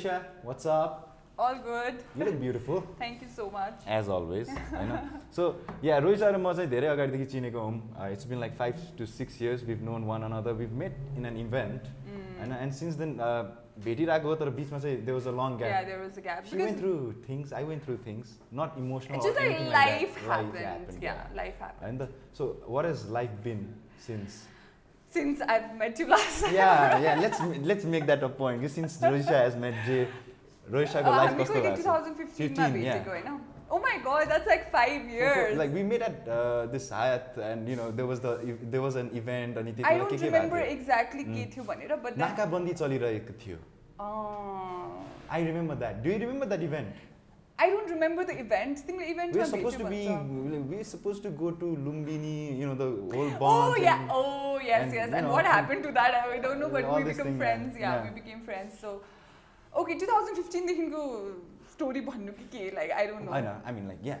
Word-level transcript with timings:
Roisha, 0.00 0.22
what's 0.42 0.64
up? 0.64 1.18
All 1.38 1.56
good. 1.56 1.96
You 2.18 2.24
look 2.24 2.40
beautiful. 2.40 2.82
Thank 2.98 3.20
you 3.20 3.28
so 3.28 3.50
much. 3.50 3.82
As 3.96 4.08
always 4.10 4.48
होइन 4.72 4.92
so 5.36 5.48
या 5.84 5.98
रोहित 6.04 6.22
र 6.22 6.36
म 6.38 6.52
चाहिँ 6.52 6.70
धेरै 6.70 6.86
अगाडिदेखि 6.88 7.24
चिनेको 7.32 7.60
हौँ 7.60 8.10
it's 8.12 8.26
been 8.30 8.40
like 8.40 8.56
five 8.58 8.80
to 8.98 9.06
six 9.06 9.42
years 9.42 9.64
we've 9.70 9.82
known 9.88 10.04
one 10.12 10.22
another 10.30 10.52
we've 10.62 10.72
met 10.82 10.96
in 11.16 11.26
an 11.26 11.36
event 11.44 11.92
होइन 12.08 12.56
and 12.60 12.72
since 12.80 12.94
then 13.02 13.12
भेटिरहेको 13.84 14.28
हो 14.28 14.34
तर 14.40 14.50
बिचमा 14.62 14.78
चाहिँ 14.78 15.04
they 15.04 15.12
was 15.12 15.28
a 15.28 15.36
long 15.42 15.60
Yeah, 15.60 15.68
gap 15.68 15.86
there 15.92 16.00
was 16.06 16.18
a 16.22 16.26
gap. 16.30 16.50
She 16.52 16.62
went 16.64 16.80
through 16.80 17.12
things, 17.28 17.52
I 17.60 17.64
went 17.74 17.84
through 17.88 18.00
things, 18.08 18.34
not 18.62 18.80
emotional 18.86 19.18
it's 19.20 19.28
just 19.28 19.38
or 19.38 19.46
like 19.46 19.56
anything 19.56 19.72
life 19.76 20.20
like 20.32 20.52
that. 20.58 20.64
happened. 20.64 20.64
happened, 20.64 21.08
Yeah, 21.10 21.24
life 21.44 21.64
happened. 21.66 21.88
And 21.90 22.06
the, 22.06 22.08
so 22.40 22.52
what 22.76 22.88
has 22.92 23.08
life 23.20 23.34
been 23.48 23.66
since? 24.08 24.44
Since 25.11 25.41
I've 25.53 25.75
met 25.75 25.99
you 25.99 26.07
last 26.07 26.43
time. 26.43 26.53
yeah, 26.55 26.99
yeah, 27.05 27.15
let's 27.19 27.39
let's 27.71 27.83
make 27.93 28.05
that 28.07 28.23
a 28.23 28.29
point. 28.29 28.63
Since 28.75 28.97
Roisha 29.03 29.37
has 29.45 29.55
met 29.63 29.75
Jay, 29.87 30.07
Roisha 30.75 31.01
को 31.03 31.11
Uh, 31.11 31.17
life 31.21 31.31
हामी 31.33 31.43
कस्तो 31.43 31.61
भएको 31.65 31.81
छ? 31.81 31.87
2015 31.87 32.55
मा 32.59 32.67
15, 32.67 32.83
yeah. 32.83 33.01
भेटेको 33.03 33.39
Oh 33.75 33.79
my 33.79 33.91
god, 34.05 34.29
that's 34.29 34.47
like 34.51 34.63
five 34.71 35.03
So, 35.03 35.07
so, 35.07 35.17
years. 35.17 35.57
like 35.59 35.73
we 35.73 35.83
met 35.89 36.01
at 36.07 36.25
uh, 36.37 36.65
this 36.71 36.87
Hayat 36.95 37.37
and 37.49 37.69
you 37.73 37.75
know 37.81 37.89
there 37.99 38.07
was 38.07 38.19
the 38.23 38.31
there 38.73 38.81
was 38.85 38.97
an 39.01 39.11
event 39.19 39.59
अनि 39.61 39.71
I 39.71 39.75
त्यति 39.75 39.83
बेला 39.83 39.99
don't 39.99 40.09
के 40.13 40.17
के 40.17 40.25
remember 40.31 40.57
भएको 40.57 40.65
थियो? 40.65 40.79
exactly 40.79 41.23
के 41.27 41.43
Mm. 41.43 41.53
थियो 41.53 41.63
भनेर 41.69 41.93
but 42.07 42.17
नाकाबन्दी 42.23 42.73
चलिरहेको 42.81 43.37
थियो 43.43 43.57
uh, 43.99 45.37
I 45.37 45.39
remember 45.47 45.75
that. 45.83 46.03
Do 46.03 46.09
you 46.09 46.19
remember 46.25 46.45
that 46.55 46.61
event? 46.61 46.87
I 47.57 47.69
don't 47.69 47.89
remember 47.89 48.25
the 48.25 48.39
event. 48.39 48.85
The 48.87 48.93
event 48.93 49.33
we're 49.35 49.45
supposed 49.45 49.77
to 49.77 49.85
be 49.85 50.07
we're 50.07 50.83
supposed 50.83 51.21
to 51.23 51.29
go 51.29 51.51
to 51.51 51.65
Lumbini, 51.65 52.57
you 52.57 52.65
know, 52.65 52.75
the 52.75 52.89
whole 53.15 53.27
oh, 53.27 53.39
bond. 53.39 53.41
Oh 53.41 53.75
yeah, 53.79 54.01
and, 54.01 54.09
oh 54.11 54.59
yes, 54.63 54.83
and, 54.83 54.93
yes. 54.93 55.09
And, 55.13 55.27
know, 55.27 55.31
what 55.31 55.45
happened 55.45 55.83
to 55.83 55.91
that? 55.91 56.15
I 56.15 56.39
don't 56.39 56.59
know, 56.59 56.69
but 56.69 56.95
we 56.95 57.03
became 57.03 57.37
friends. 57.37 57.77
Yeah, 57.79 57.95
yeah, 57.95 58.09
we 58.09 58.19
became 58.19 58.41
friends. 58.41 58.79
So, 58.79 59.01
okay, 59.75 59.97
2015 59.97 60.65
they 60.65 60.75
can 60.75 60.89
go 60.89 61.33
story 61.69 62.01
banu 62.01 62.33
kike. 62.33 62.73
like 62.75 62.91
I 62.91 63.05
don't 63.07 63.25
know. 63.25 63.31
I 63.31 63.41
know. 63.41 63.55
I 63.65 63.71
mean, 63.71 63.87
like 63.87 63.99
yeah, 64.01 64.17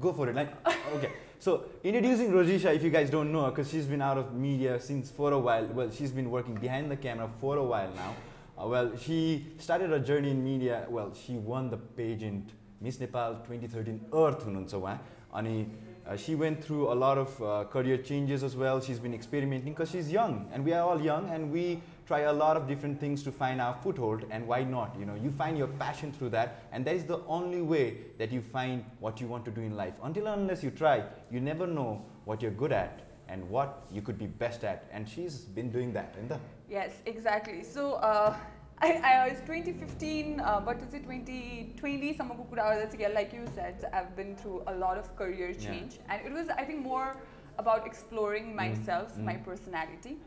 go 0.00 0.12
for 0.12 0.28
it. 0.28 0.36
Like 0.36 0.52
okay. 0.94 1.10
So 1.38 1.64
introducing 1.84 2.30
Rojisha, 2.32 2.74
if 2.74 2.82
you 2.82 2.90
guys 2.90 3.10
don't 3.10 3.32
know 3.32 3.44
her, 3.44 3.50
because 3.50 3.70
she's 3.70 3.86
been 3.86 4.02
out 4.02 4.18
of 4.18 4.34
media 4.34 4.80
since 4.80 5.10
for 5.10 5.32
a 5.32 5.38
while. 5.38 5.66
Well, 5.66 5.90
she's 5.90 6.12
been 6.12 6.30
working 6.30 6.54
behind 6.54 6.90
the 6.90 6.96
camera 6.96 7.28
for 7.40 7.56
a 7.56 7.64
while 7.64 7.92
now. 7.94 8.14
Uh, 8.58 8.66
well, 8.68 8.96
she 8.96 9.46
started 9.58 9.90
her 9.90 9.98
journey 9.98 10.30
in 10.30 10.42
media. 10.42 10.86
Well, 10.88 11.12
she 11.14 11.34
won 11.34 11.68
the 11.68 11.76
pageant 11.76 12.52
Miss 12.81 12.99
Nepal 12.99 13.41
2013 13.47 13.99
Earth 14.13 14.45
हुनुहुन्छ 14.45 14.73
उहाँ 14.73 14.99
अनि 15.33 15.65
uh, 16.07 16.17
she 16.17 16.35
went 16.35 16.63
through 16.63 16.91
a 16.91 16.95
lot 16.95 17.17
of 17.17 17.41
uh, 17.41 17.63
career 17.65 17.97
changes 17.97 18.43
as 18.43 18.55
well. 18.55 18.81
She's 18.81 18.99
been 18.99 19.13
experimenting 19.13 19.73
because 19.73 19.91
she's 19.91 20.11
young, 20.11 20.49
and 20.51 20.65
we 20.65 20.73
are 20.73 20.81
all 20.81 20.99
young, 20.99 21.29
and 21.29 21.51
we 21.51 21.79
try 22.07 22.21
a 22.21 22.33
lot 22.33 22.57
of 22.57 22.67
different 22.67 22.99
things 22.99 23.23
to 23.23 23.31
find 23.31 23.61
our 23.61 23.75
foothold. 23.83 24.25
And 24.31 24.47
why 24.47 24.63
not? 24.63 24.95
You 24.99 25.05
know, 25.05 25.15
you 25.15 25.31
find 25.31 25.57
your 25.57 25.67
passion 25.67 26.11
through 26.11 26.29
that, 26.29 26.63
and 26.71 26.83
that 26.85 26.95
is 26.95 27.05
the 27.05 27.19
only 27.27 27.61
way 27.61 27.97
that 28.17 28.31
you 28.31 28.41
find 28.41 28.83
what 28.99 29.21
you 29.21 29.27
want 29.27 29.45
to 29.45 29.51
do 29.51 29.61
in 29.61 29.75
life. 29.75 29.93
Until 30.03 30.27
and 30.27 30.41
unless 30.41 30.63
you 30.63 30.71
try, 30.71 31.03
you 31.29 31.39
never 31.39 31.67
know 31.67 32.03
what 32.25 32.41
you're 32.41 32.51
good 32.51 32.71
at 32.71 33.01
and 33.29 33.47
what 33.49 33.83
you 33.91 34.01
could 34.01 34.17
be 34.17 34.27
best 34.27 34.63
at. 34.63 34.89
And 34.91 35.07
she's 35.07 35.35
been 35.41 35.71
doing 35.71 35.93
that. 35.93 36.15
And 36.17 36.29
the 36.29 36.39
Yes, 36.69 36.91
exactly. 37.05 37.63
So, 37.63 37.93
uh, 37.93 38.35
I, 38.78 38.92
I 38.92 39.26
uh, 39.26 39.30
was 39.30 39.40
2015, 39.46 40.40
uh, 40.40 40.60
but 40.60 40.76
is 40.82 40.92
it 40.92 41.04
2020? 41.04 42.16
Some 42.16 42.30
of 42.30 42.36
the 42.36 42.42
Samakukura, 42.44 43.14
like 43.14 43.32
you 43.32 43.46
said, 43.54 43.88
I've 43.92 44.14
been 44.14 44.36
through 44.36 44.64
a 44.66 44.74
lot 44.74 44.98
of 44.98 45.16
career 45.16 45.54
change. 45.54 45.94
Yeah. 45.94 46.14
And 46.14 46.26
it 46.26 46.32
was, 46.32 46.48
I 46.48 46.64
think, 46.64 46.82
more 46.82 47.16
about 47.58 47.86
exploring 47.86 48.52
mm, 48.52 48.56
myself, 48.56 49.16
mm. 49.16 49.24
my 49.24 49.34
personality. 49.36 50.18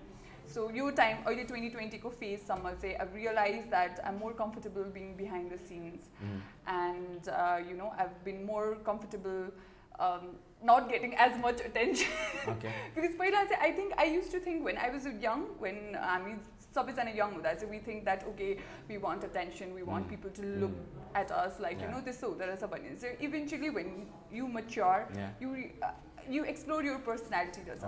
So 0.48 0.72
your 0.72 0.92
time, 0.92 1.20
early 1.28 1.44
2020 1.44 2.00
ko 2.00 2.10
phase 2.10 2.40
samma 2.40 2.80
say 2.82 2.96
I've 2.96 3.14
realized 3.14 3.70
that 3.70 4.00
I'm 4.04 4.18
more 4.18 4.34
comfortable 4.34 4.84
being 4.84 5.16
behind 5.16 5.52
the 5.52 5.60
scenes. 5.60 6.10
Mm. 6.24 6.42
And, 6.66 7.30
uh, 7.30 7.58
you 7.70 7.76
know, 7.76 7.94
I've 8.00 8.24
been 8.26 8.48
more 8.48 8.78
comfortable 8.84 9.52
um, 10.00 10.38
not 10.64 10.90
getting 10.90 11.16
as 11.16 11.38
much 11.40 11.62
attention. 11.62 12.08
Okay. 12.48 12.72
because 12.96 13.12
I 13.62 13.72
think 13.72 13.94
I 13.98 14.06
used 14.06 14.32
to 14.32 14.40
think 14.40 14.64
when 14.64 14.78
I 14.78 14.90
was 14.90 15.06
young, 15.22 15.42
when 15.60 15.96
uh, 15.96 16.00
I 16.00 16.20
mean, 16.24 16.40
सबैजना 16.76 17.14
young 17.18 17.34
हुँदा 17.36 17.54
चाहिँ 17.60 17.70
we 17.76 17.80
think 17.90 18.04
that 18.06 18.24
okay, 18.32 18.50
we 18.90 18.98
want 19.06 19.24
attention, 19.30 19.74
we 19.74 19.84
want 19.92 20.06
Mm. 20.06 20.10
people 20.16 20.32
to 20.40 20.44
look 20.64 20.76
at 21.22 21.32
us 21.44 21.60
like 21.66 21.80
you 21.82 21.88
Yeah. 21.88 21.94
know 21.96 22.02
त्यस्तो 22.08 22.28
हुँदो 22.34 22.46
रहेछ 22.52 22.64
भने 22.74 22.96
चाहिँ 23.04 23.18
eventually 23.30 23.70
when 23.80 23.90
you 24.40 24.48
mature, 24.58 25.00
Yeah. 25.22 25.32
you 25.46 25.54
re- 25.54 25.72
uh, 25.88 25.94
you 26.36 26.44
explore 26.56 26.82
your 26.90 27.00
personality 27.12 27.62
रहेछ 27.70 27.82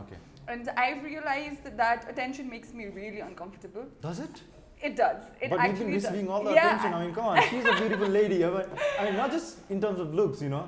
I've 0.86 1.04
realized 1.10 1.68
that 1.84 2.10
attention 2.16 2.50
makes 2.56 2.74
me 2.80 2.86
really 2.96 3.20
uncomfortable. 3.28 3.86
Does 4.08 4.20
it? 4.30 4.42
It 4.88 4.96
does. 5.00 5.26
It 5.40 5.52
but 5.52 5.60
actually 5.64 5.86
been 5.86 5.94
receiving 5.96 6.26
does. 6.30 6.36
all 6.36 6.44
the 6.46 6.54
yeah. 6.56 6.70
attention. 6.70 6.94
I 7.00 7.02
mean, 7.02 7.12
come 7.18 7.26
on, 7.32 7.42
she's 7.50 7.68
a 7.72 7.76
beautiful 7.82 8.08
lady. 8.14 8.40
I 8.46 8.50
mean, 8.56 8.72
I 9.02 9.04
mean, 9.08 9.16
not 9.20 9.32
just 9.36 9.60
in 9.76 9.80
terms 9.84 10.00
of 10.06 10.16
looks, 10.20 10.42
you 10.46 10.50
know. 10.54 10.62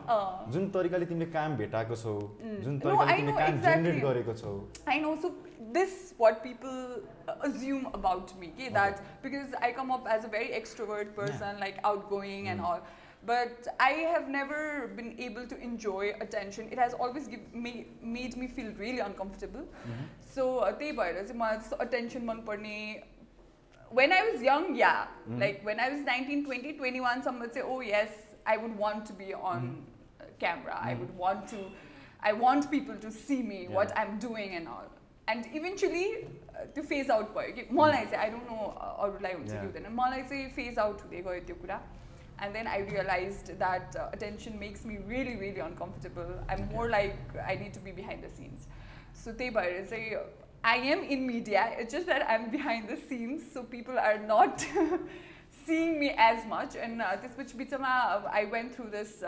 जुन 0.55 0.69
तरिकाले 0.75 1.05
तिमीले 1.11 1.25
काम 1.37 1.55
भेटाएको 1.61 1.95
छौ 2.03 2.13
Mm. 2.19 2.59
जुन 2.67 2.75
No, 2.75 2.83
तरिकाले 2.85 3.15
तिमीले 3.17 3.33
know 3.33 3.39
काम. 3.39 3.57
जेनेरेट 3.65 4.03
गरेको 4.03 4.35
छौ 4.43 4.53
I 4.97 4.99
know. 5.05 5.15
So 5.23 5.33
this 5.72 6.14
what 6.18 6.42
people 6.42 7.00
uh, 7.28 7.34
assume 7.42 7.86
about 7.94 8.38
me. 8.38 8.52
Okay? 8.54 8.68
That 8.70 9.02
because 9.22 9.54
I 9.60 9.72
come 9.72 9.90
up 9.90 10.06
as 10.08 10.24
a 10.24 10.28
very 10.28 10.48
extrovert 10.48 11.14
person, 11.14 11.58
like 11.60 11.78
outgoing 11.84 12.48
and 12.48 12.60
Mm. 12.60 12.64
all. 12.64 12.80
But 13.26 13.66
I 13.80 13.90
have 14.14 14.28
never 14.28 14.88
been 14.96 15.16
able 15.18 15.46
to 15.52 15.56
enjoy 15.60 16.14
attention. 16.20 16.68
It 16.70 16.78
has 16.78 16.94
always 16.94 17.26
give 17.26 17.40
me, 17.52 17.86
made 18.00 18.36
me 18.36 18.46
feel 18.46 18.72
really 18.78 19.00
uncomfortable. 19.00 19.64
So 20.34 20.58
uh, 20.58 20.72
त्यही 20.72 20.92
भएर 20.98 21.26
चाहिँ 21.26 21.38
मलाई 21.40 21.56
त्यस्तो 21.58 21.80
attention 21.86 22.26
मनपर्ने 22.26 23.02
when 23.90 24.12
I 24.12 24.22
was 24.30 24.42
young, 24.42 24.74
yeah. 24.76 25.06
Mm. 25.28 25.40
Like 25.40 25.64
when 25.64 25.80
I 25.80 25.88
was 25.90 26.00
19, 26.00 26.44
20, 26.44 26.74
21, 26.74 27.22
someone 27.22 27.40
would 27.42 27.54
say, 27.54 27.62
oh 27.62 27.80
yes, 27.80 28.08
I 28.46 28.56
would 28.56 28.76
want 28.76 29.06
to 29.06 29.12
be 29.12 29.32
on 29.34 29.82
uh, 30.20 30.24
camera. 30.38 30.78
I 30.80 30.94
Mm. 30.94 31.00
would 31.00 31.16
want 31.16 31.48
to, 31.48 31.56
I 32.22 32.32
want 32.34 32.70
people 32.70 32.96
to 33.06 33.10
see 33.10 33.42
me, 33.42 33.62
Yeah. 33.64 33.74
what 33.80 33.96
I'm 33.98 34.18
doing 34.18 34.54
and 34.60 34.68
all. 34.68 34.88
And 35.27 35.45
eventually, 35.55 36.07
uh, 36.53 36.65
त्यो 36.75 36.83
phase 36.83 37.11
out 37.11 37.33
भयो 37.35 37.51
कि 37.55 37.63
मलाई 37.75 38.05
चाहिँ 38.05 38.23
I 38.23 38.29
don't 38.31 38.49
no 38.51 38.65
अरूलाई 39.05 39.33
हुन्छ 39.33 39.49
कि 39.49 39.55
Yeah. 39.55 39.65
हुँदैन 39.65 39.93
मलाई 39.99 40.21
चाहिँ 40.31 40.49
फेज 40.55 40.79
आउट 40.85 41.01
हुँदै 41.03 41.21
गयो 41.27 41.43
त्यो 41.49 41.55
कुरा 41.61 41.77
and 42.43 42.53
then 42.53 42.67
I 42.67 42.81
realise 42.89 43.51
that 43.51 43.95
attention 44.03 44.57
makes 44.63 44.85
me 44.85 44.95
really 45.09 45.35
really 45.43 45.61
uncomfortable 45.67 46.33
I 46.49 46.57
am 46.61 46.65
more 46.75 46.89
like 46.89 47.37
I 47.45 47.57
need 47.63 47.73
to 47.73 47.81
be 47.85 47.91
behind 48.01 48.25
the 48.25 48.31
scenes 48.39 48.67
so 49.23 49.31
त्यही 49.31 49.49
भएर 49.59 49.85
चाहिँ 49.91 50.23
I 50.73 50.89
am 50.95 51.03
in 51.15 51.23
media 51.31 51.65
it's 51.79 51.93
just 51.93 52.05
that 52.05 52.23
I 52.23 52.35
am 52.35 52.49
behind 52.57 52.91
the 52.91 52.97
scenes 53.09 53.53
so 53.53 53.63
people 53.71 53.97
are 54.07 54.19
not 54.31 54.67
seeing 55.65 55.97
me 55.99 56.07
as 56.27 56.45
much 56.51 56.75
and 56.89 57.01
त्यसपछि 57.03 57.57
बिचमा 57.57 57.95
I 58.39 58.45
went 58.57 58.75
through 58.75 58.85
this 58.97 59.19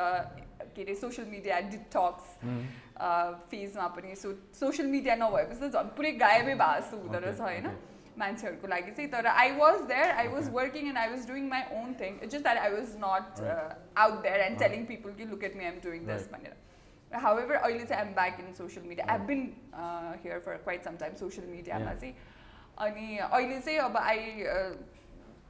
के 0.75 0.81
अरे 0.83 0.95
social 0.95 1.27
media 1.29 1.59
detox 1.71 2.25
फेजमा 3.51 3.87
पनि 3.95 4.15
so 4.15 4.33
social 4.59 4.87
media 4.89 5.15
नभएपछि 5.15 5.59
त 5.59 5.71
झन् 5.73 5.89
पुरै 5.97 6.11
गायबै 6.23 6.55
भए 6.55 6.79
जस्तो 6.81 6.97
हुँदो 6.97 7.19
रहेछ 7.25 7.41
होइन. 7.41 7.67
मान्छेहरूको 8.17 8.67
लागि 8.67 8.91
चाहिँ 8.91 9.09
तर 9.11 9.25
I 9.27 9.51
was 9.55 9.81
there 9.87 10.11
I 10.11 10.27
was. 10.33 10.49
Working 10.51 10.87
and 10.87 10.97
I 10.97 11.09
was 11.09 11.27
doing 11.27 11.47
my 11.49 11.63
own 11.79 11.93
thing 12.01 12.13
it's 12.15 12.31
just 12.33 12.43
that 12.43 12.57
I 12.57 12.71
was 12.73 12.95
not 12.99 13.41
out 14.03 14.21
there 14.23 14.41
and. 14.41 14.59
Telling 14.59 14.85
people 14.91 15.13
कि 15.17 15.25
look 15.31 15.43
at 15.43 15.55
me 15.57 15.65
I'm 15.65 15.79
doing 15.83 16.05
this. 16.07 16.29
भनेर 16.31 17.19
हाउएभर 17.23 17.55
अहिले 17.55 17.85
चाहिँ 17.85 18.03
I'm 18.03 18.13
back 18.15 18.39
in 18.39 18.53
social 18.53 18.87
media 18.87 19.11
I 19.11 19.19
been 19.27 19.41
here 20.23 20.39
for 20.45 20.55
quite 20.63 20.83
some 20.83 20.97
time 20.97 21.15
social 21.15 21.47
मिडियामा. 21.49 21.93
चाहिँ 21.93 22.15
अनि 22.85 23.17
अहिले 23.17 23.59
चाहिँ 23.59 23.77
अब 23.79 23.97
I 23.97 24.19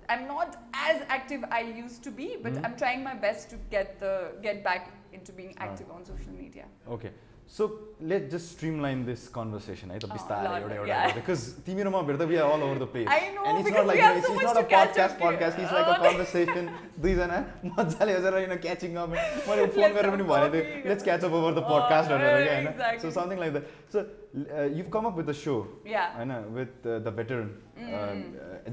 I'm 0.10 0.24
not 0.28 0.50
as 0.90 0.98
active 1.16 1.42
I 1.60 1.62
used 1.84 2.02
to 2.07 2.12
be, 2.19 2.28
but 2.46 2.54
Mhm. 2.54 2.66
I'm 2.66 2.75
trying 2.84 3.02
my 3.10 3.16
best 3.25 3.44
to 3.54 3.57
get 3.75 3.88
the 4.04 4.13
get 4.48 4.57
back 4.69 4.84
into 5.18 5.31
being 5.40 5.54
active 5.68 5.90
on 5.96 6.02
social 6.12 6.34
media. 6.44 6.66
Okay 6.96 7.10
so 7.48 7.66
let 8.10 8.30
just 8.30 8.46
streamline 8.56 9.04
this 9.06 9.28
conversation 9.36 9.92
है 9.92 9.98
त 10.00 10.06
अँ, 10.06 10.12
बिस्तारै 10.14 10.48
ल, 10.50 10.62
एउटा 10.62 10.68
ल, 10.68 10.78
एउटा 10.78 10.94
yeah. 10.94 11.14
Because 11.18 11.42
तिमी 11.66 11.82
र 11.86 11.90
म 11.94 12.02
भेट्दा 12.10 12.26
we 12.32 12.36
are 12.42 12.50
all 12.52 12.64
over 12.68 12.78
the 12.84 12.88
place 12.94 13.08
I 13.08 13.20
know, 13.36 13.46
and 13.46 13.60
it's 13.60 13.70
because 13.70 13.86
not 13.86 13.86
we 13.86 13.88
like 13.88 14.02
have 14.06 14.18
it's 14.18 14.28
so 14.28 14.34
much 14.36 14.46
not 14.46 14.58
a 14.58 14.62
to 14.62 14.66
catch 14.74 14.90
podcast 14.90 15.16
up 15.16 15.22
here. 15.22 15.30
Podcast 15.30 15.60
it's 15.60 15.74
like 15.74 15.86
a 15.86 15.94
Oh. 15.96 16.02
Conversation 16.06 16.66
दुईजना 17.06 17.38
मजाले 17.78 18.14
हजुर 18.18 18.38
you 18.42 18.48
know 18.54 18.58
catching 18.66 18.96
up 19.04 19.10
मैले 19.10 19.66
phone 19.68 19.84
Let's 19.86 19.96
गरेर 19.96 20.10
have 20.10 20.16
पनि 20.16 20.26
भनेको 20.32 20.50
coffee. 20.50 20.64
थिएँ 20.66 20.90
let's 20.90 21.04
catch 21.10 21.24
up 21.30 21.34
over 21.40 21.54
the 21.54 21.64
Oh, 21.64 21.70
podcast 21.72 22.10
भनेर 22.12 22.34
right, 22.34 22.44
क्या 22.46 22.56
होइन 22.56 22.68
exactly. 22.74 23.02
So 23.06 23.12
something 23.20 23.38
like 23.40 23.52
that 23.54 23.66
so 23.94 23.98
you 24.80 24.84
come 24.98 25.06
up 25.06 25.16
with 25.22 25.26
the 25.30 25.38
so 25.46 25.56
Yeah. 25.94 26.08
होइन 26.18 26.32
with 26.60 26.74
the 27.06 27.14
better 27.22 27.40
Mm. 27.76 28.20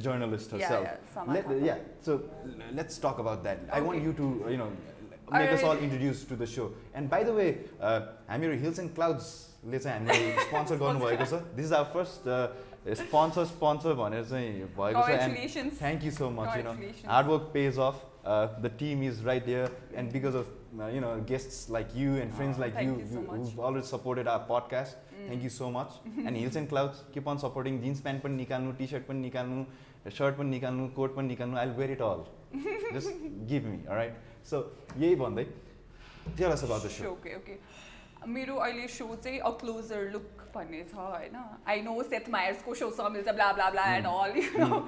journalist 0.02 0.52
Yeah, 0.52 0.58
herself. 0.58 0.84
yeah, 0.84 0.98
Samantha. 1.14 1.54
Let, 1.54 1.62
yeah, 1.68 1.78
so 2.00 2.12
l- 2.50 2.68
let's 2.80 2.98
talk 3.04 3.18
about 3.22 3.40
that. 3.46 3.64
All 5.28 5.40
Alright. 5.40 5.82
introduced 5.82 6.28
to 6.28 6.36
the 6.36 6.46
show. 6.46 6.70
And 6.94 7.08
by 7.10 7.22
the 7.24 7.32
way, 7.32 7.48
uh, 7.80 8.00
हामीहरू 8.28 8.58
Hills 8.60 8.78
and 8.78 8.94
क्लाउड्सले 8.94 9.78
चाहिँ 9.78 9.98
हामीलाई 9.98 10.46
sponsor 10.46 10.76
गर्नुभएको 10.82 11.24
छ 11.24 11.42
this 11.56 11.66
is 11.66 11.72
our 11.72 11.90
first 11.92 12.28
sponsor 13.02 13.44
sponsor 13.50 13.94
भनेर 14.00 14.24
चाहिँ 14.30 14.50
भएको 14.78 15.02
छ 15.06 15.10
and. 15.10 15.76
Thank 15.78 16.04
you 16.04 16.10
so 16.18 16.30
much 16.40 16.56
you 16.56 16.62
know. 16.64 16.72
Hard 17.12 17.26
work 17.28 17.50
pays 17.54 17.78
off 17.86 18.02
the 18.64 18.74
team 18.78 19.02
is 19.02 19.24
right 19.26 19.46
there 19.46 19.76
and 20.02 20.12
because 20.12 20.36
of 20.42 20.50
you 20.94 21.00
know 21.00 21.14
guests 21.30 21.70
like 21.78 21.96
you 21.96 22.16
and 22.24 22.32
friends 22.34 22.58
like 22.60 22.74
you 22.82 23.62
always 23.68 23.94
supported 23.94 24.32
our 24.34 24.44
podcast 24.50 25.00
thank 25.22 25.42
you 25.44 25.50
so 25.54 25.70
much 25.70 26.00
and 26.18 26.36
Hills 26.36 26.56
and 26.56 26.68
Clouds 26.68 27.02
keep 27.14 27.28
on 27.28 27.38
supporting 27.46 27.80
jeans 27.80 28.00
pant 28.06 28.22
पनि 28.22 28.36
निकाल्नु 28.36 28.72
T 28.78 28.86
short 28.92 29.06
पनि 29.08 29.20
निकाल्नु 29.20 29.64
short 30.18 30.36
पनि 30.36 30.50
निकाल्नु 30.50 30.88
coat 30.96 31.14
पनि 31.16 31.28
निकाल्नु 31.28 31.58
I 31.58 31.68
wear 31.80 31.90
it 31.92 32.02
all 32.02 32.24
just 32.94 33.26
give 33.50 33.66
me 33.66 33.78
right 33.88 34.30
so 34.50 34.58
यही 34.98 35.14
भन्दै। 35.16 35.46
सो 36.56 37.10
ओके 37.10 37.34
ओके 37.36 37.58
मेरो 38.26 38.54
अहिले 38.56 38.86
सो 38.88 39.14
चाहिँ 39.16 39.38
अ 39.38 39.50
क्लोजर 39.60 40.10
लुक 40.10 40.42
भन्ने 40.54 40.82
छ 40.90 40.94
होइन? 40.94 41.36
आई 41.66 41.80
नो 41.82 42.02
सेथ 42.02 42.28
मायर्सको 42.30 42.74
सोसँग 42.74 43.12
मिल्छ 43.12 43.28
blah 43.34 43.52
blah 43.52 43.68
blah 43.70 43.84
and 43.94 44.06
all 44.06 44.36
you 44.36 44.50
know 44.58 44.78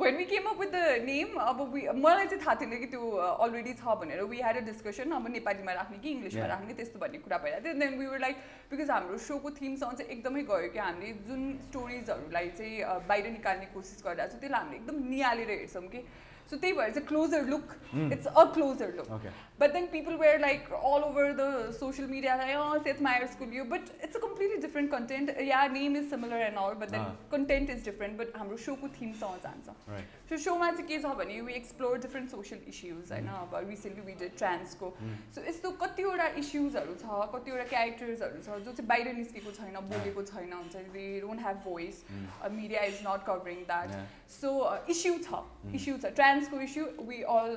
when 0.00 0.16
we 0.16 0.24
came 0.24 0.46
up 0.50 0.58
with 0.60 0.72
the 0.72 1.04
name 1.04 1.36
अब 1.38 1.60
वी 1.72 1.82
मलाई 1.94 2.26
चाहिँ 2.26 2.42
थाहा 2.44 2.54
थिएन 2.60 2.78
कि 2.80 2.86
त्यो 2.90 3.10
अलरेडी 3.46 3.74
छ 3.78 3.94
भनेर। 4.00 4.22
वी 4.32 4.38
ह्याड 4.40 4.56
अ 4.56 4.60
डिस्कसन 4.66 5.12
अब 5.12 5.28
नेपालीमा 5.30 5.72
राख्ने 5.72 5.98
कि 5.98 6.10
इङ्ग्लिसमा. 6.10 6.46
राख्ने 6.46 6.74
त्यस्तो 6.80 6.98
भन्ने 6.98 7.18
कुरा 7.22 7.38
भइरहेको 7.44 7.64
थियो। 7.64 7.74
Then 7.78 7.98
we 8.00 8.06
were 8.06 8.18
like 8.26 8.36
because 8.70 8.90
हाम्रो 8.90 9.18
सोको 9.28 9.50
थिमसँग 9.60 9.92
चाहिँ 10.00 10.10
एकदमै 10.10 10.42
गयो 10.50 10.68
कि 10.74 10.78
हामीले 10.78 11.12
जुन 11.28 11.42
स्टोरिजहरूलाई 11.68 12.48
चाहिँ 12.58 13.06
बाहिर 13.06 13.30
निकाल्ने 13.38 13.66
कोसिस 13.76 14.02
गरिरहेको 14.02 14.32
छौँ 14.32 14.40
त्यसलाई 14.40 14.60
हामीले 14.60 14.76
एकदम 14.82 14.96
निहालेर 15.14 15.50
हेर्छौँ 15.50 15.86
कि 15.94 16.00
So 16.50 16.56
Teva, 16.58 16.88
it's 16.88 16.96
a 16.96 17.00
closer 17.00 17.42
look. 17.42 17.76
Mm. 17.94 18.10
It's 18.10 18.26
a 18.26 18.46
closer 18.46 18.92
look. 18.96 19.08
Okay. 19.08 19.28
But 19.56 19.72
then 19.72 19.86
people 19.86 20.16
were 20.16 20.36
like 20.40 20.68
all 20.82 21.04
over 21.04 21.32
the 21.32 21.70
social 21.72 22.08
media, 22.08 22.34
like, 22.36 22.56
oh, 22.56 22.82
Seth 22.82 23.00
Meyers 23.00 23.36
could 23.38 23.52
you. 23.52 23.64
But 23.64 23.82
it's 24.02 24.16
a 24.16 24.18
completely 24.18 24.60
different 24.60 24.90
content. 24.90 25.30
Yeah, 25.40 25.68
name 25.68 25.94
is 25.94 26.10
similar 26.10 26.38
and 26.38 26.56
all, 26.56 26.74
but 26.74 26.88
then 26.88 27.02
ah. 27.02 27.12
content 27.30 27.70
is 27.70 27.84
different. 27.84 28.16
But 28.18 28.32
our 28.34 28.58
show 28.58 28.74
ko 28.74 28.88
theme 28.88 29.14
songs 29.14 29.44
answer. 29.44 29.74
Right. 29.86 30.02
So 30.28 30.36
show 30.36 30.58
mein 30.58 30.76
se 30.76 30.82
case 30.88 31.04
habani, 31.04 31.44
we 31.44 31.54
explore 31.54 31.98
different 31.98 32.32
social 32.32 32.58
issues. 32.66 33.10
Mm. 33.10 33.26
know 33.26 33.46
but 33.52 33.68
recently 33.68 34.02
we 34.08 34.14
did 34.14 34.36
trans 34.36 34.74
ko. 34.74 34.92
Mm. 35.04 35.14
So 35.30 35.42
it's 35.46 35.62
so. 35.62 35.72
kati 35.84 36.08
ora 36.14 36.28
issues 36.36 36.74
haru 36.80 36.96
cha, 37.04 37.20
kati 37.36 37.52
ora 37.52 37.68
characters 37.74 38.26
haru 38.26 38.42
cha, 38.48 38.58
jo 38.64 38.74
se 38.80 38.82
bahir 38.82 39.14
niskeko 39.20 39.54
chaina, 39.60 39.84
boleko 39.94 40.26
ah. 40.26 40.30
chaina 40.32 40.60
huncha. 40.64 40.84
They 40.98 41.20
don't 41.20 41.38
have 41.38 41.62
voice. 41.62 42.02
Mm. 42.10 42.26
Uh, 42.42 42.52
media 42.60 42.82
is 42.82 43.00
not 43.04 43.24
covering 43.24 43.64
that. 43.68 43.88
Yeah. 43.88 44.04
So 44.26 44.62
uh, 44.62 44.78
issue 44.88 45.18
mm. 45.18 46.14
Trans 46.16 46.39
छ 46.44 46.50
ट्रान्सको 46.50 46.60
issue 46.68 46.84
we 47.08 47.22
all 47.34 47.56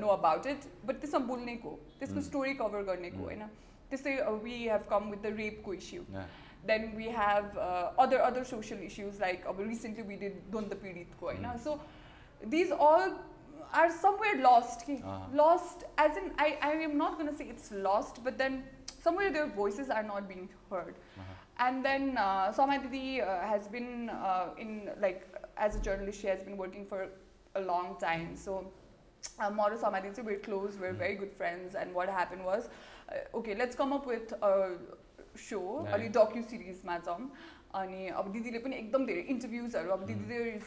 know 0.00 0.08
about 0.16 0.46
it 0.46 0.64
but 0.86 1.00
त्यसमा 1.00 1.18
बोल्नेको 1.26 1.78
त्यसको 2.00 2.20
story 2.30 2.54
cover 2.62 2.82
गर्नेको 2.90 3.22
होइन 3.28 3.46
त्यस्तै 3.90 4.16
we 4.48 4.58
have 4.64 4.86
come 4.90 5.10
with 5.10 5.22
the 5.22 5.36
Repco 5.44 5.74
issue 5.74 6.04
then 6.68 6.84
we 6.98 7.04
have 7.16 7.58
uh, 7.64 8.02
other 8.04 8.18
other 8.28 8.40
social 8.50 8.78
issues 8.86 9.18
like 9.24 9.44
uh, 9.50 9.52
recently 9.66 10.04
we 10.06 10.16
did 10.22 10.38
Dwanda 10.54 10.78
Piditko 10.84 11.26
होइन 11.28 11.44
Mm. 11.50 11.60
so 11.66 11.74
these 12.54 12.72
all 12.86 13.12
are 13.82 13.90
somewhere 13.98 14.32
lost 14.46 14.82
कि 14.88 14.96
Uh-huh. 15.02 15.28
lost 15.42 15.84
as 16.06 16.18
in 16.22 16.26
I, 16.46 16.48
I 16.70 16.72
am 16.88 16.96
not 17.02 17.14
going 17.20 17.28
to 17.30 17.36
say 17.42 17.46
it's 17.54 17.70
lost 17.86 18.18
but 18.24 18.36
then 18.42 18.58
somewhere 19.06 19.30
their 19.36 19.46
voices 19.60 19.90
are 19.98 20.02
not 20.10 20.28
being 20.32 20.48
heard 20.72 20.98
and 21.66 21.84
then 21.90 22.10
uh, 22.24 22.52
Sama 22.58 22.78
Didi 22.86 23.20
uh, 23.20 23.38
has 23.52 23.68
been 23.68 24.10
uh, 24.10 24.64
in 24.66 24.90
like 25.06 25.22
as 25.68 25.76
a 25.76 25.80
journalist 25.80 26.18
a 27.58 27.62
long 27.70 27.88
time 28.04 28.28
so 28.44 28.54
uh, 29.40 29.50
Moro 29.58 29.76
Sama 29.84 30.00
Didi 30.06 30.22
we're 30.30 30.42
close 30.48 30.78
we're 30.84 30.92
Mm. 30.92 31.02
very 31.04 31.16
good 31.22 31.32
friends 31.42 31.74
and 31.82 31.94
what 32.00 32.08
happened 32.20 32.44
was 32.50 32.68
uh, 32.68 33.38
okay 33.40 33.54
let's 33.62 33.78
come 33.82 33.92
up 33.98 34.06
with 34.14 34.32
a 34.50 34.54
show 35.48 35.64
Yeah, 35.84 35.96
yeah. 35.96 36.12
डक्यु 36.18 36.42
सिरिजमा 36.50 36.98
जाउँ 37.08 37.30
अनि 37.80 38.06
अब 38.20 38.32
दिदीले 38.32 38.58
पनि 38.66 38.76
एकदम 38.76 39.06
धेरै 39.06 39.24
इन्टरभ्युजहरू 39.32 39.90
अब 39.96 40.04
दिदी 40.10 40.36
is 40.50 40.62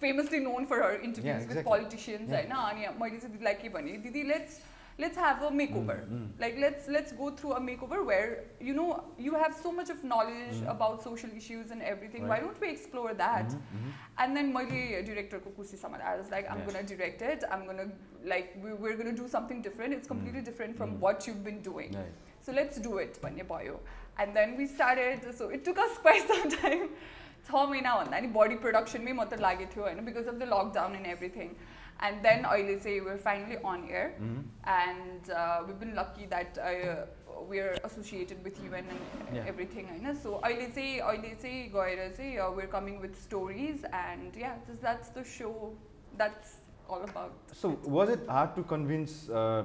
famously 0.00 0.38
known 0.46 0.64
for 0.72 0.82
her 0.82 0.94
interviews 1.08 1.46
with. 1.52 1.62
Politicians. 1.68 2.30
होइन 2.32 2.50
अनि 2.62 2.88
मैले 3.02 3.16
चाहिँ 3.18 3.32
दिदीलाई 3.32 3.54
के 3.62 3.68
भने 3.76 3.96
दिदी 4.06 4.22
let's 4.32 4.58
Let's 4.99 5.17
have 5.17 5.43
a 5.43 5.49
make 5.59 5.75
over 5.77 5.99
Mm, 6.07 6.17
mm. 6.17 6.25
like 6.41 6.57
let's 6.63 6.87
let's 6.95 7.13
go 7.19 7.27
through 7.37 7.53
a 7.59 7.61
makeover 7.67 7.99
where 8.09 8.27
you 8.67 8.73
know 8.79 8.87
you 9.27 9.39
have 9.43 9.55
so 9.61 9.71
much 9.77 9.91
of 9.93 10.03
knowledge 10.11 10.57
Mm. 10.57 10.67
about 10.73 10.99
social 11.05 11.31
issues 11.39 11.71
and 11.75 11.85
everything 11.91 12.27
why 12.31 12.35
Right. 12.35 12.43
don't 12.47 12.61
we 12.65 12.69
explore 12.73 13.13
that 13.23 13.55
Mhm, 13.55 13.79
mhm. 13.79 13.95
and 14.25 14.39
then 14.39 14.51
मैले 14.57 14.83
directorको 15.09 15.55
कुर्सी 15.55 15.79
सम्हालेँ 15.85 16.07
I 16.11 16.13
was 16.21 16.29
like 16.35 16.51
I'm 16.55 16.61
Yeah. 16.61 16.69
gonna 16.69 16.83
direct 16.93 17.25
it 17.31 17.47
I'm 17.55 17.65
gonna 17.71 17.87
like 18.33 18.53
we, 18.65 18.75
we're 18.85 18.95
gonna 19.01 19.15
do 19.23 19.27
something 19.37 19.65
different 19.69 19.97
it's 19.99 20.13
completely 20.13 20.45
different 20.51 20.79
from 20.83 20.93
Mm. 20.95 21.01
what 21.07 21.27
you've 21.29 21.43
been 21.49 21.59
doing 21.71 21.97
Right. 22.01 22.31
so 22.47 22.57
let's 22.61 22.83
do 22.89 22.95
it 23.07 23.19
भन्ने 23.27 23.49
भयो 23.55 23.79
and 24.23 24.39
then 24.41 24.55
we 24.61 24.71
started 24.77 25.29
so 25.41 25.49
it 25.57 25.65
took 25.69 25.83
us 25.89 25.99
quite 26.07 26.33
some 26.35 26.49
time 26.57 26.87
छ 27.47 27.61
महिनाभन्दा 27.69 28.19
नि 28.25 28.27
body 28.35 28.55
प्रोडक्सनमै 28.65 29.13
मात्र 29.21 29.37
लागेको 29.45 29.71
थियो 29.75 29.83
होइन 29.85 30.05
because 30.09 30.27
of 30.33 30.35
the 30.35 30.51
lockdown 30.51 30.95
and 30.95 31.07
everything 31.13 31.49
And 32.00 32.22
then 32.22 32.44
I'll 32.44 32.78
say 32.78 33.00
we're 33.00 33.18
finally 33.18 33.56
on 33.64 33.88
air, 33.90 34.14
mm-hmm. 34.22 34.42
and 34.64 35.30
uh, 35.30 35.62
we've 35.66 35.80
been 35.80 35.96
lucky 35.96 36.26
that 36.26 36.56
uh, 36.56 37.06
we're 37.48 37.76
associated 37.82 38.42
with 38.44 38.62
UN 38.64 38.84
and 38.88 38.98
uh, 38.98 39.34
yeah. 39.34 39.44
everything. 39.48 39.88
You 39.96 40.02
know? 40.02 40.14
So 40.14 40.40
I'll 40.44 40.72
say, 40.72 41.00
I'll 41.00 41.20
say, 41.40 42.38
uh, 42.38 42.50
we're 42.52 42.68
coming 42.68 43.00
with 43.00 43.20
stories, 43.20 43.84
and 43.92 44.34
yeah, 44.36 44.54
that's 44.80 45.08
the 45.08 45.24
show. 45.24 45.72
That's 46.16 46.58
all 46.88 47.02
about. 47.02 47.32
So 47.52 47.78
was 47.84 48.10
it 48.10 48.20
hard 48.28 48.54
to 48.56 48.62
convince? 48.62 49.28
Uh, 49.28 49.64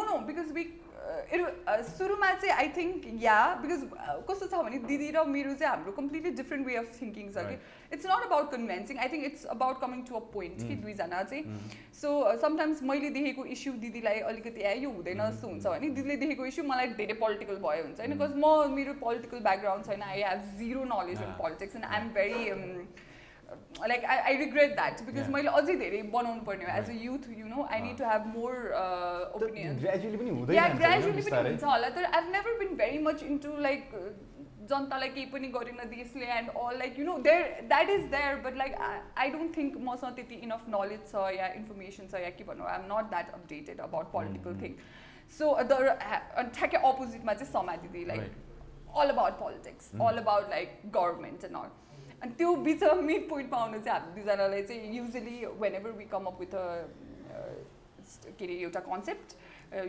uh, 0.00 0.04
no 0.06 0.18
because 0.28 0.50
we 0.52 0.62
uh, 1.04 1.36
it, 1.36 1.40
uh, 1.68 1.76
सुरुमा 1.88 2.28
चाहिँ 2.42 2.52
I 2.54 2.68
think 2.76 3.06
yeah 3.22 3.36
because 3.62 3.82
कस्तो 4.28 4.46
छ 4.52 4.60
भने 4.66 4.78
दिदी 4.90 5.08
र 5.16 5.24
मेरो 5.32 5.54
चाहिँ 5.54 5.70
हाम्रो 5.70 5.92
completely 5.98 6.30
different 6.40 6.66
way 6.66 6.76
of 6.80 6.88
thinking 7.00 7.30
छ 7.34 7.44
कि 7.48 7.56
it's 7.96 8.06
not 8.12 8.26
about 8.28 8.50
convincing 8.54 8.98
I 9.04 9.08
think 9.14 9.24
it's 9.30 9.44
about 9.56 9.80
coming 9.84 10.02
to 10.10 10.14
a 10.16 10.20
point 10.34 10.58
कि 10.62 10.74
Mm. 10.74 10.82
दुईजना 10.84 11.22
चाहिँ 11.32 11.42
Mm. 11.44 11.76
सो 12.00 12.10
समटाइम्स 12.44 12.82
मैले 12.92 13.10
देखेको 13.16 13.44
इस्यु 13.56 13.72
दिदीलाई 13.86 14.20
अलिकति 14.32 14.60
ए 14.64 14.74
यो 14.84 14.90
हुँदैन 14.96 15.20
Mm, 15.20 15.30
जस्तो 15.30 15.48
हुन्छ 15.48 15.64
mm, 15.64 15.72
भने 15.76 15.90
दिदीले 15.98 16.16
देखेको 16.24 16.46
इस्यु 16.52 16.64
मलाई 16.72 16.92
धेरै 17.00 17.18
पोलिटिकल 17.24 17.60
भयो 17.66 17.82
हुन्छ 17.88 17.98
होइन 18.00 18.12
Mm. 18.12 18.20
बिकज 18.20 18.36
म 18.44 18.74
मेरो 18.76 18.94
पोलिटिकल 19.04 19.44
ब्याकग्राउन्ड 19.48 19.90
छैन 19.90 20.02
I 20.10 20.22
have 20.28 20.52
zero 20.62 20.84
knowledge 20.94 21.22
on. 21.22 21.34
Politics 21.42 21.76
and 21.76 21.84
I 21.92 22.00
am 22.00 22.08
very 22.20 22.44
like 23.86 24.04
I 24.04 24.18
I 24.18 24.36
regret 24.44 24.74
that 24.74 25.02
because. 25.06 25.30
मैले 25.36 25.48
अझै 25.60 25.74
धेरै 25.76 26.02
बनाउनु 26.12 26.42
पर्ने 26.50 26.64
हो 26.64 26.76
as 26.78 26.90
a 26.90 26.98
youth 27.04 27.30
you 27.38 27.46
know 27.46 27.66
I 27.70 27.80
need 27.80 27.96
to 27.98 28.04
have 28.10 28.26
more 28.36 28.52
opinion 29.40 29.76
gradually 29.80 30.18
पनि। 30.18 30.30
हुन्छ 31.48 31.64
होला 31.64 31.88
तर 31.96 32.04
I've 32.04 32.30
never 32.36 32.58
been 32.58 32.76
very 32.76 32.98
much 33.08 33.22
into 33.32 33.56
like 33.66 33.90
जनतालाई 34.68 35.08
केही 35.14 35.26
पनि 35.32 35.48
गरेन 35.54 35.80
देशले 35.88 36.26
and 36.34 36.50
all 36.58 36.78
like 36.78 36.98
you 36.98 37.04
know 37.06 37.16
there 37.24 37.42
that 37.72 37.90
is 37.94 38.04
there 38.12 38.36
but 38.44 38.56
like 38.56 38.76
I 38.84 39.30
don't 39.30 39.56
think 39.56 39.76
मसँग 39.88 40.14
त्यति 40.16 40.34
इनफ 40.46 40.62
नलेज 40.74 41.02
छ 41.10 41.24
या 41.38 41.48
इन्फर्मेसन 41.58 42.08
छ 42.12 42.22
या 42.22 42.30
के 42.38 42.44
भनौँ 42.44 42.66
I 42.68 42.78
am 42.78 42.86
not 42.92 43.10
that 43.10 43.34
updated 43.34 43.80
about 43.88 44.06
political 44.12 44.56
thing 44.62 44.78
so 45.38 45.52
the 45.72 45.72
ठ्याक्कै 46.54 46.78
अपोजिटमा 46.88 47.34
चाहिँ 47.34 47.52
समा 47.52 47.76
दिदी 47.84 48.04
like. 48.06 48.32
All 49.02 49.08
about 49.10 49.38
politics. 49.38 49.90
All 50.00 50.18
about 50.18 50.50
like 50.50 50.68
government 50.96 51.44
and 51.44 51.56
all 51.56 51.70
अनि 52.24 52.32
त्यो 52.40 52.54
बिचमा 52.66 52.92
मिड 53.12 53.28
पोइन्टमा 53.28 53.58
आउनु 53.62 53.78
चाहिँ 53.84 54.00
हामी 54.00 54.12
दुईजनालाई 54.16 54.62
चाहिँ 54.68 54.96
usually 54.96 55.36
whenever 55.80 55.90
we 56.00 56.04
come 56.12 56.24
up 56.32 56.40
with 56.40 56.54
a 56.56 56.64
के 58.38 58.44
अरे 58.44 58.54
एउटा 58.64 58.80
कन्सेप्ट 58.88 59.36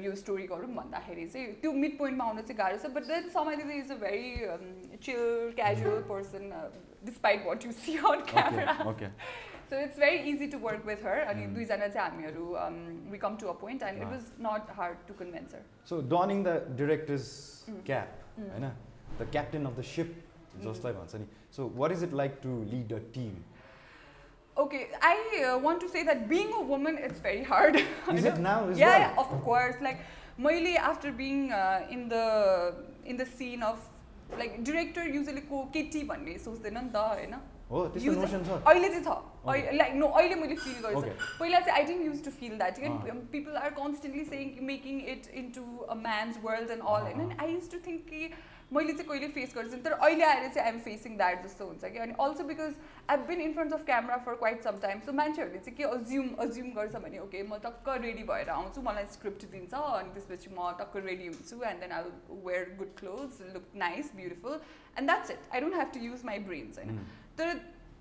यो 0.03 0.13
स्टोरी 0.21 0.47
गरौँ 0.51 0.67
भन्दाखेरि 0.75 1.25
चाहिँ 1.33 1.53
त्यो 1.61 1.71
मिड 1.83 1.97
पोइन्टमा 1.97 2.25
आउनु 2.25 2.41
चाहिँ 2.41 2.57
गाह्रो 2.57 2.77
छ 2.83 2.91
बट 2.95 3.03
देन 3.07 3.29
समय 3.35 3.55
दिदी 3.61 3.79
is 3.79 3.91
a 3.91 3.97
very 4.03 4.97
chill 5.07 5.53
casual 5.59 6.01
person 6.11 6.43
despite 7.05 7.45
what 7.47 7.65
you 7.65 7.71
see 7.85 7.97
on 8.11 8.21
camera. 8.31 8.73
So 9.69 9.79
it's 9.83 9.99
very 9.99 10.17
easy 10.31 10.47
to 10.47 10.57
work 10.65 10.85
with 10.85 11.05
her 11.05 11.19
अनि 11.19 11.45
Mm. 11.45 11.53
दुईजना 11.55 11.87
चाहिँ 11.87 12.09
हामीहरू 12.09 12.45
we 13.11 13.17
come 13.17 13.37
to 13.41 13.47
a 13.47 13.53
point 13.61 13.83
and 13.83 14.01
it. 14.01 14.07
Was 14.07 14.31
not 14.47 14.75
hard 14.77 14.97
to 15.07 15.13
convince 15.23 15.55
her 15.55 15.61
the 16.49 16.55
director's 16.83 17.29
Mm. 17.69 17.81
cap, 17.85 18.09
Mm. 18.37 18.49
होइन 18.51 18.71
the 19.19 19.27
captain 19.37 19.65
of 19.71 19.81
the 19.81 19.87
ship 19.95 20.13
जसलाई 20.65 20.93
भन्छ 20.93 21.15
नि 21.15 21.25
so 21.54 21.66
what 21.82 21.92
is 21.96 22.02
it 22.08 22.12
like 22.22 22.40
to 22.42 22.56
lead 22.74 22.92
a 22.92 23.00
team 23.18 23.38
Okay, 24.56 24.88
I 25.00 25.16
uh, 25.48 25.58
want 25.58 25.80
to 25.80 25.88
say 25.88 26.02
that 26.06 26.28
being 26.28 26.48
a 26.52 26.60
woman, 26.60 26.96
it's 26.98 27.20
very 27.20 27.42
hard. 27.42 27.76
is 28.14 28.24
it 28.30 28.38
now 28.38 28.68
as 28.68 28.78
yeah, 28.78 28.88
well 28.88 28.98
yeah, 29.00 29.20
of 29.22 29.30
course. 29.44 29.76
Like, 29.86 30.00
मैले 30.46 30.72
after 30.88 31.12
being 31.20 31.52
uh, 31.52 31.86
in 31.96 32.02
the 32.10 32.24
in 33.06 33.16
the 33.16 33.26
scene 33.36 33.62
of 33.62 33.78
like 34.42 34.58
director 34.70 35.06
usually 35.14 35.44
को 35.52 35.62
केटी 35.76 36.02
भन्ने 36.10 36.36
सोच्दैन 36.44 36.76
नि 36.78 36.90
त 36.96 37.06
होइन 37.12 37.34
हो 37.70 37.86
त्यस्तो 37.94 38.10
Usually- 38.10 38.26
notion 38.26 38.44
छ 38.50 38.60
अहिले 38.74 38.88
चाहिँ 38.88 39.04
छ 39.08 39.16
Okay. 39.48 39.72
लाइक 39.78 39.94
नो 40.02 40.06
अहिले 40.20 40.34
मैले 40.42 40.56
फिल 40.66 40.78
गर्छु 40.84 41.00
Okay. 41.00 41.14
पहिला 41.40 41.60
चाहिँ 41.60 41.78
I 41.80 41.84
didn't 41.90 42.06
use 42.06 42.24
to 42.24 42.30
feel 42.42 42.56
that 42.58 42.78
Ah. 42.90 43.16
People 43.32 43.56
are 43.64 43.70
constantly 43.80 44.24
saying 44.30 44.54
making 44.72 45.00
it 45.14 45.28
into 45.42 45.64
a 45.90 45.94
man's 46.06 46.38
world 46.44 46.70
and 46.70 46.82
all 46.82 47.02
होइन 47.08 47.30
Ah. 47.30 47.42
I 47.44 47.52
used 47.54 47.70
to 47.72 47.78
think 47.86 48.04
कि 48.10 48.32
मैले 48.73 48.93
चाहिँ 48.93 49.07
कहिले 49.09 49.27
फेस 49.33 49.53
गर्छु 49.55 49.77
तर 49.83 49.91
अहिले 49.91 50.23
आएर 50.25 50.47
चाहिँ 50.47 50.67
आइएम 50.67 50.79
फेसिङ 50.85 51.17
द्याट 51.17 51.43
जस्तो 51.43 51.65
हुन्छ 51.65 51.85
कि। 51.85 51.99
अनि 52.05 52.13
also 52.19 52.43
because 52.43 52.73
I 53.09 53.17
been 53.27 53.41
in 53.41 53.53
front 53.53 53.73
of 53.73 53.85
camera 53.85 54.17
for 54.25 54.35
quite 54.41 54.63
some 54.63 54.79
time 54.87 54.99
so 55.05 55.13
मान्छेहरूले 55.19 55.59
चाहिँ 55.59 55.77
के 55.77 55.83
अज्युम 55.97 56.29
अज्युम 56.47 56.71
गर्छ 56.79 56.95
भने 57.05 57.19
ओके 57.19 57.43
म 57.43 57.57
टक्क 57.67 57.89
रेडी 58.07 58.23
भएर 58.31 58.49
आउँछु 58.55 58.81
मलाई 58.89 59.05
स्क्रिप्ट 59.13 59.45
दिन्छ 59.51 59.73
अनि 59.73 60.13
त्यसपछि 60.17 60.49
म 60.57 60.71
टक्क 60.81 61.05
रेडी 61.05 61.27
हुन्छु 61.27 61.61
and 61.69 61.79
then 61.85 61.91
I 61.99 62.03
wear 62.49 62.75
good 62.79 62.97
clothes 62.99 63.41
look 63.53 63.69
nice 63.85 64.11
beautiful 64.15 64.59
and 64.97 65.09
that's 65.11 65.31
it 65.31 65.53
I 65.53 65.61
don't 65.61 65.75
have 65.75 65.91
to 65.93 66.05
use 66.09 66.25
my 66.25 66.39
brains 66.49 66.77
होइन. 66.79 66.99
तर 67.39 67.57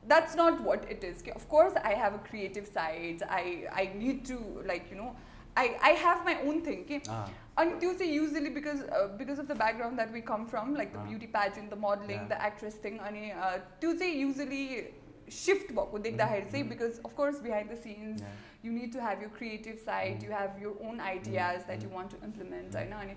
that's 0.08 0.34
not 0.38 0.58
what 0.64 0.82
it 0.94 1.04
is 1.08 1.20
of 1.34 1.44
course 1.50 1.76
i 1.90 1.92
have 1.98 2.16
a 2.16 2.18
creative 2.24 2.66
side. 2.72 3.22
I 3.36 3.44
i 3.82 3.84
need 4.00 4.18
to 4.30 4.34
like 4.70 4.90
you 4.92 4.98
know 4.98 5.06
i 5.62 5.64
i 5.90 5.92
have 6.02 6.26
my 6.26 6.34
own 6.42 6.58
thing 6.66 6.82
okay? 6.82 6.98
Ah. 7.56 7.60
अनि 7.62 7.78
त्यो 7.80 7.92
चाहिँ 7.94 8.12
usually 8.12 8.50
because 8.50 8.80
because 9.18 9.38
of 9.40 9.46
the 9.46 9.56
background 9.58 9.96
that 9.96 10.12
we 10.12 10.20
come 10.30 10.44
from 10.52 10.74
like 10.76 10.92
the 10.92 10.96
अँ। 10.96 11.06
Beauty 11.08 11.26
pageant 11.36 11.70
the 11.70 11.78
modelling 11.84 12.18
Yeah. 12.18 12.30
The 12.30 12.40
actress 12.46 12.80
thing 12.84 12.98
अनि 13.10 13.30
uh, 13.32 13.56
त्यो 13.80 13.92
चाहिँ 13.94 14.14
usually 14.22 14.64
shift 15.34 15.72
भएको 15.76 15.98
देख्दाखेरि 16.06 16.50
चाहिँ 16.50 16.64
Mhm. 16.64 16.70
Because 16.70 17.00
of course 17.06 17.40
behind 17.42 17.70
the 17.72 17.76
scenes 17.84 18.20
Yeah. 18.22 18.42
you 18.64 18.72
need 18.74 18.92
to 18.92 19.00
have 19.04 19.22
your 19.22 19.30
creative 19.38 19.78
side 19.86 20.22
you 20.26 20.30
have 20.34 20.60
your 20.64 20.74
own 20.88 21.00
ideas 21.06 21.64
that 21.70 21.82
you 21.86 21.90
want 21.96 22.12
to 22.16 22.20
implement 22.28 22.76
होइन 22.76 22.92
अनि 23.00 23.16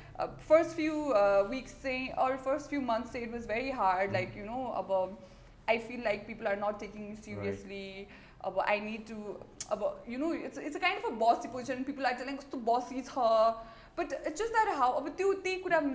first 0.48 0.76
few 0.76 0.94
weeks 1.50 1.74
चाहिँ 1.82 2.08
or 2.24 2.36
first 2.44 2.70
few 2.70 2.80
months 2.82 3.12
चाहिँ 3.12 3.26
it 3.26 3.32
was 3.32 3.46
very 3.48 3.70
hard 3.80 4.12
like 4.12 4.36
you 4.38 4.44
know 4.44 4.64
अब 4.82 4.92
I 5.70 5.78
feel 5.88 6.02
like 6.04 6.26
people 6.26 6.46
are 6.46 6.58
not 6.58 6.78
taking 6.80 7.08
me 7.08 7.14
seriously 7.16 8.06
अब 8.44 8.60
I 8.66 8.80
need 8.80 9.06
to 9.08 9.16
अब 9.72 10.04
you 10.08 10.18
know 10.18 10.32
it's 10.34 10.58
it's 10.58 10.76
a 10.76 10.80
kind 10.80 11.04
of 11.04 11.10
a 11.10 11.14
bossy 11.22 11.48
position 11.54 11.82
people 11.84 12.06
are 12.06 12.14
telling 12.20 12.36
कस्तो 12.36 12.58
बसी 12.68 13.00
छ 13.08 13.18
but 13.98 14.12
it's 14.12 14.38
just 14.42 14.52
that 14.52 14.68
how 14.78 14.92
अब 15.00 15.08
त्यो 15.18 15.32
त्यही 15.32 15.56
कुरा 15.60 15.80
म, 15.80 15.90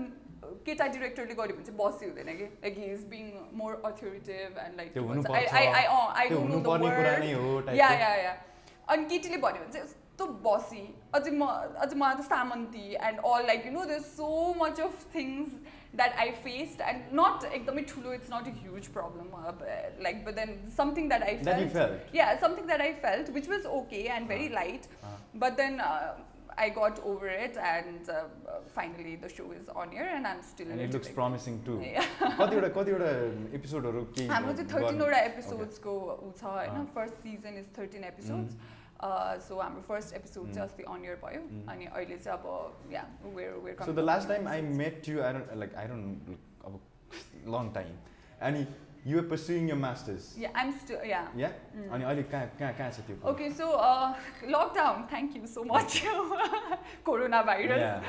केटा 0.65 0.86
डिरेक्टरले 0.94 1.34
गर्यो 1.39 1.56
भने 1.56 1.65
चाहिँ 1.65 1.77
बसी 1.80 2.06
हुँदैन 2.06 2.38
कि 2.38 2.46
like 2.63 2.77
he 2.77 2.86
is 2.94 3.03
being 3.10 3.25
more 3.58 3.82
authoritative 3.86 4.58
and 4.65 4.77
like 4.77 4.94
त्यो 4.94 5.03
आई 5.03 5.08
हुनुपर्छ। 5.08 5.53
आई 5.53 5.65
आई 5.65 5.86
आई 6.22 6.27
त्यो 6.30 6.38
डोन्ट 6.38 6.51
नो 6.51 6.60
द 6.60 6.68
हुनुपर्ने 6.68 6.96
कुरा 6.96 7.18
नै 7.18 7.34
हो 7.34 7.41
वर्ड 7.44 7.65
type 7.68 7.80
या 7.80 7.89
को। 7.89 8.01
या 8.01 8.15
या 8.24 8.34
अनि 8.88 9.06
केटीले 9.12 9.38
भन्यो 9.46 9.63
भने 9.63 9.74
चाहिँ 9.74 9.88
यस्तो 10.16 10.26
बसी 10.44 10.82
अझै 11.14 11.30
म 11.30 11.44
अझै 11.85 11.96
मलाई 12.00 12.16
त 12.16 12.25
सामन्ती 12.26 12.85
and 13.08 13.18
all 13.30 13.42
like 13.49 13.66
you 13.66 13.73
know 13.73 13.82
there 13.92 13.99
so 14.04 14.28
much 14.61 14.80
of 14.85 15.02
things 15.14 15.49
that 16.00 16.12
I 16.25 16.30
faced 16.44 16.80
and 16.92 17.18
not 17.20 17.44
एकदमै 17.58 17.82
ठुलो 17.90 18.12
it's 18.18 18.30
not 18.35 18.46
a 18.49 18.54
huge 18.61 18.87
problem 18.94 19.35
like 20.06 20.25
but 20.28 20.38
then 20.40 20.54
something 20.78 21.08
that 21.11 21.26
I 21.28 21.37
that 21.49 21.61
you 21.62 21.68
felt 21.75 21.99
felt. 21.99 22.14
yeah 22.20 22.32
something 22.44 22.70
that 22.73 22.85
i 22.87 22.88
felt 23.04 23.28
which 23.37 23.50
was 23.54 23.68
okay 23.80 24.02
and 24.16 24.32
very 24.35 24.49
Uh, 24.49 24.56
light 24.61 24.88
uh. 25.02 25.12
but 25.44 25.58
then 25.61 25.76
uh, 25.88 26.14
i 26.64 26.68
got 26.78 27.00
over 27.12 27.30
it 27.46 27.58
and 27.70 28.11
uh, 28.12 28.20
uh, 28.52 28.61
finally 28.78 29.16
the 29.25 29.30
show 29.35 29.49
is 29.58 29.68
on 29.82 29.92
here 29.96 30.06
and 30.14 30.30
i'm 30.30 30.40
still 30.52 30.70
and 30.76 30.85
it 30.87 30.96
looks 30.99 31.11
like- 31.11 31.18
promising 31.18 31.58
too. 31.68 31.76
कतिवटा 32.40 32.70
कतिवटा 32.78 33.11
एपिसोडहरू 33.61 34.04
के 34.18 34.26
हाम्रो 34.32 34.56
चाहिँ 34.61 34.68
गर्नु- 34.70 34.87
थर्टिनवटा 34.87 35.20
एपिसोड्सको 35.28 35.99
ऊ 36.28 36.32
छ 36.40 36.56
होइन 36.56 36.80
अँ। 36.80 36.87
First 36.96 37.23
season 37.28 37.58
is 37.64 37.68
thirteen 37.78 38.04
episodes 38.12 38.56
so 39.03 39.61
हाम्रो 39.61 39.83
फर्स्ट 39.88 40.15
एपिसोड 40.17 40.53
चाहिँ 40.55 40.67
Mm. 40.67 40.71
अस्ति 40.71 40.83
अन 40.83 41.05
इयर 41.05 41.17
भयो 41.25 41.41
Mm. 41.41 41.69
अनि 41.73 41.85
अहिले 41.87 42.19
चाहिँ 42.19 42.38
अब 42.38 42.93
या 42.93 43.05
where 43.25 43.53
where 43.65 43.85
So 43.85 43.93
the 43.93 44.07
last 44.11 44.29
time 44.29 44.47
I 44.47 44.61
met 44.83 45.09
you, 45.12 45.23
I 45.23 45.33
don't 45.37 45.57
like 45.65 45.75
I 45.85 45.87
don't 45.87 46.29
like 46.29 46.38
अब 46.67 46.81
long 47.57 47.73
time. 47.73 47.97
And 48.41 48.67
you 49.06 49.15
were 49.18 49.27
pursuing 49.30 49.68
your 49.68 49.77
masters. 49.84 50.25
Yeah 50.39 50.50
I'm 50.56 50.72
still 50.80 51.10
yeah 51.10 51.22
Yeah? 51.36 51.53
अनि 51.94 52.03
अहिले 52.03 52.24
कहाँ 52.34 52.50
कहाँ 52.60 52.74
कहाँ 52.77 52.91
छ 52.91 53.06
त्यो? 53.08 53.15
Okay, 53.34 53.50
so 53.62 53.72
uh, 53.74 54.13
lockdown. 54.56 55.08
Thank 55.13 55.36
you 55.38 55.48
so 55.48 55.63
much, 55.63 56.03
coronavirus. 57.06 57.77
Yeah. 57.77 58.03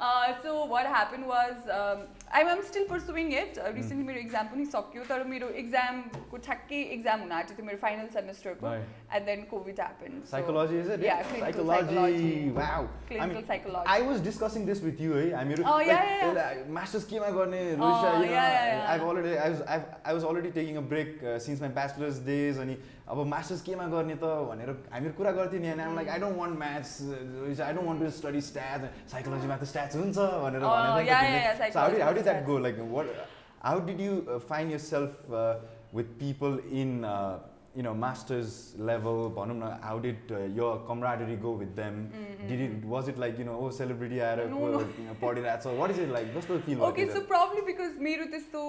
Uh, 0.00 0.32
so 0.42 0.64
what 0.64 0.86
happened 0.86 1.26
was 1.26 1.56
um, 1.68 2.06
I'm, 2.32 2.46
I'm 2.46 2.62
still 2.62 2.86
pursuing 2.86 3.32
it. 3.32 3.58
Uh, 3.58 3.66
Mm. 3.68 3.74
recently 3.78 4.04
मेरो 4.08 4.20
exam 4.24 4.46
पनि 4.52 4.64
सक्यो 4.74 5.04
तर 5.08 5.24
मेरो 5.32 5.48
examको 5.62 6.36
ठ्याक्कै 6.46 6.80
exam 6.96 7.20
हुन 7.24 7.32
आँट्यो 7.38 7.56
थियो 7.58 7.66
मेरो 7.68 7.78
final 7.84 8.08
semesterको 8.16 8.62
Right. 8.68 8.86
and 9.12 9.26
then 9.30 9.44
COVID 9.52 9.78
happened. 9.84 10.22
So, 10.24 10.30
Psychology 10.36 10.76
is 10.84 10.88
it? 10.88 11.00
Yeah, 11.08 11.22
clinical 11.32 11.66
psychology. 11.66 11.94
psychology. 11.94 12.50
Wow. 12.60 12.88
clinical 13.08 13.30
I 13.30 13.34
mean, 13.34 13.46
psychology. 13.50 13.86
I 13.96 14.00
was 14.10 14.20
discussing 14.28 14.64
this 14.70 14.80
with 14.88 15.00
you, 15.06 15.12
है 15.18 15.26
हामीहरू 15.40 15.64
Oh, 15.74 15.78
yeah, 15.80 16.04
yeah, 16.22 16.32
like, 16.40 16.64
masters 16.78 17.04
केमा 17.12 17.30
गर्ने 17.40 17.62
Oh, 17.72 17.76
रोइसा 17.82 18.14
you 18.14 18.24
know 18.24 18.32
yeah, 18.32 18.48
yeah, 18.56 18.72
yeah. 18.72 18.92
I've 18.94 19.06
already 19.10 19.36
I 19.46 19.48
was 19.56 19.62
I've, 19.76 19.86
I 20.04 20.16
was 20.20 20.24
already 20.30 20.41
taking 20.51 20.77
a 20.77 20.81
break 20.81 21.23
uh, 21.23 21.39
since 21.39 21.61
my 21.61 21.67
bachelor's 21.67 22.19
days 22.19 22.57
अनि 22.57 22.75
अब 23.09 23.25
masters 23.27 23.61
केमा 23.67 23.87
गर्ने 23.93 24.15
त 24.15 24.25
भनेर 24.49 24.69
हामीहरू 24.93 25.13
कुरा 25.19 25.31
गर्थ्यौँ 25.39 25.61
नि 25.61 25.69
अनि 25.75 25.83
I'm 25.85 25.95
like 25.95 26.09
I 26.09 26.19
don't 26.23 26.37
want 26.41 26.57
maths 26.57 27.01
uh, 27.01 27.67
I 27.69 27.71
don't 27.73 27.85
want 27.85 27.99
to 28.05 28.11
study 28.11 28.41
stats 28.49 28.89
साइकोलोजीमा 29.13 29.57
त 29.61 29.69
stats 29.73 29.95
हुन्छ 30.01 30.17
भनेर 30.43 30.63
Oh, 30.63 30.75
नि 32.75 32.89
what 32.97 33.07
how 33.61 33.79
did 33.79 33.99
you 33.99 34.13
uh, 34.27 34.39
find 34.39 34.71
yourself 34.71 35.11
uh, 35.31 35.55
with 35.93 36.19
people 36.19 36.59
in 36.71 37.03
uh, 37.05 37.39
you 37.75 37.83
know 37.85 37.93
masters 37.93 38.75
level 38.77 39.29
भनौँ 39.37 39.55
न 39.59 39.69
how 39.83 39.97
did 40.05 40.31
uh, 40.31 40.41
your 40.59 40.71
camaraderie 40.89 41.37
go 41.45 41.51
with 41.61 41.75
them 41.75 41.95
Mm, 42.13 42.47
did 42.49 42.59
mm, 42.59 42.77
it 42.77 42.85
was 42.93 43.07
it 43.07 43.17
like 43.23 43.39
you 43.41 43.45
know 43.49 43.55
oh 43.59 43.69
celebrity 43.77 44.19
आएर. 44.29 44.41
पढिरहेको 45.21 45.61
छ 45.63 45.75
what 45.79 45.91
is 45.95 45.99
it 46.05 46.11
like 46.17 46.27
कस्तो 46.35 46.59
feel 46.67 46.83
Okay, 46.89 47.07
so 47.13 47.21
probably 47.33 47.63
because 47.71 47.95
मेरो 48.09 48.25
त्यस्तो 48.33 48.61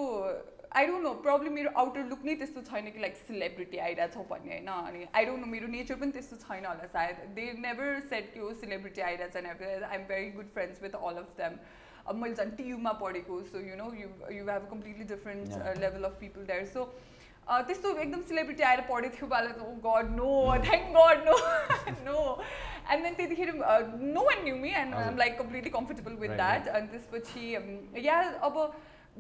I 0.77 0.87
don't 0.87 1.03
know 1.03 1.13
problem 1.25 1.53
मेरो 1.55 1.71
outer 1.81 2.05
look 2.11 2.25
नै 2.25 2.35
त्यस्तो 2.39 2.61
छैन 2.69 2.91
कि 2.91 3.01
लाइक 3.01 3.17
सेलिब्रिटी 3.17 3.79
आइरहेको 3.87 4.13
छ 4.15 4.27
भन्ने 4.31 4.53
होइन 4.55 4.71
अनि 4.75 5.07
आई 5.21 5.25
डोन्ट 5.27 5.41
नो 5.41 5.51
मेरो 5.53 5.69
नेचर 5.75 5.99
पनि 6.03 6.13
त्यस्तो 6.19 6.37
छैन 6.45 6.67
होला 6.67 6.87
सायद। 6.95 7.25
दे 7.37 7.47
नेभर 7.65 8.01
सेट 8.13 8.33
कि 8.35 8.41
हो 8.45 8.53
सेलिब्रिटी 8.61 9.01
आइरहेछ 9.09 9.37
and 9.37 9.49
I 9.49 9.97
am 9.99 10.07
very 10.13 10.31
good 10.39 10.53
friends 10.55 10.83
with 10.83 11.01
all 11.01 11.21
of 11.23 11.33
them 11.41 11.59
अब 12.07 12.17
मैले 12.23 12.35
झन् 12.35 12.51
टियुमा 12.57 12.93
पढेको 13.03 13.41
so 13.51 13.61
you 13.67 13.77
know 13.77 13.91
you 13.99 14.09
you 14.37 14.47
have 14.49 14.69
completely 14.71 15.05
different. 15.11 15.59
Level 15.83 16.09
of 16.09 16.17
people 16.21 16.47
there 16.49 16.65
so 16.73 16.85
त्यस्तो 17.69 17.93
एकदम 17.97 18.23
सेलिब्रिटी 18.29 18.63
आएर 18.73 18.81
पढेको 18.89 19.17
थियो 19.17 19.27
बाला 19.35 19.51
ओ 19.65 19.75
god 19.87 20.11
no 20.17 20.33
thank 20.65 20.91
god 20.97 21.29
no 21.29 21.37
no 22.09 22.19
and 22.93 23.03
then 23.05 23.15
त्यतिखेर 23.15 23.53
no 23.55 24.25
one 24.29 24.43
knew 24.45 24.57
me 24.65 24.75
and 24.81 24.95
I'm 25.03 25.17
like 25.19 25.39
completely 25.39 25.71
comfortable 25.79 26.19
with 26.25 26.37
that 26.43 26.69
अनि 26.69 26.93
त्यसपछि 26.95 27.45
um, 27.61 27.71
या 28.07 28.19
अब 28.49 28.61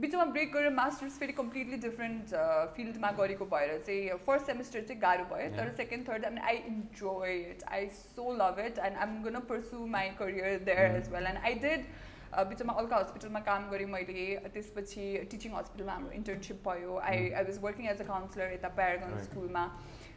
बिचमा 0.00 0.24
ब्रेक 0.34 0.52
गरेर 0.52 0.70
मास्टर्स 0.74 1.18
फेरि 1.18 1.32
कम्प्लिटली 1.32 1.76
डिफ्रेन्ट 1.82 2.30
फिल्डमा 2.76 3.10
गरेको 3.18 3.44
भएर 3.52 3.76
चाहिँ 3.86 4.16
फर्स्ट 4.26 4.46
सेमेस्टर 4.46 4.80
चाहिँ 4.88 5.00
गाह्रो 5.00 5.24
भयो 5.32 5.50
तर 5.56 5.62
Yeah. 5.66 5.76
सेकेन्ड 5.76 6.08
थर्ड 6.08 6.24
अनि 6.30 6.40
I 6.50 6.56
enjoy 6.70 7.34
it 7.50 7.62
I 7.72 7.86
so 7.98 8.32
love 8.40 8.58
it 8.66 8.78
and 8.86 8.96
I'm 9.04 9.22
gonna 9.24 9.38
pursue 9.50 9.86
my 9.94 10.08
career 10.18 10.58
there 10.70 10.90
Mm. 10.90 10.96
As 10.98 11.12
well 11.12 11.26
and 11.26 11.38
I 11.44 11.54
did 11.66 11.84
बिचमा 12.50 12.72
अल्का 12.82 12.96
हस्पिटलमा 12.96 13.40
काम 13.48 13.68
गरेँ 13.70 13.90
मैले 13.96 14.26
त्यसपछि 14.54 15.04
टिचिङ 15.30 15.52
हस्पिटलमा 15.56 15.92
हाम्रो 15.92 16.12
इन्टर्नसिप 16.20 16.62
भयो 16.68 16.96
I. 17.10 17.18
I 17.30 17.44
was 17.44 17.58
working 17.66 17.86
as 17.92 18.00
a 18.00 18.06
counsellor 18.06 18.52
यता 18.52 18.68
प्यारागन. 18.80 19.20
स्कुलमा 19.28 19.64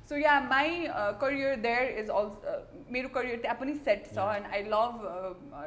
so 0.09 0.17
yeah 0.17 0.33
my 0.41 0.88
career 1.21 1.55
there 1.63 1.89
is 2.00 2.09
also 2.17 2.51
मेरो 2.95 3.09
करियर 3.15 3.41
त्यहाँ 3.41 3.57
पनि 3.59 3.74
सेट 3.88 4.05
छ. 4.05 4.27
And 4.36 4.45
I 4.53 4.63
love 4.74 4.93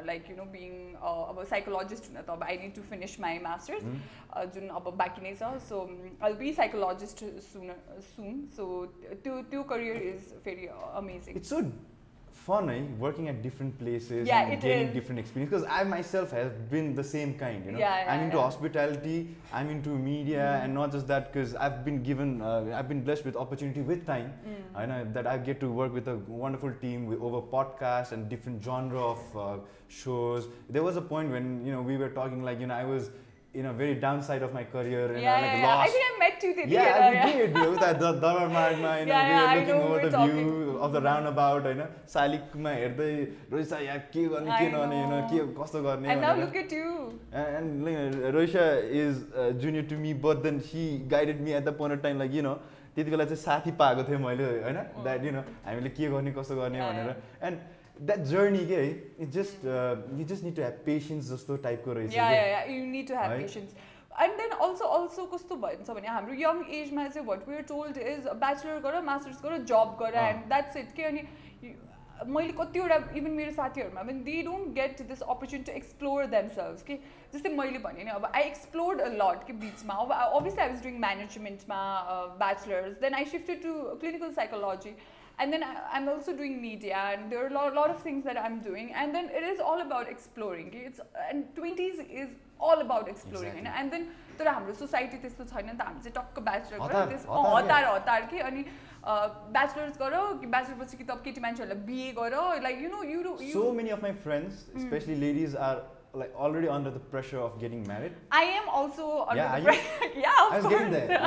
like 0.05 0.29
you 0.29 0.35
know 0.37 0.45
being 0.55 0.71
अब 1.01 1.43
साइकोलोजिस्ट 1.51 2.09
हुन 2.09 2.21
त 2.21 2.29
अब 2.29 2.43
I 2.43 2.57
need 2.63 2.73
to 2.75 2.81
finish 2.89 3.19
my 3.27 3.39
masters? 3.45 3.83
जुन 4.55 4.67
अब 4.79 4.89
बाँकी 5.03 5.21
नै 5.21 5.33
छ 5.35 5.53
so 5.67 5.83
I 6.23 6.33
be 6.41 6.53
psychologist 6.59 7.23
soon 7.51 7.71
soon 8.09 8.41
so 8.57 8.67
त्यो 9.23 9.41
त्यो 9.53 9.63
करियर 9.73 10.01
इज 10.09 10.33
फेरि 10.45 10.67
amazing 11.03 11.41
it's 11.41 11.53
so 11.55 11.59
fun 12.45 12.69
eh? 12.69 12.81
working 12.99 13.27
at 13.31 13.41
different 13.43 13.77
places 13.79 14.27
Yeah, 14.27 14.41
and 14.41 14.61
getting 14.61 14.87
is. 14.87 14.93
different 14.93 15.19
experience 15.19 15.51
because 15.51 15.65
I 15.69 15.83
myself 15.83 16.31
have 16.31 16.69
been 16.71 16.95
the 16.95 17.03
same 17.03 17.33
kind 17.41 17.65
you 17.65 17.71
know 17.73 17.79
Yeah, 17.79 17.97
yeah, 18.03 18.13
I'm 18.13 18.21
into 18.27 18.39
hospitality 18.39 19.17
I'm 19.59 19.69
into 19.75 19.89
media 19.89 20.45
Mhm. 20.45 20.63
and 20.63 20.73
not 20.79 20.91
just 20.95 21.07
that 21.13 21.31
because 21.31 21.53
I've 21.65 21.83
been 21.89 22.01
given 22.09 22.41
uh, 22.41 22.77
I've 22.79 22.89
been 22.93 23.03
blessed 23.09 23.25
with 23.29 23.35
opportunity 23.45 23.81
with 23.91 24.05
time 24.13 24.33
Mm. 24.51 24.57
I 24.81 24.85
know 24.89 24.99
that 25.15 25.27
I 25.27 25.37
get 25.49 25.59
to 25.61 25.69
work 25.79 25.93
with 25.93 26.07
a 26.07 26.17
wonderful 26.43 26.73
team 26.83 27.05
with, 27.07 27.21
over 27.29 27.41
podcasts 27.55 28.11
and 28.17 28.29
different 28.33 28.63
genre 28.63 29.01
of 29.13 29.37
uh, 29.37 29.57
shows. 29.87 30.47
There 30.69 30.83
was 30.83 30.95
a 31.01 31.01
point 31.13 31.29
when 31.37 31.49
you 31.65 31.71
know 31.73 31.81
we 31.91 31.97
were 32.03 32.09
talking 32.21 32.41
like 32.49 32.59
you 32.65 32.67
know 32.71 32.77
I 32.83 32.85
was 32.91 33.09
in 33.53 33.65
a 33.65 33.71
very 33.73 33.95
downside 33.95 34.43
of 34.43 34.53
my 34.53 34.63
career 34.73 35.07
and 35.13 35.21
Yeah, 35.21 35.33
I 35.37 35.41
like 35.41 35.51
yeah, 35.53 35.61
yeah. 35.61 35.67
I 35.67 35.77
lost. 35.79 35.93
think 35.93 36.05
I 36.09 36.19
met 36.19 36.43
you 36.43 36.51
Yeah, 36.73 36.83
त्यतिखेर, 36.83 37.09
we 37.11 37.15
yeah. 37.15 37.47
did. 37.47 37.71
With 37.71 37.79
that 37.81 37.99
the 37.99 38.11
Dabar 38.21 38.45
Margma, 38.53 38.91
you 38.99 39.05
know, 39.07 39.11
Yeah, 39.11 39.25
we 39.27 39.33
yeah, 39.33 39.41
were 39.41 39.47
I 39.47 39.55
looking 39.59 39.67
know, 39.67 39.79
we 39.79 39.83
over 39.83 39.93
were 39.95 40.09
the 40.09 40.17
view 40.17 40.45
talking. 40.45 40.77
of 40.85 40.93
the 40.95 41.01
roundabout 41.07 41.63
होइन 41.69 41.81
सालिकमा 42.13 42.71
हेर्दै 42.77 43.09
रोइसा 43.55 43.79
यहाँ 43.87 43.99
के 44.13 44.23
गर्ने 44.35 44.51
के 44.59 44.67
नगर्ने 44.75 45.01
होइन 45.01 45.11
know. 45.15 45.27
के 45.31 45.39
कस्तो 45.61 45.81
गर्ने 45.87 46.09
And 46.13 46.21
now 46.27 46.33
look 46.39 46.55
at 46.63 46.71
you. 46.77 47.19
and 47.33 47.83
like, 47.89 48.33
Roisha 48.37 48.65
is 49.03 49.19
uh, 49.35 49.51
junior 49.65 49.83
to 49.91 49.95
me, 50.05 50.13
but 50.13 50.41
then 50.47 50.61
she 50.71 50.85
guided 51.15 51.41
me 51.41 51.53
at 51.53 51.65
the 51.65 51.73
point 51.81 51.93
of 51.97 52.01
time, 52.07 52.19
like, 52.25 52.33
you 52.39 52.45
know, 52.47 52.55
त्यति 52.95 53.09
बेला 53.11 53.25
चाहिँ 53.25 53.41
साथी 53.43 53.71
पाएको 53.79 54.03
थिएँ 54.07 54.17
मैले 54.23 54.47
होइन 54.63 54.77
द्याट 55.03 55.23
यु 55.25 55.31
नो 55.31 55.41
हामीले 55.67 55.89
के 55.99 56.07
गर्ने 56.15 56.31
कसो 56.39 56.55
गर्ने 56.55 56.79
Yeah, 56.79 56.89
भनेर 56.91 57.15
एन्ड 57.47 57.57
द्याट 58.01 58.19
जर्नी 58.33 58.65
के 58.67 58.75
है 58.75 58.89
it 59.19 59.29
just 59.37 59.65
you 60.19 60.25
just 60.33 60.43
need 60.43 60.55
to 60.55 60.61
have 60.61 60.81
patience 60.85 61.31
जस्तो 61.31 61.57
टाइपको 61.67 61.93
रहेछ 61.93 62.11
need 62.97 63.07
to 63.07 63.15
have 63.21 63.31
Right? 63.31 63.47
patience. 63.47 63.73
And 64.23 64.39
then 64.39 64.51
also, 64.63 64.87
also 64.95 65.27
कस्तो 65.33 65.55
भन्छ 65.61 65.89
भने 65.89 66.07
हाम्रो 66.07 66.33
यङ 66.39 66.65
एजमा 66.79 67.07
चाहिँ 67.07 67.27
what 67.27 67.47
we 67.49 67.55
are 67.55 67.61
told 67.69 67.97
is 67.97 68.27
bachelor 68.41 68.79
गर 68.87 69.01
मास्टर्स 69.11 69.39
गर 69.43 69.57
जब 69.69 69.95
गर। 70.01 70.17
एन्ड 70.23 70.41
द्याट्स 70.49 70.77
इट 70.77 70.91
के 70.97 71.03
अनि 71.11 71.23
मैले 72.33 72.53
कतिवटा 72.57 72.95
इभन 73.17 73.31
मेरो 73.37 73.51
साथीहरूमा 73.51 74.01
पनि 74.09 74.19
they 74.25 74.41
don't 74.47 74.73
get 74.73 75.01
this 75.11 75.21
opportunity 75.35 75.71
to 75.71 75.77
explore 75.77 76.25
themselves 76.33 76.83
कि 76.87 76.97
जस्तै 77.33 77.53
मैले 77.61 77.79
भने 77.85 78.03
नि 78.03 78.11
अब 78.17 78.25
आई 78.35 78.43
एक्सप्लोर्ड 78.49 79.01
अ 79.01 79.07
लट 79.21 79.47
कि 79.47 79.53
बिचमा। 79.63 79.93
अब 80.03 80.11
obviously 80.17 80.61
I 80.63 80.69
was 80.69 80.83
doing 80.83 80.99
म्यानेजमेन्टमा 81.05 81.79
bachelors 82.43 82.99
then 83.01 83.13
I 83.21 83.25
shifted 83.31 83.63
to 83.63 83.73
clinical 84.03 84.31
psychology 84.33 84.93
and 85.39 85.53
then 85.53 85.63
I, 85.63 85.73
I'm 85.93 86.07
also 86.09 86.33
doing 86.33 86.61
media 86.61 86.97
and 87.11 87.31
there 87.31 87.43
are 87.43 87.47
a 87.47 87.53
lot, 87.53 87.73
lot 87.73 87.89
of 87.89 87.99
things 88.07 88.23
that 88.25 88.37
I'm 88.37 88.59
doing 88.61 88.93
and 88.93 89.15
then 89.15 89.29
it 89.29 89.43
is 89.51 89.59
all 89.59 89.81
about 89.81 90.09
exploring 90.09 90.71
it's 90.73 90.99
and 91.29 91.45
20s 91.55 91.99
is 92.23 92.29
all 92.59 92.81
about 92.81 93.07
exploring 93.07 93.53
होइन 93.53 93.67
Exactly. 93.67 93.79
and 93.81 93.91
then 93.97 94.09
तर 94.39 94.47
हाम्रो 94.47 94.73
society 94.73 95.17
त्यस्तो 95.23 95.43
छैन 95.53 95.65
नि 95.65 95.73
त 95.79 95.87
हामी 95.87 96.01
चाहिँ 96.03 96.13
टक्क 96.17 96.39
ब्याचलर 96.49 96.79
हतार- 96.81 96.93
गरेर 96.93 97.09
त्यस 97.09 97.25
हतार 97.55 97.85
हतार 97.85 98.25
कि 98.33 98.39
अनि 98.49 98.63
ब्याचलर्स 99.57 99.97
गर 100.01 100.15
कि 100.41 100.47
ब्याचलर 100.53 100.77
पछि 100.83 100.97
कि 100.97 101.03
त 101.09 101.17
केटी 101.25 101.41
मान्छेहरूलाई 101.41 101.85
बिए 101.89 102.11
गर 102.19 102.35
like 102.67 102.81
you 102.81 102.89
know 102.89 103.03
you 103.13 103.35
So 103.55 103.65
many 103.79 103.91
of 103.97 104.01
my 104.07 104.13
friends, 104.27 104.61
especially 104.83 105.17
ladies, 105.25 105.55
are 105.55 105.77
like 106.13 106.33
already 106.35 106.67
under 106.67 106.91
the 106.91 106.99
pressure 106.99 107.39
of 107.39 107.59
getting 107.59 107.87
married. 107.87 108.13
I 108.31 108.43
am 108.43 108.67
also 108.69 109.25
under 109.29 109.41
yeah, 109.41 109.59
the 109.59 109.65
pressure. 109.65 109.81
yeah, 110.15 110.45
of 110.45 110.53
I 110.53 110.55
was 110.55 110.63
course. 110.63 110.73
getting 110.77 110.91
there. 110.91 111.21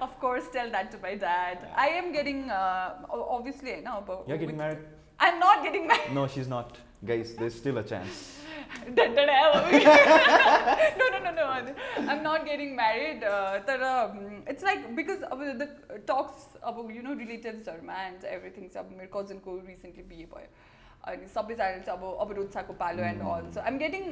of 0.00 0.20
course, 0.20 0.44
tell 0.52 0.70
that 0.70 0.90
to 0.92 0.98
my 0.98 1.14
dad. 1.14 1.58
Yeah. 1.62 1.74
I 1.76 1.88
am 1.88 2.12
getting 2.12 2.50
uh, 2.50 2.94
obviously 3.10 3.80
now. 3.82 4.02
but 4.06 4.24
You're 4.26 4.38
getting 4.38 4.56
married? 4.56 4.78
I'm 5.18 5.38
not 5.38 5.62
getting 5.62 5.86
married. 5.86 6.14
No, 6.14 6.26
she's 6.26 6.48
not. 6.48 6.78
Guys, 7.04 7.34
there's 7.34 7.54
still 7.54 7.78
a 7.78 7.82
chance. 7.82 8.36
no, 8.96 9.04
no, 9.04 9.24
no, 11.24 11.32
no. 11.32 11.74
I'm 12.08 12.22
not 12.22 12.46
getting 12.46 12.76
married. 12.76 13.24
Uh, 13.24 13.60
but, 13.66 13.82
um, 13.82 14.42
it's 14.46 14.62
like 14.62 14.94
because 14.94 15.22
of 15.22 15.38
the 15.38 15.68
talks 16.06 16.56
about 16.62 16.92
you 16.94 17.02
know 17.02 17.14
relatives 17.14 17.68
or 17.68 17.80
man, 17.82 18.14
everything's 18.26 18.76
up. 18.76 18.90
My 18.96 19.06
cousin 19.06 19.40
ko 19.40 19.60
recently 19.66 20.02
BA 20.02 20.26
boy. 20.26 20.44
अनि 21.00 21.26
सबैजनाले 21.34 21.80
चाहिँ 21.80 21.98
अब 21.98 22.04
अब 22.20 22.28
रुचाको 22.36 22.72
पालो 22.80 23.02
and 23.02 23.20
अब 23.22 23.58
I'm 23.58 23.76
getting 23.78 24.02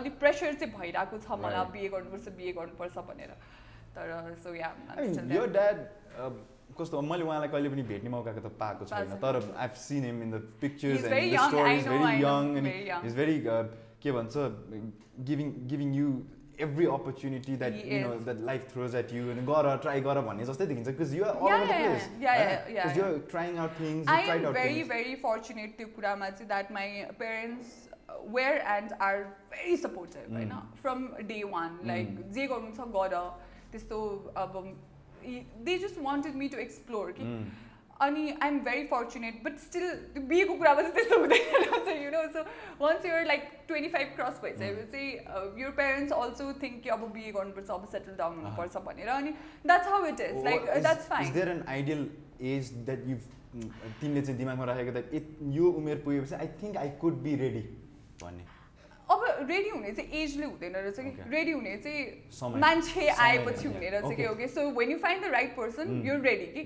अलिक 0.00 0.14
pressure 0.18 0.54
चाहिँ 0.60 0.72
भइरहेको 0.74 1.16
छ 1.18 1.28
मलाई। 1.44 1.64
बिए 1.72 1.88
गर्नुपर्छ 1.94 2.26
बिए 2.36 2.52
गर्नुपर्छ 2.58 2.96
भनेर। 3.08 3.32
तर 3.96 4.06
सो 4.42 4.48
यो 4.54 5.46
ड्याड 5.56 5.78
कस्तो 6.78 7.00
मैले 7.00 7.24
उहाँलाई 7.24 7.48
कहिले 7.48 7.68
पनि 7.72 7.82
भेट्ने 7.88 8.10
मौका 8.10 8.32
त 8.32 8.48
पाएको 8.60 8.84
छैन। 8.84 9.16
तर 9.22 9.34
every 16.58 16.86
opportunity 16.86 17.54
that 17.56 17.74
you 17.84 18.00
know 18.02 18.12
is. 18.12 18.22
that 18.24 18.40
life 18.48 18.66
throws 18.72 18.94
at 18.94 19.12
you 19.12 19.30
and 19.30 19.46
गर 19.48 19.68
try 19.82 19.94
भन्ने 20.28 20.44
जस्तै 20.46 20.66
देखिन्छ 20.66 20.86
because 20.92 21.14
you 21.14 21.24
are 21.24 21.34
all 21.34 21.48
Yeah, 21.48 21.56
over 21.56 21.66
the 21.66 21.78
yeah, 21.80 21.88
place 21.88 22.06
yeah, 22.20 22.22
yeah, 22.22 22.38
होइन? 22.38 22.74
yeah, 22.76 22.82
'Cause 22.82 22.96
yeah. 22.96 23.10
you're 23.10 23.18
trying 23.34 23.58
out 23.64 23.76
things 23.80 24.08
I 24.14 24.20
am 24.36 24.46
very, 24.58 24.74
things 24.74 24.88
very 24.94 25.14
fortunate 25.26 25.76
चाहिँ 26.30 26.48
that 26.48 26.72
my 26.72 27.04
parents 27.18 27.74
were 28.36 28.56
and 28.76 28.92
are 29.08 29.22
very 29.52 29.76
supportive 29.76 30.32
होइन 30.36 30.50
Mm. 30.50 30.80
From 30.82 31.06
day 31.28 31.42
one 31.52 31.78
like 31.92 32.08
Mm. 32.16 32.32
जे 32.38 32.46
गर्नु 32.54 32.74
छ 32.76 32.88
गर 32.98 33.18
त्यस्तो 33.72 34.00
अब 34.44 34.58
just 35.84 35.98
wanted 36.02 36.34
me 36.42 36.48
to 36.48 36.58
explore 36.66 37.12
कि 37.18 37.24
Mm. 37.30 37.46
अनि 38.00 38.22
I 38.42 38.48
am 38.48 38.58
very 38.64 38.82
fortunate 38.86 39.42
but 39.44 39.58
still 39.58 39.88
त्यो 40.14 40.22
बिहेको 40.32 40.54
कुरामा 40.54 40.82
चाहिँ 40.82 40.94
त्यस्तो 40.94 41.18
हुँदैन 41.20 42.02
you 42.02 42.10
know 42.10 42.22
so 42.32 42.42
once 42.80 43.06
your 43.06 43.24
like 43.26 43.48
twenty 43.68 43.88
five 43.92 44.12
cross 44.16 44.40
भइसकेपछि 44.42 45.62
युर 45.62 45.70
पेरेन्ट्स 45.78 46.12
अल्सो 46.12 46.52
थिङ्क 46.62 46.82
कि 46.82 46.88
अब 46.96 47.06
बिहे 47.14 47.32
गर्नुपर्छ 47.38 47.70
अब 47.70 47.86
सेटल 47.92 48.16
डाउन 48.18 48.36
हुनुपर्छ 48.36 48.84
भनेर 48.88 49.08
अनि 49.14 49.30
that's 49.66 49.88
how 49.88 50.06
it 50.06 50.20
is 50.20 50.44
like 50.44 50.70
that's 50.80 51.00
Is 51.00 51.08
fine 51.08 51.32
there 51.38 51.54
an 51.54 51.64
ideal 51.78 52.04
age 52.52 52.74
that 52.90 53.08
you've 53.10 53.30
mm, 53.54 53.70
तिमीले 54.00 54.22
चाहिँ 54.22 54.38
दिमागमा 54.38 54.64
राखेको 54.72 55.06
it 55.20 55.32
यो 55.56 55.72
उमेर 55.80 56.02
पुगेपछि 56.04 56.34
I 56.34 56.52
think 56.62 56.76
I 56.84 56.90
could 57.00 57.22
be 57.22 57.34
ready 57.44 57.64
भन्ने? 58.22 58.55
अब 59.14 59.24
रेडी 59.48 59.68
हुने 59.68 59.90
चाहिँ 59.92 60.22
एजले 60.22 60.46
हुँदैन 60.46 60.72
रहेछ 60.76 60.96
कि. 61.00 61.30
रेडी 61.30 61.52
हुने 61.52 61.76
चाहिँ 61.84 62.60
मान्छे 62.60 63.08
आएपछि. 63.08 63.68
हुने 63.68 63.90
रहेछ 63.90 64.16
कि. 64.16 64.26
Okay 64.26 64.46
so 64.48 64.70
when 64.78 64.90
you 64.90 64.98
find 64.98 65.24
the 65.24 65.30
right 65.32 65.56
person. 65.56 66.00
Your 66.06 66.20
ready 66.26 66.46
कि. 66.54 66.62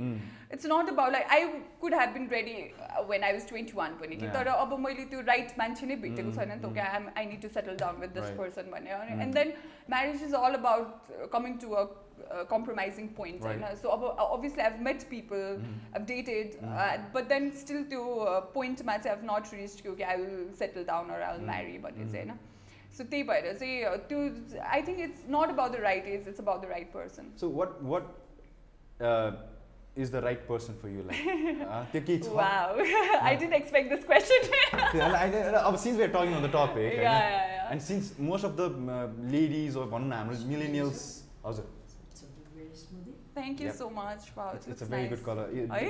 It's 0.53 0.67
not 0.67 0.89
about 0.89 1.13
like 1.13 1.27
I 1.31 1.45
could 1.81 1.95
have 1.95 2.11
been 2.15 2.29
ready 2.33 2.55
when 3.09 3.25
I 3.25 3.33
was 3.33 3.49
twenty 3.49 3.73
one 3.77 3.93
पनि 4.01 4.17
कि. 4.17 4.29
तर 4.29 4.47
अब 4.49 4.79
मैले 4.87 5.05
त्यो 5.11 5.21
राइट 5.29 5.59
मान्छे 5.59 5.87
नै 5.87 5.97
भेटेको 5.97 6.29
Mm, 6.31 6.37
छैन 6.37 6.49
नि 6.49 6.61
त. 6.61 6.65
Okay 6.67 6.81
I 6.81 7.05
I 7.17 7.27
need 7.27 7.43
to 7.43 7.49
settle 7.49 7.77
down 7.83 8.01
with 8.01 8.09
this. 8.17 8.31
Person 8.39 8.71
भने 8.73 8.91
अनि 8.91 9.13
Mm. 9.13 9.23
And 9.23 9.35
then 9.35 9.53
marriage 9.91 10.23
is 10.25 10.35
all 10.35 10.55
about 10.55 11.29
coming 11.33 11.59
to 11.59 11.71
a 11.71 11.85
Compromising 12.52 13.08
point 13.18 13.44
Right. 13.44 13.62
होइन 13.64 13.76
सो 13.82 13.90
अब 13.90 14.04
obviously 14.38 14.64
I've 14.64 14.80
met 14.88 15.04
people 15.10 15.44
Mm. 15.60 15.78
I've 15.98 16.06
dated, 16.12 16.56
Mm. 16.62 16.76
uh, 16.84 16.98
but 17.16 17.30
then 17.34 17.50
still 17.64 17.84
त्यो 17.94 18.04
uh, 18.32 18.42
point 18.58 18.84
मा 18.86 18.98
चाहिँ 18.98 19.16
I've 19.18 19.26
not 19.32 19.52
reached 19.58 19.82
कि 19.86 19.90
okay, 19.96 20.08
I 20.14 20.18
will 20.24 20.38
settle 20.62 20.86
down 20.92 21.12
or 21.16 21.22
I'll 21.30 21.42
Mm. 21.44 21.50
marry 21.54 21.78
भन्ने 21.88 22.06
Mm. 22.06 22.12
चाहिँ 22.12 22.26
होइन 22.30 22.40
so 22.98 23.04
त्यही 23.04 23.24
भएर 23.32 23.52
चाहिँ 23.58 23.84
uh, 23.86 23.98
त्यो 24.12 24.20
I 24.76 24.82
think 24.88 25.00
it's 25.10 25.26
not 25.38 25.50
about 25.58 25.72
the 25.72 25.82
right 25.90 26.08
age 26.16 26.28
it's 26.34 26.40
about 26.46 26.62
the 26.62 26.70
right 26.76 26.92
person 26.94 27.32
So 27.44 27.50
what 27.60 27.82
what 27.94 28.10
uh, 29.12 29.32
is 30.04 30.10
the 30.12 30.22
right 30.28 30.42
person 30.48 30.76
for 30.82 30.90
you 30.96 31.04
like? 31.10 31.22
uh, 31.28 31.84
त्यो 31.92 32.02
के 32.10 32.18
छ? 32.24 32.32
Wow 32.42 32.86
I 33.22 33.36
didn't 33.44 33.54
expect 33.54 33.90
this 33.96 34.04
question 34.06 34.50
त्यो 34.52 35.04
होइन, 35.04 35.16
I- 35.16 35.64
अब 35.64 35.78
since 35.86 36.02
we're 36.04 36.12
talking 36.18 36.36
on 36.42 36.48
the 36.50 36.54
topic 36.58 37.00
या 37.04 37.14
होइन? 37.20 37.54
and 37.74 37.82
since 37.92 38.12
most 38.34 38.48
of 38.52 38.58
the 38.62 38.66
uh, 38.98 39.06
ladies 39.38 39.76
or 39.84 39.88
भनौँ 39.96 40.08
न 40.10 40.14
हाम्रो 40.24 40.44
millennials 40.54 41.08
हजुर 41.46 41.64
It's 41.64 41.64
a 41.64 41.64
very 41.66 41.79
Thank 43.41 43.61
you 43.61 43.69
yep. 43.69 43.77
so 43.77 43.89
much. 43.89 44.23
Wow, 44.37 44.53
it's, 44.55 44.67
it's 44.67 44.83
a 44.83 44.85
very 44.85 45.05
nice. 45.05 45.13
good 45.13 45.25
color. 45.25 45.47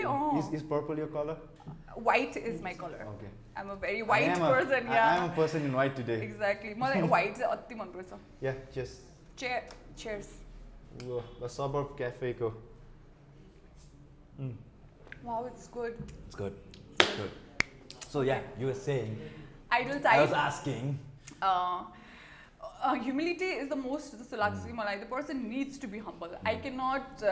Oh. 0.07 0.39
is, 0.39 0.47
is 0.55 0.63
purple 0.63 0.97
your 0.97 1.09
color? 1.09 1.37
White 1.95 2.37
is 2.37 2.63
my 2.63 2.75
color. 2.75 3.01
Okay. 3.15 3.31
I'm 3.57 3.71
a 3.71 3.77
very 3.77 4.03
white 4.03 4.39
person. 4.39 4.87
Yeah. 4.87 5.11
I 5.11 5.17
am 5.17 5.31
a 5.31 5.35
person 5.35 5.65
in 5.65 5.73
white 5.73 5.97
today. 5.97 6.23
Exactly. 6.23 6.75
More 6.75 6.89
like 6.95 7.11
white. 7.11 7.37
Yeah. 8.41 8.55
Cheers. 8.73 9.01
Cheer, 9.37 9.65
cheers. 9.97 10.29
The 11.41 11.49
suburb 11.49 11.99
cafe. 11.99 12.35
Mm. 14.41 14.55
Wow, 15.25 15.47
it's 15.51 15.67
good. 15.67 15.95
It's 16.27 16.37
good. 16.37 16.55
It's 17.01 17.17
good. 17.17 17.31
So 18.09 18.21
yeah, 18.21 18.41
you 18.61 18.67
were 18.67 18.81
saying. 18.89 19.19
Idle 19.73 19.99
time. 20.01 20.21
I 20.21 20.23
was 20.23 20.33
asking. 20.33 20.99
Uh, 21.43 21.83
humility 22.83 23.49
is 23.53 23.69
the 23.69 23.77
most 23.79 24.17
जस्तो 24.19 24.37
लाग्छ 24.37 24.61
कि 24.67 24.73
मलाई 24.73 24.97
the 24.99 25.09
person 25.11 25.43
needs 25.49 25.81
to 25.81 25.89
be 25.89 25.99
humble 26.07 26.37
I 26.47 26.57
can 26.67 26.79
not 26.83 27.25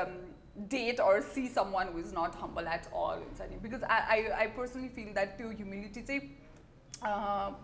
date 0.73 1.01
or 1.01 1.21
see 1.29 1.47
someone 1.75 1.93
who 1.93 1.99
is 1.99 2.13
not 2.19 2.37
humble 2.41 2.67
at 2.75 2.87
all 3.05 3.23
हुन्छ 3.23 3.49
नि 3.51 3.57
because 3.63 3.85
I 3.85 4.01
I 4.17 4.27
I 4.41 4.47
personally 4.59 4.89
feel 4.97 5.13
that 5.15 5.37
त्यो 5.39 5.51
humility 5.51 6.03
चाहिँ 6.11 6.23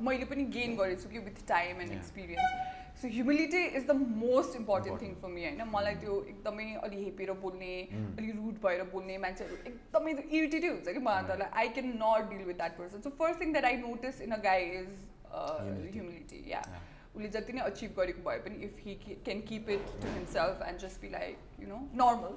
मैले 0.09 0.25
पनि 0.31 0.45
गेन 0.57 0.77
गरेको 0.77 1.03
छु 1.03 1.09
कि 1.11 1.19
with 1.29 1.47
time 1.49 1.81
and. 1.81 1.93
Experience 1.93 3.01
so 3.01 3.09
humility 3.15 3.63
is 3.79 3.87
the 3.87 3.97
most 4.19 4.57
important 4.57 5.01
thing. 5.03 5.15
For 5.23 5.29
me 5.29 5.45
होइन 5.45 5.63
मलाई 5.71 5.95
त्यो 6.03 6.19
एकदमै 6.29 6.67
अलि 6.89 7.05
हेपेर 7.05 7.33
बोल्ने 7.45 7.73
Mm. 7.95 8.05
अलिक 8.19 8.35
रुड 8.37 8.61
भएर 8.67 8.83
बोल्ने 8.93 9.17
मान्छेहरू 9.25 9.57
एकदमै 9.73 10.13
इरिटेटै 10.13 10.69
हुन्छ 10.69 10.89
कि 10.89 11.03
मलाई 11.09 11.25
त. 11.25 11.51
I 11.53 11.69
can 11.79 11.89
not 12.05 12.31
deal 12.31 12.45
with 12.47 12.57
that 12.63 12.79
person 12.79 13.01
so 13.09 13.11
first 13.19 13.41
thing 13.41 13.53
that 13.53 13.65
I 13.73 13.77
notice 13.83 14.21
in 14.29 14.31
a 14.31 14.43
guy 14.49 14.71
is 14.81 14.95
Humility. 15.35 15.93
Humility 15.95 16.41
yeah 16.51 16.59
yeah. 16.67 16.83
उसले 17.15 17.29
जति 17.37 17.53
नै 17.53 17.61
अचिभ 17.71 17.95
गरेको 17.99 18.23
भए 18.29 18.39
पनि 18.47 18.57
if 18.67 18.81
he 18.87 18.95
can 19.05 19.41
keep 19.53 19.71
it 19.77 19.87
to 20.03 20.09
himself 20.15 20.63
and 20.69 20.79
just 20.87 21.01
be 21.01 21.11
like 21.11 21.63
you 21.63 21.69
know 21.69 21.79
normal. 22.03 22.35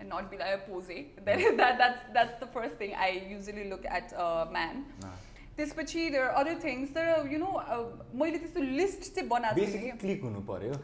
And 0.00 0.12
not 0.14 0.30
be 0.30 0.36
like 0.42 0.60
a 0.60 0.66
पोजे 0.66 0.98
that 1.28 1.76
that's 1.78 2.12
that's 2.12 2.42
the 2.42 2.50
first 2.54 2.80
thing 2.80 2.94
I 3.06 3.24
usually 3.32 3.64
look 3.70 3.86
at 4.00 4.14
man 4.58 4.84
Ah. 5.06 5.16
त्यसपछि 5.58 6.02
there 6.14 6.26
other 6.40 6.58
things 6.64 6.90
तर 6.94 7.06
you 7.30 7.38
know 7.38 7.48
मैले 8.18 8.38
त्यस्तो 8.38 8.60
list 8.80 9.00
चाहिँ 9.14 9.28
बनाएको 9.28 9.56
थिएँ 9.56 9.66
basically 9.66 9.90
कि 9.92 9.98
click 10.02 10.20
हुनु 10.26 10.40
पर्यो 10.50 10.74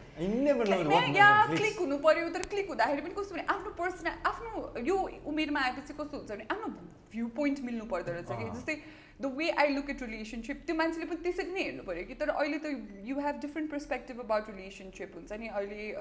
या. 1.18 1.28
क्लिक 1.50 1.78
हुनु 1.80 1.98
पर्यो 2.06 2.28
तर 2.36 2.42
क्लिक 2.54 2.68
हुँदाखेरि 2.68 3.02
पनि 3.02 3.14
कस्तो 3.18 3.34
भने 3.34 3.44
आफ्नो 3.54 3.70
पर्सन 3.78 4.08
आफ्नो 4.32 4.82
यो 4.88 4.96
उमेरमा 5.32 5.60
आएपछि 5.68 5.92
कस्तो 6.00 6.16
हुन्छ 6.16 6.30
भने 6.32 6.46
आफ्नो 6.56 6.72
भ्यू 7.12 7.26
पोइन्ट 7.38 7.60
मिल्नु 7.68 7.86
पर्दो 7.94 8.12
रहेछ 8.12 8.28
कि 8.32 8.48
अँ। 8.48 8.54
जस्तै 8.56 8.76
the 9.20 9.34
way 9.36 9.50
I 9.50 9.74
look 9.74 9.90
at 9.90 10.02
relationship 10.02 10.62
त्यो 10.66 10.76
मान्छेले 10.76 11.06
पनि 11.06 11.22
त्यसरी 11.24 11.52
नै 11.52 11.62
हेर्नु 11.62 11.82
पऱ्यो 11.90 12.06
कि 12.06 12.14
तर 12.22 12.28
अहिले 12.38 12.58
त 12.58 13.04
you 13.10 13.20
have 13.26 13.40
different 13.40 13.70
perspective 13.70 14.20
about 14.20 14.50
relationship 14.50 15.14
हुन्छ 15.14 15.32
नि 15.44 15.48
अहिले 15.48 15.92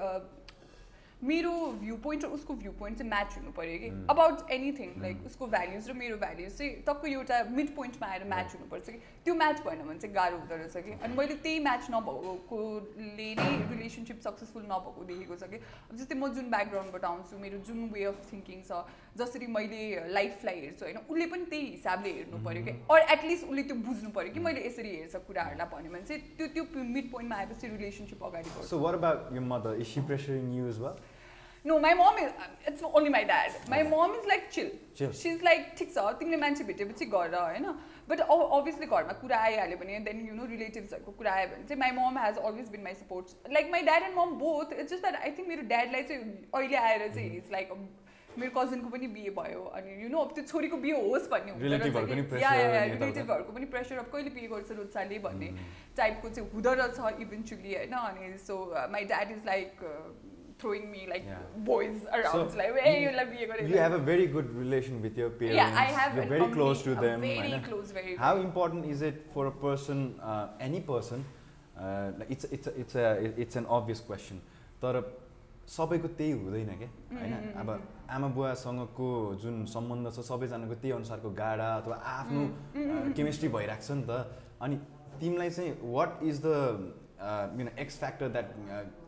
मेरो 1.22 1.50
भ्यू 1.80 1.96
पोइन्ट 2.04 2.24
र 2.24 2.28
उसको 2.36 2.54
भ्यू 2.54 2.70
पोइन्ट 2.78 2.98
चाहिँ 2.98 3.08
म्याच 3.10 3.36
हुनु 3.36 3.52
पऱ्यो 3.56 3.78
कि. 3.82 3.88
About 4.10 4.50
anything 4.50 4.90
like. 5.02 5.22
उसको 5.26 5.46
भ्याल्युज 5.54 5.88
र 5.90 5.92
मेरो 6.00 6.16
भ्याल्युज 6.24 6.56
चाहिँ 6.56 6.72
टक्क 6.88 7.06
एउटा 7.08 7.38
मिड 7.50 7.74
पोइन्टमा 7.76 8.08
आएर 8.08 8.24
म्याच. 8.32 8.54
हुनुपर्छ 8.54 8.90
कि 8.90 8.98
त्यो 9.24 9.34
म्याच 9.34 9.62
भएन 9.66 9.82
भने 9.86 9.98
चाहिँ 9.98 10.14
गाह्रो 10.14 10.36
हुँदो 10.38 10.56
रहेछ 10.56 10.84
कि 10.84 10.92
अनि 11.00 11.16
मैले 11.16 11.34
त्यही 11.46 11.58
म्याच 11.68 11.86
नभएकोले 11.94 13.28
नै 13.40 13.48
रिलेसनसिप 13.70 14.20
सक्सेसफुल 14.26 14.66
नभएको 14.72 15.04
देखेको 15.12 15.36
छ 15.36 15.48
कि 15.54 15.58
जस्तै 15.96 16.14
म 16.14 16.28
जुन 16.34 16.50
ब्याकग्राउन्डबाट 16.50 17.04
आउँछु 17.12 17.38
मेरो 17.46 17.58
जुन 17.70 17.88
वे 17.94 18.04
अफ 18.12 18.20
थिङ्किङ 18.32 18.62
छ 18.68 18.84
जसरी 19.16 19.46
मैले 19.56 19.80
लाइफलाई 20.12 20.60
हेर्छु 20.60 20.84
होइन 20.84 20.96
उसले 20.98 21.26
पनि 21.32 21.44
त्यही 21.50 21.66
हिसाबले 21.66 22.12
हेर्नु 22.12 22.44
पऱ्यो 22.44 22.62
कि 22.64 22.76
अर 22.90 23.06
एटलिस्ट 23.16 23.44
उसले 23.46 23.62
त्यो 23.62 23.76
बुझ्नु 23.88 24.10
पऱ्यो 24.16 24.32
कि 24.34 24.40
मैले 24.46 24.66
यसरी 24.66 24.94
हेर्छ 24.96 25.24
कुराहरूलाई 25.26 25.68
भन्यो 25.74 25.92
भने 25.92 26.06
चाहिँ 26.08 26.22
त्यो 26.38 26.46
त्यो 26.54 26.84
मिड 26.94 27.10
पोइन्टमा 27.12 27.36
आएपछि 27.36 27.74
रिलेसनसिप 27.74 28.24
अगाडि 28.24 28.56
बढ्छ 28.56 28.70
my 31.80 31.94
mom 31.94 32.18
is. 32.18 32.32
It's 32.66 32.82
only 32.82 33.08
my 33.08 33.24
dad. 33.24 33.52
My 33.68 33.80
Okay. 33.80 33.90
mom 33.90 34.10
is 34.12 34.26
like 34.26 34.50
chill. 34.50 34.70
Chill. 34.94 35.12
She's 35.12 35.42
like 35.42 35.70
ठिक 35.76 35.92
छ 35.92 36.02
तिमीले 36.18 36.36
मान्छे 36.36 36.64
भेटेपछि 36.64 37.06
गर 37.06 37.34
होइन 37.34 37.66
बट 38.08 38.20
अभियसली 38.20 38.86
घरमा 38.88 39.12
कुरा 39.20 39.38
आइहाल्यो 39.42 39.78
भने 39.78 39.98
देन 40.08 40.20
यु 40.26 40.34
नो 40.34 40.46
रिलेटिभ्सहरूको 40.46 41.12
कुरा 41.12 41.32
आयो 41.34 41.48
भने 41.48 41.64
चाहिँ 41.64 41.80
my 41.80 41.90
mom 41.98 42.18
has 42.18 42.38
always 42.40 42.68
been 42.70 42.82
my 42.84 42.94
support 42.96 43.52
like 43.52 43.70
my 43.72 43.82
dad 43.88 44.02
and 44.02 44.16
mom 44.16 44.34
both 44.38 44.72
it's 44.74 44.90
just 44.90 45.02
that 45.02 45.16
I 45.22 45.30
think 45.38 45.48
मेरो 45.48 45.62
ड्याडलाई 45.72 46.02
चाहिँ 46.10 46.36
अहिले 46.54 46.76
आएर 46.82 47.08
चाहिँ 47.08 47.36
इट्स 47.36 47.52
लाइक 47.52 47.72
मेरो 48.38 48.50
कजनको 48.58 48.88
पनि 48.96 49.06
बिहे 49.16 49.30
भयो 49.38 49.62
अनि 49.78 50.02
यु 50.02 50.08
नो 50.10 50.18
अब 50.26 50.34
त्यो 50.34 50.44
छोरीको 50.52 50.76
बिहे 50.84 51.00
होस् 51.08 51.28
भन्ने 51.30 51.52
Relative-हरूको 51.64 53.52
पनि 53.52 53.66
प्रेसर 53.74 53.98
अब 54.04 54.10
कहिले 54.12 54.30
बिहे 54.36 54.46
गर्छ 54.54 54.70
रोचाले 54.82 55.18
भन्ने 55.26 55.48
टाइपको 55.96 56.28
चाहिँ 56.28 56.50
हुँदो 56.54 56.72
रहेछ 56.82 57.20
इभेन्चुली 57.26 57.74
होइन 57.74 57.92
अनि 58.02 58.32
uh, 58.34 58.38
so 58.46 58.54
my 58.92 59.04
dad 59.14 59.30
is 59.38 59.42
like 59.46 59.84
throwing 60.62 60.84
me 60.90 61.00
like 61.10 61.24
Yeah. 61.28 61.38
boys 61.68 62.04
around 62.16 62.50
So, 62.52 62.58
like 62.58 62.76
hey 62.82 62.90
you- 62.96 63.06
you'll 63.14 63.30
be 63.30 63.46
a 63.46 63.64
You 63.70 63.78
have 63.84 63.94
a 63.96 64.02
very 64.08 64.26
good 64.34 64.52
relation 64.58 65.00
with 65.06 65.16
your 65.20 65.30
parents. 65.40 65.56
yeah 65.60 65.80
I 65.80 65.86
have 65.96 66.14
You're 66.18 66.26
very 66.32 66.46
close 66.56 66.84
to 66.84 66.94
them. 67.00 67.24
very 67.24 67.58
close 67.64 67.90
very 67.96 68.14
How 68.20 68.30
important 68.42 68.86
is 68.92 69.02
it 69.08 69.18
for 69.34 69.46
a 69.48 69.52
person, 69.64 70.04
uh, 70.34 70.44
any 70.68 70.80
person? 70.92 71.24
Uh, 71.76 72.12
like 72.20 72.30
it's 72.36 72.48
it's 72.58 72.70
it's 72.84 72.94
a 73.04 73.08
it's 73.46 73.60
an 73.62 73.66
obvious 73.78 74.04
question. 74.12 74.40
तर 74.84 75.00
सबैको 75.76 76.08
त्यही 76.20 76.32
हुँदैन 76.44 76.72
क्या 76.84 76.88
होइन 77.18 77.34
Mm, 77.34 77.42
mm, 77.42 77.60
अब 77.60 77.74
mm. 77.74 77.93
आमा 78.10 78.28
बुवासँगको 78.36 79.08
जुन 79.42 79.64
सम्बन्ध 79.66 80.10
छ 80.12 80.20
सबैजनाको 80.28 80.74
त्यही 80.74 80.92
अनुसारको 80.94 81.30
गाडा 81.40 81.68
अथवा 81.76 81.96
आफ्नो. 81.96 82.42
केमिस्ट्री 83.16 83.48
भइरहेको 83.48 83.84
छ 83.84 83.90
नि 83.96 84.04
त। 84.04 84.12
अनि 84.60 84.76
तिमीलाई 85.20 85.50
चाहिँ 85.50 85.72
what 85.94 86.22
is 86.22 86.36
the 86.44 86.48
you 87.58 87.64
know 87.64 87.70
X 87.80 87.98
factor 87.98 88.28
that 88.36 88.48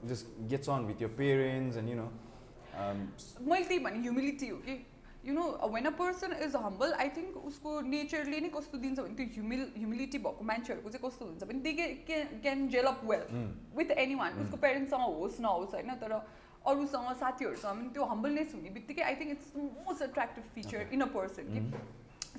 just 0.09 0.25
gets 0.51 0.69
on 0.71 0.85
with 0.87 1.03
your 1.03 1.09
parents 1.19 1.77
and 1.77 1.89
you 1.91 1.97
know 1.97 2.09
मैले 2.77 3.65
त्यही 3.65 3.79
भने 3.85 3.99
ह्युमिलिटी 4.01 4.49
हो 4.49 4.57
कि? 4.67 4.77
You 5.27 5.35
know 5.35 5.45
when 5.75 5.85
a 5.87 5.91
person 5.99 6.33
is 6.47 6.57
humble 6.57 6.93
I 7.03 7.09
think 7.17 7.37
उसको 7.51 7.71
नेचरले 7.93 8.41
नै 8.41 8.49
कस्तो 8.57 8.79
दिन्छ 8.79 8.99
भने 9.01 9.15
त्यो 9.17 9.27
ह्युमिल 9.35 9.63
ह्युमिलिटी 9.77 10.19
भएको 10.27 10.45
मान्छेहरूको 10.51 10.91
चाहिँ 10.91 11.05
कस्तो 11.05 11.25
हुन्छ 11.27 11.45
भने 11.45 11.61
they 11.61 11.73
can 12.43 12.69
gel 12.75 12.87
up 12.87 13.01
well 13.05 13.25
with 13.77 13.91
anyone 14.23 14.43
उसको 14.43 14.57
पेरेन्ट्ससँग 14.67 15.05
होस् 15.21 15.41
नहोस् 15.41 15.75
होइन? 15.75 15.91
तर 16.03 16.13
अरूसँग 16.73 17.13
साथीहरूसँग 17.21 17.81
पनि 17.81 17.89
त्यो 17.95 18.05
हम्बलनेस 18.13 18.55
हुने 18.55 18.71
बित्तिकै 18.77 19.03
I 19.03 19.15
think 19.21 19.31
it's 19.33 19.53
most 19.57 20.03
attractive 20.03 20.45
feature 20.55 20.89
in 20.93 21.01
a 21.01 21.11
person 21.17 21.53
कि? 21.53 21.61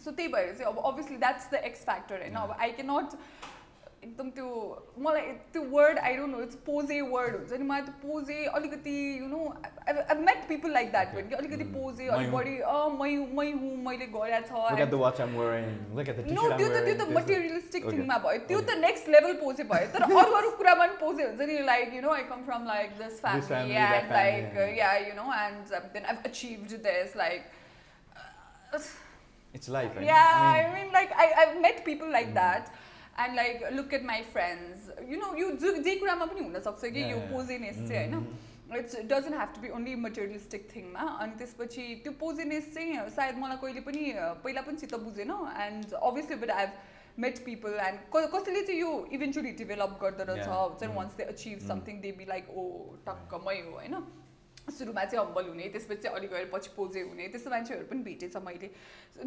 सो 0.03 0.11
त्यही 0.11 0.27
भएर 0.33 0.53
चाहिँ 0.55 0.73
अब 0.73 0.83
obviously 0.85 1.17
that's 1.17 1.51
the 1.51 1.61
X 1.69 1.85
factor 1.85 2.21
होइन? 2.21 2.35
अब 2.35 2.51
आई 2.59 2.71
क्यान 2.79 2.91
नट 2.91 3.09
एकदम 4.03 4.29
त्यो 4.29 4.47
मलाई 5.05 5.31
त्यो 5.53 5.61
word 5.69 5.99
I 5.99 6.15
don't 6.17 6.35
know 6.35 6.41
it's 6.43 6.55
पोजे 6.65 6.99
word 7.13 7.35
हुन्छ 7.35 7.51
नि 7.53 7.65
मलाई 7.69 7.81
त्यो 7.87 7.95
पोजे 8.03 8.43
अलिकति 8.59 8.93
you 9.19 9.27
know 9.27 9.39
I 9.87 10.15
met 10.27 10.36
people 10.49 10.71
like 10.77 10.91
that 10.91 11.13
भने 11.15 11.23
कि 11.29 11.35
अलिकति 11.35 11.63
Mm. 11.63 11.73
पोजे 11.73 12.07
अलिक। 12.17 12.31
बढी 12.31 12.55
अँ 12.73 12.89
मै 12.99 13.09
मै 13.39 13.45
हुँ 13.51 13.71
मैले 13.87 14.07
गरेको 14.15 14.47
छ 14.47 14.71
Look 14.71 14.83
at 14.85 14.91
the 14.95 14.99
watch 15.03 15.19
I'm 15.25 15.35
wearing. 15.41 15.69
Look 15.99 16.09
at 16.13 16.17
the 16.21 16.25
no 16.37 16.47
त्यो 16.57 16.67
त. 16.69 16.83
त्यो 16.87 16.95
त 17.03 17.09
मटेरियलिस्टिक. 17.17 17.85
थिङमा 17.91 18.17
भयो 18.25 18.39
त्यो. 18.47 18.61
त 18.61 18.77
नेक्स्ट 18.85 19.09
लेभल 19.17 19.33
पोजे 19.43 19.63
भयो 19.73 19.91
तर 19.97 20.07
अरू 20.07 20.33
अरू 20.41 20.51
कुरामा 20.61 20.85
पनि 20.85 20.97
पोजे 21.03 21.23
हुन्छ 21.27 21.49
नि 21.51 21.59
like 21.71 21.93
you 21.95 22.01
know 22.07 22.13
I 22.17 22.23
come 22.33 22.43
from 22.49 22.65
like 22.73 22.97
this 23.03 23.21
family, 23.25 23.47
family 23.47 23.75
and 23.99 24.11
like 24.19 24.57
yeah. 24.57 24.77
Yeah 24.79 24.91
you 25.07 25.13
know 25.21 25.29
and 25.43 25.73
then 25.95 26.05
I 26.05 26.23
achieved 26.31 26.81
this 26.89 27.15
like 27.23 27.53
It's 29.57 29.69
life, 29.69 29.95
right? 29.95 30.05
Yeah, 30.05 30.31
I 30.39 30.47
I 30.47 30.63
mean, 30.63 30.73
mean, 30.73 30.89
like 30.93 31.11
I, 31.23 31.25
I've 31.41 31.53
met 31.61 31.77
people 31.85 32.09
like 32.15 32.27
Mm. 32.31 32.35
that, 32.39 32.67
and 33.23 33.37
like 33.39 33.63
look 33.77 33.93
at 33.97 34.03
my 34.09 34.17
friends. 34.33 34.89
You 35.11 35.17
know, 35.21 35.29
you 35.41 35.47
जो 35.63 35.71
कुरामा 36.01 36.25
पनि 36.33 36.43
हुन 36.47 36.59
सक्छ 36.67 36.91
कि 36.97 37.05
यो. 37.11 37.19
पोजिनेस 37.31 37.77
Mm, 37.77 37.87
चाहिँ 37.89 38.11
होइन 38.11 38.19
mm, 38.19 38.27
it's 38.75 38.95
doesn't 39.05 39.35
have 39.35 39.53
to 39.55 39.61
be 39.61 39.69
only 39.69 39.95
materialistic 39.95 40.67
थिङमा 40.75 41.07
अनि 41.23 41.37
त्यसपछि 41.37 41.83
त्यो 42.03 42.11
पोजिनेस 42.19 42.73
चाहिँ 42.73 43.09
सायद 43.15 43.37
मलाई 43.37 43.57
कहिले 43.57 43.81
पनि 43.81 44.03
पहिला 44.43 44.61
पनि 44.61 44.77
चित्त 44.77 44.95
बुझेन 45.07 45.31
and 45.65 45.93
obviously 45.93 46.35
but 46.35 46.51
I 46.51 46.65
have 46.65 47.19
met 47.19 47.43
people 47.45 47.79
and 47.87 47.99
कसैले 48.13 48.61
चाहिँ 48.61 48.79
यो 48.81 48.91
इभेन्चुली 49.13 49.51
डेभलप 49.61 49.97
गर्दो 50.01 50.23
रहेछ. 50.23 50.47
हुन्छ. 50.47 50.95
Once 50.95 51.15
they 51.17 51.23
achieve. 51.23 51.59
Something 51.67 52.01
they 52.01 52.11
be 52.11 52.25
like 52.25 52.49
oh 52.49 52.65
टक्कमै 53.07 53.59
हो 53.61 53.71
होइन 53.71 53.95
सुरुमा 54.69 55.03
चाहिँ 55.05 55.25
हम्बल 55.25 55.47
हुने 55.47 55.67
त्यसपछि 55.73 56.01
चाहिँ 56.01 56.15
अलिक 56.17 56.31
गएर 56.31 56.49
पछि 56.53 56.69
पोजे 56.75 57.01
हुने 57.01 57.27
त्यस्तो 57.33 57.49
मान्छेहरू 57.49 57.85
पनि 57.91 58.01
भेटेछ 58.03 58.35
मैले 58.47 58.69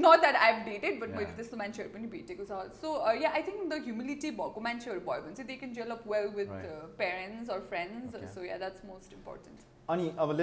not 0.04 0.20
that 0.20 0.36
I 0.36 0.52
have 0.52 0.64
dated 0.64 1.00
but 1.00 1.08
मैले. 1.16 1.32
त्यस्तो 1.36 1.56
मान्छेहरू 1.56 1.90
पनि 1.94 2.06
भेटेको 2.14 2.44
छ 2.44 2.52
so 2.80 2.88
yeah 3.22 3.30
I 3.30 3.42
think 3.48 3.68
the 3.72 3.82
humility 3.84 4.30
भएको 4.40 4.60
मान्छेहरू 4.68 5.00
भयो 5.08 5.22
भने 5.22 5.34
चाहिँ 5.34 5.46
they 5.48 5.56
can 5.56 5.72
develop 5.72 6.02
well 6.12 6.28
with. 6.36 6.52
Parents 6.98 7.50
or 7.50 7.60
friends. 7.68 8.14
So 8.34 8.44
yeah 8.44 8.58
that's 8.58 8.84
most 8.84 9.12
important 9.12 9.58
अनि 9.88 10.12
अब 10.18 10.36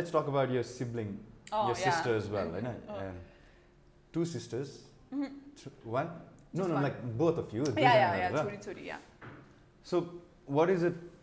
sibling, 0.64 1.18
Oh, 1.50 1.68
your 1.68 1.78
yeah. 1.78 1.90
sister 1.90 2.14
as 2.16 2.28
well, 2.30 2.50
होइन? 2.56 2.66
No, 6.54 6.64
one. 6.66 6.84
like 6.84 7.02
both 7.18 7.38
of 7.38 7.54
you. 7.54 7.64
या 7.64 7.72
दुईजना 7.72 7.94
या 7.94 8.16
या 8.16 8.30
गरेर. 8.30 8.44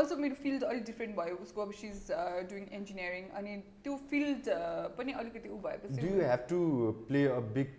अल्सो 0.00 0.16
मेरो 0.26 0.34
फिल्ड 0.46 0.64
अलिक 0.70 0.84
डिफ्रेन्ट 0.92 1.16
भयो 1.16 1.36
उसको 1.48 1.62
अब 1.66 1.72
सी 1.82 1.88
इज 1.88 2.06
डुइङ 2.54 2.64
इन्जिनियरिङ 2.80 3.28
अनि 3.42 3.56
त्यो 3.84 3.96
फिल्ड 4.14 4.48
पनि 4.98 5.12
अलिकति 5.24 5.48
ऊ 5.48 5.60
भएपछि 5.68 6.00
Do 6.06 6.14
you 6.16 6.24
have 6.32 6.48
to 6.54 6.58
play 7.10 7.22
a 7.36 7.40
big 7.58 7.76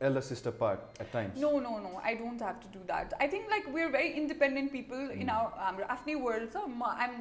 elder 0.00 0.22
sister 0.28 0.52
part 0.62 1.02
at 1.02 1.12
times? 1.16 1.36
No, 1.42 1.50
no, 1.66 1.72
no. 1.82 1.90
I 2.10 2.14
don't 2.22 2.40
have 2.44 2.56
to 2.62 2.70
do 2.76 2.80
that. 2.86 3.12
I 3.20 3.28
think 3.34 3.52
like 3.54 3.68
we're 3.74 3.90
very 3.98 4.08
independent 4.22 4.72
people 4.78 5.04
in 5.18 5.28
Mm. 5.28 5.34
our 5.36 5.52
हाम्रो 5.66 5.84
आफ्नै 5.96 6.14
world 6.24 6.48
छ 6.56 6.64
म 6.80 6.88
I'm 7.04 7.14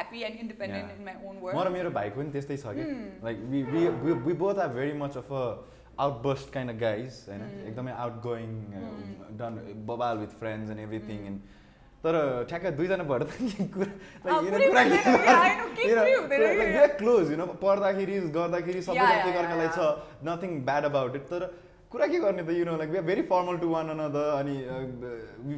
happy 0.00 0.24
and 0.28 0.42
independent 0.42 0.90
Yeah. 0.90 0.98
in 0.98 1.08
my 1.08 1.16
own 1.30 1.40
world. 1.46 1.56
कि 2.74 2.84
Hmm. 2.90 3.08
Like 3.24 3.38
we 3.54 3.62
we 3.72 3.86
we 4.04 4.18
we 4.26 4.32
both 4.44 4.58
are 4.66 4.68
very 4.76 4.92
much 5.04 5.16
of 5.16 5.32
a 5.32 5.46
outburst 5.98 6.52
kind 6.52 6.70
of 6.70 6.76
guys 6.80 7.12
होइन. 7.28 7.42
एकदमै 7.68 7.92
out 8.04 8.16
going. 8.22 8.48
डन 9.38 9.52
बबाल 9.86 10.16
with 10.18 10.32
friends 10.40 10.70
and 10.70 10.80
everything. 10.80 11.18
And 11.26 11.38
तर 12.04 12.14
ठ्याक्क 12.48 12.66
दुईजना 12.78 13.04
भएर। 13.10 13.22
Close 16.98 17.24
होइन 17.28 17.42
पढ्दाखेरि 17.62 18.16
गर्दाखेरि 18.34 18.80
सबैजना 18.82 19.24
एकअर्कालाई 19.30 19.68
छ 19.76 19.78
नथिङ 20.28 20.50
ब्याड 20.66 20.84
अबाउट 20.84 21.12
इट 21.16 21.24
तर 21.30 21.42
कुरा 21.90 22.06
के 22.06 22.18
गर्ने 22.18 22.42
त 22.42 22.50
you 22.50 22.64
know 22.64 22.76
like 22.76 22.90
we 22.90 22.96
are 22.98 23.04
very 23.04 23.22
formal 23.30 23.58
to 23.58 23.68
one 23.70 23.88
another 23.88 24.30
अनि 24.36 24.54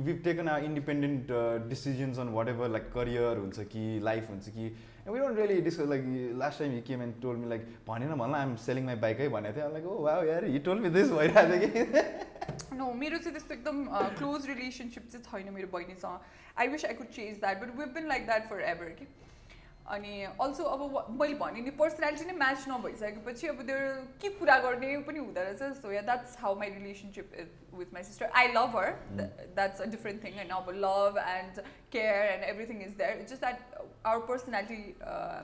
we 0.06 0.12
taken 0.24 0.48
are 0.48 0.64
independent 0.64 1.30
decisions 1.68 2.18
on 2.18 2.28
whatever 2.48 2.68
like 2.70 2.90
career 2.94 3.38
हुन्छ 3.38 3.64
कि 3.72 3.84
लाइफ 4.04 4.28
हुन्छ 4.30 4.48
कि 4.56 4.66
we 5.08 5.18
don't 5.18 5.38
really 5.38 5.60
discuss 5.68 5.88
like 5.88 6.02
last 6.42 6.58
time 6.58 6.72
he 6.72 6.80
came 6.88 7.02
and 7.02 7.14
told 7.22 7.36
me 7.36 7.48
like 7.48 7.62
भनेन 7.88 8.12
भन्ला 8.22 8.38
I'm 8.38 8.54
selling 8.64 8.84
my 8.86 8.96
बाइकै 9.06 9.28
भनेको 9.36 9.60
थियो 9.60 9.68
like 9.72 9.86
oh 9.86 9.96
वा 10.04 10.16
यार 10.30 10.44
हि 10.56 10.58
टोल 10.68 10.80
मी 10.80 10.90
दिस 10.98 11.12
भइरहेको 11.12 11.56
थियो 11.62 11.84
कि। 11.86 12.76
नो 12.76 12.92
मेरो 13.00 13.18
चाहिँ 13.18 13.32
त्यस्तो 13.32 13.54
एकदम 13.54 13.84
क्लोज 14.18 14.46
रिलेसनसिप 14.48 15.08
चाहिँ 15.12 15.24
छैन 15.30 15.54
मेरो 15.54 15.68
बहिनीसँग। 15.72 16.16
I 16.58 16.68
wish 16.74 16.84
I 16.90 16.94
could 17.00 17.10
change 17.16 17.40
that 17.40 17.56
but 17.62 17.70
we 17.78 17.90
been 17.96 18.08
like 18.08 18.26
that 18.26 18.48
forever 18.74 18.92
कि 19.00 19.06
अनि 19.94 20.12
अल्सो 20.44 20.64
अब 20.74 20.80
मैले 21.20 21.34
भने 21.40 21.60
नि 21.66 21.70
पर्सनालिटी 21.80 22.24
नै 22.26 22.34
म्याच 22.42 22.64
नभइसकेपछि 22.68 23.46
अब 23.48 23.60
त्यो 23.68 23.78
के 24.22 24.28
कुरा 24.38 24.56
गर्ने 24.64 24.90
पनि 25.08 25.18
हुँदो 25.18 25.42
रहेछ। 25.48 25.62
So 25.80 25.92
yeah 25.92 26.02
that's 26.08 26.36
how 26.40 26.58
my 26.58 26.68
relationship 26.74 27.26
is 27.42 27.48
with 27.78 27.92
my 27.94 28.02
sister 28.10 28.30
I 28.40 28.52
love 28.52 28.76
her 28.76 28.90
that's 29.20 29.80
a 29.80 29.84
different 29.96 30.24
thing 30.24 30.32
होइन 30.38 30.50
अब 30.60 30.70
love 30.84 31.18
and 31.24 31.60
care 31.96 32.30
and 32.32 32.44
everything 32.52 32.82
is 32.86 32.92
there 33.02 33.26
just 33.32 33.40
that 33.40 33.58
our 34.06 34.20
personality 34.32 34.80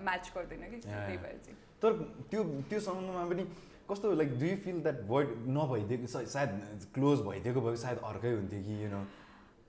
match 0.09 0.33
गर्दैन 0.37 0.71
कि. 0.71 0.81
त्यही 0.87 1.19
भएर 1.27 1.39
चाहिँ 1.45 1.59
तर 1.83 1.91
त्यो 2.31 2.45
त्यो 2.71 2.81
सम्बन्धमा 2.89 3.25
पनि 3.35 3.45
कस्तो 3.91 4.13
like 4.23 4.39
do 4.39 4.47
you 4.47 4.57
feel 4.65 4.81
that 4.89 5.05
word 5.11 5.37
नभइदिएको 5.59 6.07
सायद 6.39 6.89
क्लोज 6.95 7.29
भइदिएको 7.29 7.61
भए 7.69 7.77
सायद 7.85 7.99
अर्कै 8.13 8.33
हुन्थ्यो 8.41 8.63
कि 8.71 8.83
you 8.85 8.91
know 8.97 9.05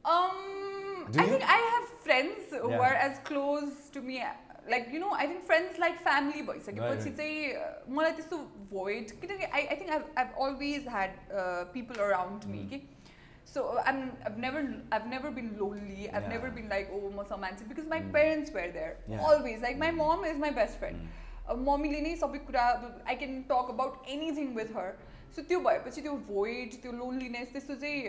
Um, 0.05 1.05
Do 1.13 1.19
I 1.19 1.23
you? 1.23 1.29
think 1.29 1.43
I 1.53 1.55
have 1.67 1.85
friends 2.07 2.51
who 2.55 2.67
Yeah. 2.71 2.81
Like 4.73 4.87
you 4.91 4.99
know, 4.99 5.11
I 5.13 5.25
think 5.27 5.43
friends 5.47 5.77
like 5.81 5.97
family 6.05 6.41
भइसकेपछि. 6.45 7.11
चाहिँ 7.17 7.41
uh, 7.55 7.71
मलाई 7.97 8.11
त्यस्तो 8.19 8.37
void 8.71 9.11
किनकि 9.23 9.77
think 9.79 9.91
I've 9.97 10.05
I've 10.17 10.33
always 10.45 10.87
had 10.97 11.11
uh, 11.41 11.65
people 11.73 12.01
around 12.07 12.47
me 12.53 12.61
Mm. 12.63 12.69
कि 12.69 12.81
so 13.45 13.63
uh, 13.73 13.83
I'm 13.85 13.99
I've 14.25 14.39
never 14.45 14.63
I've 14.91 15.05
never 15.11 15.31
been 15.31 15.51
lonely. 15.59 16.09
I've 16.09 16.29
never 16.29 16.47
Yeah. 16.47 16.55
been 16.55 16.69
like 16.69 16.89
oh 16.97 17.11
मसँग 17.19 17.43
मान्छे 17.45 17.67
because 17.73 17.91
my 17.93 17.99
Mm. 18.01 18.11
parents 18.17 18.55
were 18.57 18.69
there 18.79 18.95
Yeah. 19.13 19.21
always. 19.29 19.61
Like 19.67 19.77
my 19.85 19.91
mom 19.99 20.25
is 20.31 20.41
my 20.45 20.51
best 20.61 20.79
friend. 20.79 21.03
Mm. 21.03 21.21
Uh, 21.51 21.55
मम्मीले 21.65 22.01
नै 22.07 22.15
सबै 22.23 22.39
कुरा 22.49 22.65
I 23.05 23.15
can 23.21 23.41
talk 23.49 23.67
about 23.75 24.07
anything 24.15 24.47
with 24.55 24.71
her 24.77 24.87
so 25.35 25.41
त्यो 25.51 25.59
भएपछि 25.67 26.01
त्यो 26.07 26.13
void 26.29 26.81
त्यो 26.85 26.91
लोन्लिनेस 27.01 27.51
त्यस्तो 27.53 27.75
चाहिँ 27.83 27.99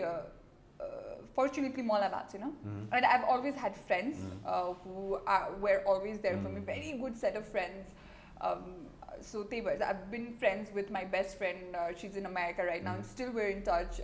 फर्चुनेटली 1.37 1.83
मलाई 1.87 2.09
भएको 2.09 2.31
छैन. 2.31 2.43
And 2.93 3.05
I 3.05 3.17
always 3.35 3.55
had 3.63 3.73
friends 3.87 4.17
who 4.83 5.07
were 5.63 5.79
always 5.93 6.21
there 6.21 6.43
for 6.43 6.49
me 6.49 6.59
Mm. 6.59 6.67
Very 6.67 6.91
good 6.99 7.15
set 7.23 7.35
of 7.37 7.51
friends 7.51 9.25
so 9.31 9.43
त्यही 9.43 9.61
भएर 9.65 9.83
I 9.83 9.93
been 10.11 10.25
friends 10.39 10.73
with 10.75 10.91
my 10.91 11.05
best 11.17 11.37
friend 11.37 11.75
she's 12.01 12.17
in 12.17 12.25
America 12.31 12.63
right 12.71 12.83
now 12.83 12.97
Mm. 12.97 13.09
Still 13.11 13.29
we're 13.39 13.51
in 13.51 13.61
touch 13.67 14.01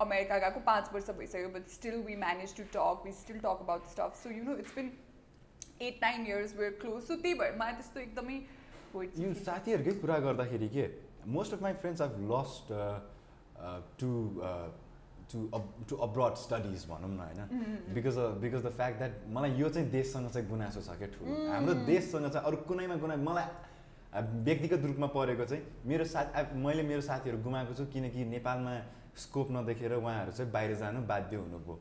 America 0.00 0.38
गएको 0.38 0.60
पाँच 0.66 0.92
वर्ष 0.94 1.10
भइसक्यो 1.18 1.48
but 1.54 1.68
still 1.70 2.02
we 2.06 2.16
manage 2.16 2.56
to 2.56 2.62
talk 2.74 3.04
we 3.04 3.12
still 3.20 3.38
talk 3.38 3.66
about 3.66 3.86
stuff 3.94 4.22
so 4.22 4.30
you 4.30 4.44
know 4.44 4.56
it's 4.58 4.74
been 4.76 4.92
eight 5.82 5.98
nine 6.02 6.26
years 6.26 6.56
we're 6.56 6.78
close 6.80 7.02
so 7.04 7.16
त्यही 7.16 7.34
भएर 7.40 7.56
मलाई 7.60 7.72
त्यस्तो 7.80 8.00
एकदमै 8.00 8.36
यो 9.22 9.32
साथीहरूकै 9.44 9.92
कुरा 10.00 10.18
गर्दाखेरि 10.26 10.68
के 10.76 10.84
most 11.34 11.54
of 11.54 11.62
my 11.62 11.72
friends 11.82 12.02
have 12.02 12.14
lost 12.32 12.72
to 14.00 14.10
to 15.30 15.38
to 15.88 15.96
abroad 16.06 16.34
studies 16.42 16.84
भनौँ 16.90 17.10
न 17.10 17.20
होइन. 17.20 17.40
Because 17.94 18.16
because 18.42 18.60
the 18.66 18.68
fact 18.76 18.98
that 18.98 19.12
मलाई 19.36 19.50
यो 19.60 19.68
चाहिँ 19.68 19.88
देशसँग 19.90 20.28
चाहिँ 20.30 20.48
गुनासो 20.48 20.80
छ 20.80 20.96
क्या 20.98 21.08
ठुलो। 21.14 21.28
Mm. 21.28 21.50
हाम्रो 21.52 21.74
देशसँग 21.86 22.28
चाहिँ 22.32 22.46
अरू 22.46 22.56
कुनैमा 22.68 22.96
गुना 23.02 23.16
मलाई 23.28 23.46
व्यक्तिगत 24.44 24.84
रूपमा 24.88 25.06
परेको 25.12 25.44
चाहिँ 25.44 25.62
मेरो 25.86 26.04
साथ 26.04 26.54
मैले 26.56 26.82
मेरो 26.82 27.00
साथीहरू 27.04 27.38
गुमाएको 27.44 27.74
छु 27.76 27.84
किनकि 27.92 28.24
नेपालमा 28.24 28.72
स्कोप 29.18 29.48
नदेखेर 29.52 29.92
उहाँहरू 29.94 30.32
चाहिँ 30.32 30.50
बाहिर 30.52 30.74
जानु 30.80 31.00
बाध्य 31.04 31.36
हुनुभयो। 31.36 31.74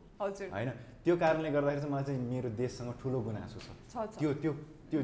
होइन? 0.51 0.69
त्यो 1.05 1.15
कारणले 1.15 1.49
गर्दाखेरि 1.55 1.81
चाहिँ 1.81 1.93
मलाई 1.93 2.03
चाहिँ 2.03 2.21
मेरो 2.27 2.49
देशसँग 2.59 2.91
ठुलो 3.01 3.19
गुनासो 3.27 3.59
छ। 3.63 3.95
त्यो 4.19 4.33
त्यो 4.43 4.51
त्यो 4.91 5.01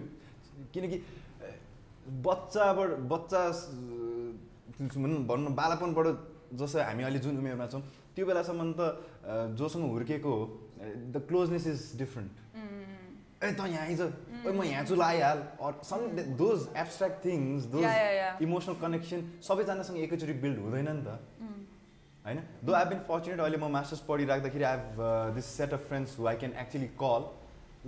किनकि 0.73 0.97
बच्चाबाट 2.27 2.89
बच्चा 3.07 3.41
भनौँ 4.99 5.37
न 5.39 5.55
बालापनबाट 5.55 6.07
जस्तो 6.59 6.79
हामी 6.83 7.03
अहिले 7.03 7.19
जुन 7.23 7.37
उमेरमा 7.39 7.67
छौँ 7.71 7.81
त्यो 8.15 8.25
बेलासम्म 8.25 8.71
त 8.77 8.81
जोसँग 9.57 9.83
हुर्केको 9.91 10.29
हो 10.29 10.43
the 11.13 11.15
closeness 11.27 11.67
is 11.67 11.81
different 11.97 12.31
Mm. 12.53 13.43
ए 13.43 13.51
त 13.57 13.59
यहाँ 13.67 13.85
आइज 13.87 14.01
ओ 14.01 14.51
म 14.53 14.63
यहाँ 14.63 14.85
छु 14.87 14.95
ल 14.95 15.01
आइहाल 15.01 15.39
or 15.59 15.73
some 15.83 15.99
those 16.39 16.59
abstract 16.83 17.17
things 17.25 17.65
those. 17.73 17.83
Emotional 18.45 18.75
connection 18.83 19.19
सबैजनासँग 19.47 19.97
एकैचोटि 20.05 20.33
बिल्ड 20.43 20.57
हुँदैन 20.63 20.89
नि 20.89 21.03
त 21.03 21.09
Mm. 21.43 21.59
होइन 22.25 22.39
दो 22.63 22.71
आई 22.79 22.85
बिन 22.91 22.99
फर्चुनेट 23.09 23.39
अहिले 23.39 23.57
म 23.57 23.67
masters 23.75 24.01
पढिराख्दाखेरि 24.07 24.63
I 24.63 24.77
have 24.77 25.01
this 25.35 25.45
set 25.57 25.73
of 25.73 25.81
friends 25.89 26.19
who 26.19 26.27
I 26.31 26.35
can 26.43 26.53
actually 26.63 26.87
call 27.03 27.23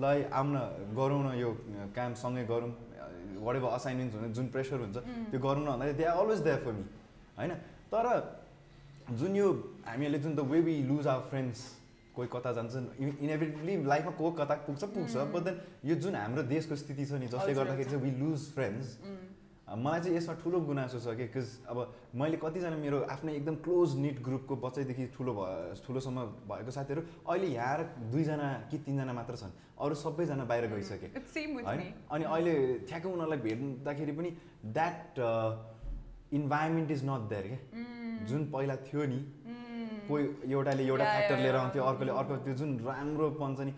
ल 0.01 0.03
है 0.11 0.23
आउँ 0.27 0.47
न 0.51 0.57
गरौँ 0.97 1.21
न 1.23 1.27
यो 1.39 1.49
काम 1.95 2.13
सँगै 2.19 2.43
गरौँ 2.51 2.71
वाट 3.45 3.55
एभर 3.55 3.69
असाइनमेन्ट्स 3.79 4.15
हुन्छ 4.15 4.35
जुन 4.35 4.47
प्रेसर 4.55 4.77
हुन्छ 4.83 4.97
Mm. 4.97 5.29
त्यो 5.31 5.39
गरौँ 5.39 5.63
न 5.63 5.67
भन्दाखेरि 5.71 5.97
they 5.97 6.03
are 6.11 6.17
always 6.19 6.39
there 6.47 6.59
for 6.65 6.73
me 6.79 6.85
होइन 7.39 7.51
तर 7.93 8.05
जुन 9.11 9.35
यो 9.35 9.47
हामीहरूले 9.85 10.19
जुन 10.19 10.35
the 10.35 10.39
way 10.51 10.59
we 10.61 10.75
lose 10.83 11.07
our 11.07 11.29
friends 11.29 11.59
कोही 12.15 12.27
कता 12.33 12.51
जान्छन् 12.57 12.85
इनेभिटेबली 13.21 13.75
लाइफमा 13.85 14.11
को 14.17 14.31
कता 14.41 14.55
पुग्छ 14.65 14.83
पुग्छ 14.83 15.13
Mm. 15.15 15.31
बट 15.33 15.43
देन 15.45 15.55
यो 15.85 15.95
जुन 16.01 16.15
हाम्रो 16.15 16.43
देशको 16.49 16.75
स्थिति 16.75 17.05
छ 17.05 17.11
नि 17.21 17.27
जसले 17.27 17.51
हजुर, 17.51 17.63
गर्दाखेरि 17.63 17.89
चाहिँ 17.89 18.03
वी 18.03 18.11
लुज 18.19 18.41
फ्रेन्ड्स 18.55 18.87
Mm. 19.05 19.77
मलाई 19.83 19.99
चाहिँ 20.01 20.15
यसमा 20.17 20.33
ठुलो 20.41 20.59
गुनासो 20.69 20.99
छ 21.03 21.13
कि 21.17 21.23
बिकज 21.27 21.47
अब 21.69 21.77
मैले 22.21 22.37
कतिजना 22.37 22.77
मेरो 22.81 22.97
आफ्नै 23.13 23.33
एकदम 23.35 23.55
क्लोज 23.65 23.95
निट 23.99 24.21
ग्रुपको 24.25 24.55
बच्चैदेखि 24.65 25.05
ठुलो 25.17 25.31
भ 25.37 25.41
ठुलोसम्म 25.85 26.25
भएको 26.49 26.71
साथीहरू 26.71 27.01
अहिले 27.29 27.47
यहाँ 27.53 27.67
आएर 27.73 27.81
दुईजना 28.13 28.47
कि 28.71 28.77
तिनजना 28.85 29.13
मात्र 29.13 29.35
छन् 29.41 29.53
अरू 29.85 29.95
सबैजना 30.01 30.43
बाहिर 30.49 30.67
गइसके 30.73 31.07
same 31.35 31.55
with 31.57 31.65
होइन. 31.65 31.81
अनि 32.11 32.23
अहिले 32.25 32.53
ठ्याक्कै 32.89 33.09
उनीहरूलाई 33.09 33.39
भेट्दाखेरि 33.47 34.11
पनि 34.17 34.29
that 34.77 35.19
environment 36.39 36.91
is 36.91 37.03
not 37.09 37.29
there 37.29 37.47
क्या 37.51 37.59
Mm. 37.75 37.94
जुन 38.29 38.45
पहिला 38.53 38.75
थियो 38.85 39.05
नि. 39.13 39.19
कोही 40.07 40.23
एउटाले 40.51 40.83
एउटा 40.87 41.05
फ्याक्टर 41.05 41.37
लिएर. 41.43 41.55
आउँथ्यो 41.55 41.83
अर्कोले 41.83 42.11
अर्को 42.21 42.35
त्यो 42.45 42.53
जुन 42.61 42.79
राम्रोपन 42.87 43.55
छ 43.55 43.59
नि 43.69 43.73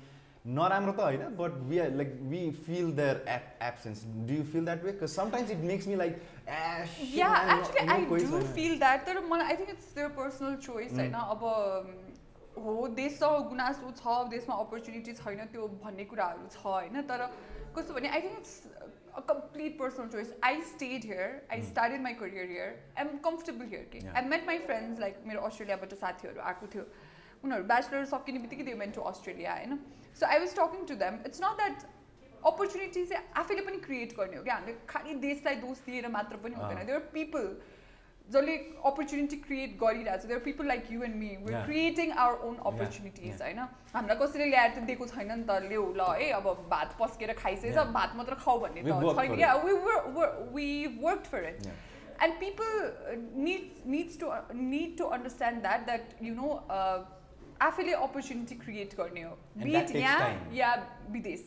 नराम्रो 0.57 0.91
त 0.97 0.99
होइन 1.03 1.23
but 1.38 1.55
we 1.69 1.77
are 1.83 1.95
like 1.99 2.12
we 2.31 2.41
feel 2.65 2.91
their 2.97 3.23
app 3.29 3.45
absence 3.69 4.03
do 4.27 4.33
you 4.33 4.43
feel 4.51 4.65
that 4.65 4.83
way 4.83 4.91
because 4.91 5.10
sometimes 5.15 5.51
it 5.51 5.63
makes 5.71 5.88
me 5.88 5.95
like 6.03 6.13
I 6.47 7.97
do 8.10 8.39
feel 8.57 8.75
that 8.83 9.05
तर 9.07 9.19
मलाई 9.31 9.47
I 9.47 9.55
think 9.57 9.69
it's 9.69 9.89
their 9.95 10.10
personal 10.19 10.55
choice. 10.67 10.93
होइन 10.93 11.13
अब 11.13 11.41
हो 12.57 12.88
देशसँग 12.99 13.49
गुनासो 13.49 13.91
छ 13.97 14.13
देशमा 14.29 14.55
अपर्च्युनिटी 14.62 15.13
छैन 15.13 15.45
त्यो 15.51 15.67
भन्ने 15.83 16.05
कुराहरू 16.13 16.47
छ 16.53 16.63
होइन 16.65 17.01
तर 17.12 17.25
कस्तो 17.75 17.93
भने 17.93 18.10
I 18.10 18.21
think 18.21 18.38
it's 18.39 18.55
a 19.17 19.21
complete 19.27 19.77
personal 19.80 20.08
choice 20.15 20.34
I 20.43 20.62
stayed 20.71 21.06
here 21.12 21.30
I 21.51 21.60
Mm. 21.60 21.67
Started 21.67 22.01
my 22.01 22.13
career 22.23 22.49
here 22.49 22.71
I 22.97 23.06
am 23.06 23.17
comfortable 23.27 23.65
here 23.73 23.86
के 23.93 23.99
Yeah. 23.99 24.15
I 24.17 24.30
met 24.34 24.45
my 24.47 24.58
friends 24.65 24.99
like 24.99 25.21
मेरो 25.27 25.41
अस्ट्रेलियाबाट 25.51 25.93
साथीहरू 26.01 26.41
आएको 26.51 26.67
थियो 26.75 26.84
उनीहरू 27.43 27.63
ब्याचलर 27.71 28.06
सकिने 28.12 28.39
बित्तिकै 28.43 28.63
दे 28.63 28.73
मेन्ट 28.84 28.95
टु 28.95 29.01
अस्ट्रेलिया 29.13 29.56
होइन 29.56 29.80
so 30.19 30.25
I 30.25 30.39
was 30.45 30.56
talking 30.60 30.86
to 30.91 30.95
them 31.06 31.19
it's 31.25 31.41
not 31.43 31.58
that 31.63 31.88
opportunity 32.43 33.06
चाहिँ 33.06 33.23
आफैले 33.41 33.62
पनि 33.67 33.77
क्रिएट 33.86 34.13
गर्ने 34.17 34.38
हो 34.38 34.43
क्या? 34.43 34.56
हामीले 34.56 34.77
खालि 34.89 35.13
देशलाई 35.25 35.56
दोष 35.63 35.80
दिएर 35.86 36.08
मात्र 36.17 36.38
पनि 36.43 36.56
हुँदैन। 36.56 36.86
देयर 36.88 36.99
पिपल 37.13 37.47
जसले 38.35 38.55
अपर्च्युनिटी 38.91 39.35
क्रिएट 39.47 39.75
गरिरहेको 39.81 40.21
छ 40.23 40.27
there 40.31 40.39
people 40.45 40.65
like 40.67 40.91
you 40.91 41.03
and 41.03 41.15
me 41.15 41.29
were 41.43 41.51
Yeah. 41.53 41.65
Creating 41.65 42.11
our 42.23 42.47
own 42.47 42.55
opportunities 42.71 43.41
होइन 43.41 43.59
हामीलाई 43.93 44.17
कसैले 44.21 44.45
ल्याएर 44.53 44.71
त 44.77 44.83
दिएको 44.91 45.07
छैन 45.15 45.31
नि 45.33 45.43
त 45.49 45.59
ल्याउ 45.67 45.85
ल 45.99 46.07
है 46.21 46.29
अब 46.39 46.49
भात 46.71 46.95
पस्केर 47.01 47.33
खाइसकेछ 47.43 47.75
Yeah. 47.75 47.91
भात 47.99 48.15
मात्र 48.21 48.35
खाऊ 48.45 48.59
भन्ने 48.65 48.83
We've 48.87 48.95
त 48.95 49.03
worked 49.03 49.21
छैन 49.21 49.31
for 49.31 49.39
yeah 49.41 49.53
we 49.65 49.73
we 50.55 50.97
work 51.05 51.29
for 51.35 51.45
it 51.51 51.67
Yeah. 51.67 51.83
and 52.25 52.37
people 52.41 52.77
uh, 53.09 53.15
needs 53.47 53.81
needs 53.95 54.15
to 54.21 54.29
uh, 54.35 54.37
need 54.75 54.93
to 55.01 55.09
understand 55.17 55.65
that 55.65 55.83
आफैले 57.61 57.91
अपर्च्युनिटी 57.93 58.55
क्रिएट 58.55 58.93
गर्ने 58.97 59.21
हो। 59.21 59.33
Takes 59.57 59.95
यहाँ. 59.95 60.29
या 60.53 60.69
विदेश? 61.11 61.45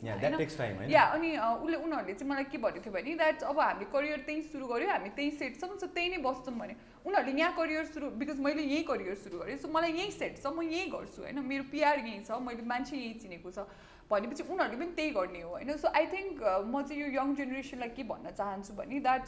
या 0.90 1.02
अनि 1.04 1.30
उसले 1.36 1.76
उनीहरूले 1.76 2.14
चाहिँ 2.14 2.30
मलाई 2.30 2.44
के 2.50 2.58
भनेको 2.58 2.84
थियो 2.84 2.92
भने 2.94 3.14
द्याट 3.14 3.42
अब 3.42 3.58
हामीले 3.60 3.86
करियर 3.92 4.18
त्यहीँ 4.26 4.42
सुरु 4.50 4.66
गऱ्यो 4.66 4.88
हामी 4.90 5.08
त्यहीँ 5.14 5.30
सेट 5.38 5.60
छौँ 5.60 5.76
सो 5.78 5.86
त्यही 5.86 6.08
नै 6.10 6.18
बस्छौँ 6.18 6.54
भने 6.58 6.74
उनीहरूले 7.06 7.32
यहाँ 7.40 7.52
करियर 7.56 7.84
सुरु 7.94 8.10
बिकज 8.18 8.38
मैले 8.40 8.62
यहीँ 8.62 8.82
करियर 8.90 9.14
सुरु 9.22 9.38
गरेँ 9.38 9.56
सो 9.62 9.68
मलाई 9.70 9.92
यहीँ 9.92 10.10
सेट 10.10 10.42
छ 10.42 10.46
म 10.50 10.62
यहीँ 10.66 10.90
गर्छु 10.90 11.22
होइन? 11.22 11.38
मेरो 11.46 11.64
पिआर 11.70 11.98
यहीँ 12.02 12.24
छ 12.26 12.42
मैले 12.42 12.66
मान्छे 12.66 12.96
यहीँ 12.96 13.14
चिनेको 13.22 13.50
छ। 13.50 13.70
भनेपछि 14.10 14.42
उनीहरूले 14.50 14.76
पनि 14.82 14.92
त्यही 14.98 15.10
गर्ने 15.14 15.40
हो 15.40 15.50
होइन? 15.54 15.70
सो 15.78 15.88
आई 15.94 16.06
थिङ्क 16.10 16.42
म 16.66 16.82
चाहिँ 16.82 17.00
यो 17.02 17.08
यङ 17.14 17.34
जेनेरेसनलाई 17.38 17.90
के 17.94 18.02
भन्न 18.10 18.34
चाहन्छु 18.34 18.74
भने 18.74 19.00
द्याट 19.06 19.24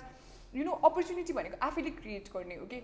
यु 0.53 0.65
नो 0.65 0.73
अपर्च्युनिटी 0.85 1.33
भनेको 1.33 1.57
आफैले 1.63 1.91
क्रिएट 2.03 2.27
गर्ने 2.35 2.55
हो 2.59 2.67
कि 2.67 2.79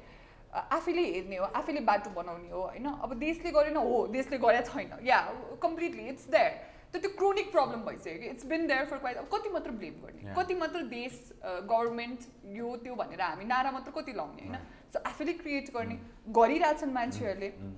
आफैले 0.54 1.04
हेर्ने 1.04 1.36
हो 1.36 1.44
आफैले 1.56 1.80
बाटो 1.82 2.10
बनाउने 2.10 2.50
हो 2.50 2.60
होइन? 2.62 2.86
अब 2.86 3.14
देशले 3.18 3.50
गरेन 3.52 3.76
हो 3.76 4.06
देशले 4.08 4.38
गरेका 4.38 4.72
छैन। 4.72 4.98
या 5.06 5.20
कम्प्लिटली 5.62 6.08
इट्स 6.08 6.28
देयर 6.30 6.50
तर 6.92 6.98
त्यो 6.98 7.10
क्रोनिक 7.16 7.50
प्रब्लम 7.52 7.80
भइसक्यो 7.84 8.18
कि? 8.20 8.26
It's 8.26 8.46
been 8.46 8.66
there 8.66 8.84
for 8.86 8.98
quite 8.98 9.16
अब 9.16 9.28
कति 9.34 9.48
मात्र 9.52 9.70
ब्लेम 9.70 9.94
गर्ने. 10.02 10.34
कति 10.34 10.54
मात्र 10.54 10.82
देश 10.88 11.12
गभर्मेन्ट 11.44 12.20
यो 12.56 12.76
त्यो 12.84 12.94
भनेर 12.94 13.20
हामी 13.22 13.44
नारा 13.44 13.70
मात्र 13.70 13.90
कति 13.92 14.12
लाउने 14.16 14.42
होइन? 14.42 14.56
सो 14.92 15.02
आफैले 15.06 15.32
क्रिएट 15.44 15.70
गर्ने 15.74 15.98
गरिरहेछन् 16.32 16.92
मान्छेहरूले। 16.92 17.50
Mm. 17.50 17.74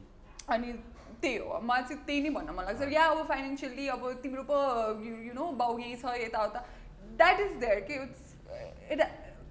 अनि 0.49 0.73
त्यही 1.23 1.37
हो। 1.37 1.59
मलाई 1.63 1.83
चाहिँ 1.83 2.05
त्यही 2.07 2.21
नै 2.23 2.31
भन्न 2.31 2.51
मन 2.55 2.65
लाग्छ। 2.65 2.93
या 2.93 3.05
अब 3.07 3.27
फाइनेन्सियली 3.29 3.89
अब 3.89 4.03
तिम्रो 4.23 4.43
पो 4.51 4.57
यु 5.03 5.33
नो 5.35 5.51
बाउ 5.59 5.79
यहीँ 5.79 5.97
छ 5.97 6.15
यताउता। 6.23 6.65
द्याट 7.19 7.41
इज 7.41 7.53
देयर 7.61 7.81
के 7.91 7.95
इट्स 8.03 8.23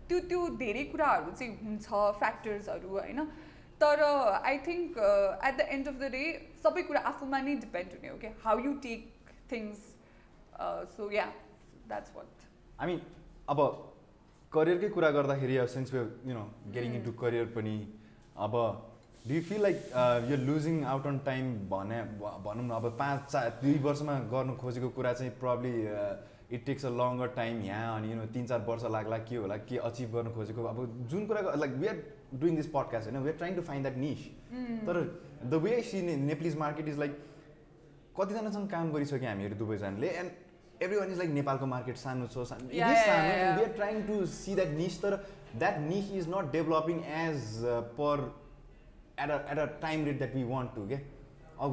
त्यो 0.10 0.20
त्यो 0.30 0.42
धेरै 0.60 0.84
कुराहरू 0.92 1.32
चाहिँ 1.40 1.54
हुन्छ 1.66 1.88
फ्याक्टर्सहरू 2.20 2.90
होइन? 2.90 3.20
तर 3.82 4.02
I 4.04 4.58
think 4.68 4.98
at 4.98 5.58
the 5.58 5.68
end 5.76 5.88
of 5.88 5.96
the 6.00 6.12
day 6.16 6.24
सबै 6.64 6.82
कुरा 6.88 7.02
आफूमा 7.12 7.40
नै 7.42 7.56
डिपेन्ड 7.66 7.94
हुने 7.98 8.10
हो 8.10 8.18
क्या 8.24 8.32
how 8.44 8.60
you 8.66 8.74
take 8.86 9.06
things 9.52 9.86
so 10.96 11.12
yeah 11.12 11.26
that's 11.88 12.12
what 12.16 12.48
I 12.80 12.88
mean 12.88 13.00
अब 13.56 13.62
करियरकै 14.52 14.90
कुरा 14.98 15.10
गर्दाखेरि 15.18 15.58
अब 15.64 15.68
since 15.76 15.94
you 15.94 16.04
know 16.34 16.44
getting 16.74 16.92
Mm. 16.92 17.00
Into 17.00 17.12
career 17.22 17.46
पनि 17.56 17.76
अब 18.46 18.56
डु 19.26 19.34
यु 19.34 19.42
फिल 19.48 19.62
लाइक 19.62 19.80
यो 20.32 20.38
लुजिङ 20.44 20.84
आउट 20.92 21.08
अन 21.08 21.18
टाइम 21.26 21.54
भने 21.72 22.02
भनौँ 22.20 22.66
न 22.66 22.70
अब 22.78 22.86
पाँच 23.00 23.26
चार 23.32 23.50
दुई 23.64 23.78
वर्षमा 23.88 24.20
गर्नु 24.34 24.56
खोजेको 24.64 24.90
कुरा 24.98 25.14
चाहिँ 25.14 25.32
probably 25.40 25.74
it 26.52 26.66
takes 26.66 26.86
a 26.86 26.90
longer 26.92 27.28
time 27.36 27.62
यहाँ 27.64 27.96
अनि 27.98 28.12
यु 28.12 28.16
नो 28.16 28.26
तिन 28.34 28.46
चार 28.48 28.66
वर्ष 28.68 28.84
लाग्ला 28.92 29.18
के 29.30 29.36
होला 29.36 29.58
के 29.70 29.78
अचिभ 29.90 30.14
गर्नु 30.14 30.32
खोजेको। 30.34 30.64
अब 30.66 31.08
जुन 31.10 31.26
कुरा 31.28 31.42
like 31.56 31.74
we 31.82 31.88
are 31.88 32.04
doing 32.36 32.56
this 32.56 32.68
podcast 32.76 33.10
होइन 33.10 33.24
we 33.24 33.30
are 33.30 33.38
trying 33.38 33.56
to 33.56 33.62
find 33.70 33.88
that 33.88 33.98
niche 33.98 34.26
तर 34.88 35.02
the 35.46 35.62
way 35.64 35.82
see 35.90 36.02
Nepalese 36.18 36.58
market 36.58 36.88
is 36.88 36.98
like 37.00 37.18
कतिजनासँग 38.20 38.70
काम 38.70 38.92
गरिसक्यो 38.92 39.30
हामीहरू 39.30 39.56
दुवैजनाले 39.56 40.10
and 40.22 40.84
every 40.84 40.98
one 40.98 41.12
is 41.12 41.18
like 41.18 41.32
नेपालको 41.32 41.66
मार्केट 41.66 41.98
सानो 41.98 42.28
छ 42.28 42.48
सानो 42.50 42.68
we. 42.68 42.80
Are 42.80 43.74
trying 43.76 44.02
to 44.08 44.26
see 44.34 44.56
that 44.56 44.72
niche 44.78 45.02
तर 45.02 45.16
that 45.56 45.80
niche 45.88 46.12
is 46.14 46.30
not 46.30 46.52
developing 46.52 47.00
as 47.22 47.56
per 48.00 48.26
at 49.20 49.30
a 49.30 49.40
at 49.52 49.60
a 49.60 49.66
time 49.82 50.06
rate 50.06 50.18
that 50.18 50.36
we 50.36 50.44
want 50.52 50.76
to 50.76 50.88
के 50.88 51.00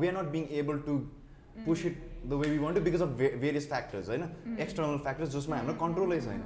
we 0.00 0.08
are 0.08 0.14
not 0.16 0.30
being 0.32 0.46
able 0.60 0.78
to 0.86 0.98
push 1.66 1.84
it 1.86 2.15
the 2.28 2.40
way 2.42 2.48
we 2.50 2.58
want 2.58 2.78
because 2.86 3.02
of 3.02 3.08
various 3.44 3.68
factors 3.68 4.08
होइन 4.08 4.56
external 4.60 4.98
factors 5.08 5.30
जसमा 5.36 5.56
हाम्रो 5.56 5.74
कन्ट्रोलै 5.84 6.20
छैन 6.28 6.42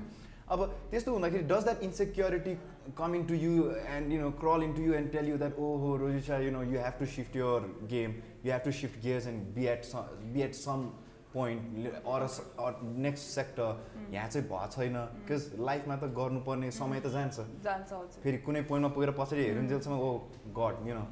अब 0.55 0.65
त्यस्तो 0.91 1.13
हुँदाखेरि 1.13 1.45
does 1.51 1.65
that 1.65 1.83
insecurity 1.89 2.55
coming 3.03 3.27
to 3.27 3.35
you 3.43 3.53
and 3.97 4.13
you 4.13 4.21
know 4.23 4.31
crawl 4.41 4.63
in 4.65 4.73
to 4.79 4.83
you 4.83 4.95
and 5.03 5.13
tell 5.13 5.29
you 5.29 5.37
that 5.43 5.59
oh 5.59 5.77
हो 5.83 5.97
Rojisa 6.07 6.39
you 6.47 6.51
know 6.57 6.63
you 6.73 6.81
have 6.87 6.99
to 7.03 7.07
shift 7.13 7.37
your 7.37 7.69
game 7.93 8.17
you 8.47 8.53
have 8.53 8.65
to 8.65 8.73
shift 8.81 9.01
gears 9.05 9.27
and 9.35 9.55
be 9.55 9.67
at 9.75 9.87
be 10.35 10.43
at 10.49 10.55
some 10.63 10.91
point 11.33 11.87
or 12.11 12.81
next 13.07 13.25
sector 13.35 14.13
यहाँ 14.13 14.29
चाहिँ 14.29 14.47
भएको 14.49 14.67
छैन 14.75 14.97
because 15.19 15.43
लाइफमा 15.69 15.97
त 15.97 16.11
गर्नुपर्ने 16.17 16.71
समय 16.79 17.01
त 17.01 17.13
जान्छ। 17.15 17.47
जान्छ 17.65 18.21
फेरि 18.23 18.39
कुनै 18.47 18.63
पोइन्टमा 18.71 18.95
पुगेर 18.97 19.11
पछाडि 19.19 19.45
हेरुन्जेलसम्म 19.45 19.99
ओ 19.99 20.11
god 20.57 20.89
you 20.89 20.95
know 20.95 21.05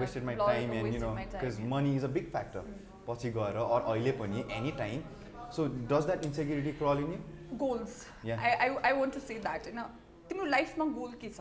wasted 0.00 0.24
my 0.30 0.36
time 0.42 0.72
and 0.72 0.94
you 0.94 1.00
wasted 1.00 1.04
know 1.04 1.14
my 1.14 1.24
time, 1.24 1.42
because. 1.42 1.60
Money 1.72 1.94
is 1.96 2.04
a 2.04 2.08
big 2.18 2.30
factor 2.32 2.62
पछि 3.08 3.30
गएर 3.32 3.56
अर 3.64 3.80
अहिले 3.92 4.12
पनि 4.20 4.44
any 4.58 4.72
time 4.78 5.02
so 5.56 5.66
does 5.66 6.06
that 6.06 6.24
insecurity 6.26 6.72
crawl 6.78 7.04
in 7.04 7.12
you 7.12 7.58
goals. 7.58 8.06
I 8.26 8.50
I 8.50 8.68
I 8.68 8.92
want 9.00 9.14
to 9.14 9.20
say 9.20 9.38
that 9.40 9.66
होइन 9.66 9.82
तिम्रो 10.28 10.44
लाइफमा 10.46 10.84
goal 10.98 11.12
के 11.22 11.28
छ. 11.30 11.40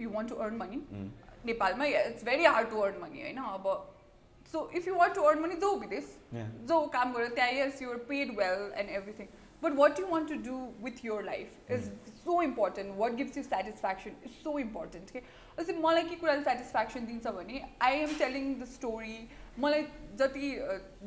You 0.00 0.10
want 0.10 0.28
to 0.30 0.36
earn 0.44 0.56
money. 0.56 0.82
नेपालमा 1.46 1.84
it's 1.86 2.24
very 2.24 2.44
hard 2.44 2.70
to 2.70 2.80
earn 2.82 3.02
money 3.02 3.22
होइन 3.22 3.38
अब 3.38 3.66
so 4.52 4.68
if 4.76 4.86
you 4.88 4.94
want 4.94 5.14
to 5.14 5.22
earn 5.22 5.40
money 5.40 5.54
जाऊ 5.64 5.78
विदेश. 5.80 6.16
जो 6.32 6.80
काम 6.94 7.12
गरेर 7.12 7.34
त्यहाँ 7.34 7.52
yes 7.52 7.82
you're 7.82 7.96
paid 8.08 8.30
well 8.38 8.72
and 8.76 8.90
everything 8.90 9.26
but 9.62 9.72
what 9.76 9.98
you 10.00 10.06
want 10.06 10.28
to 10.28 10.34
do 10.42 10.56
with 10.84 11.04
your 11.04 11.22
life 11.24 11.70
is 11.72 11.90
so 12.24 12.40
important 12.42 12.96
what 12.98 13.12
gives 13.14 13.36
you 13.36 13.42
satisfaction 13.42 14.16
is 14.24 14.32
so 14.42 14.58
important 14.58 15.10
के 15.10 15.20
जस्तै 15.58 15.74
मलाई 15.80 16.04
के 16.08 16.16
कुराले 16.16 16.42
सेटिस्फ्याक्सन 16.44 17.06
दिन्छ 17.06 17.26
भने 17.38 17.62
I 17.82 17.98
am 18.00 18.14
telling 18.18 18.54
the 18.60 18.64
story 18.74 19.18
मलाई 19.64 19.82
जति 20.18 20.50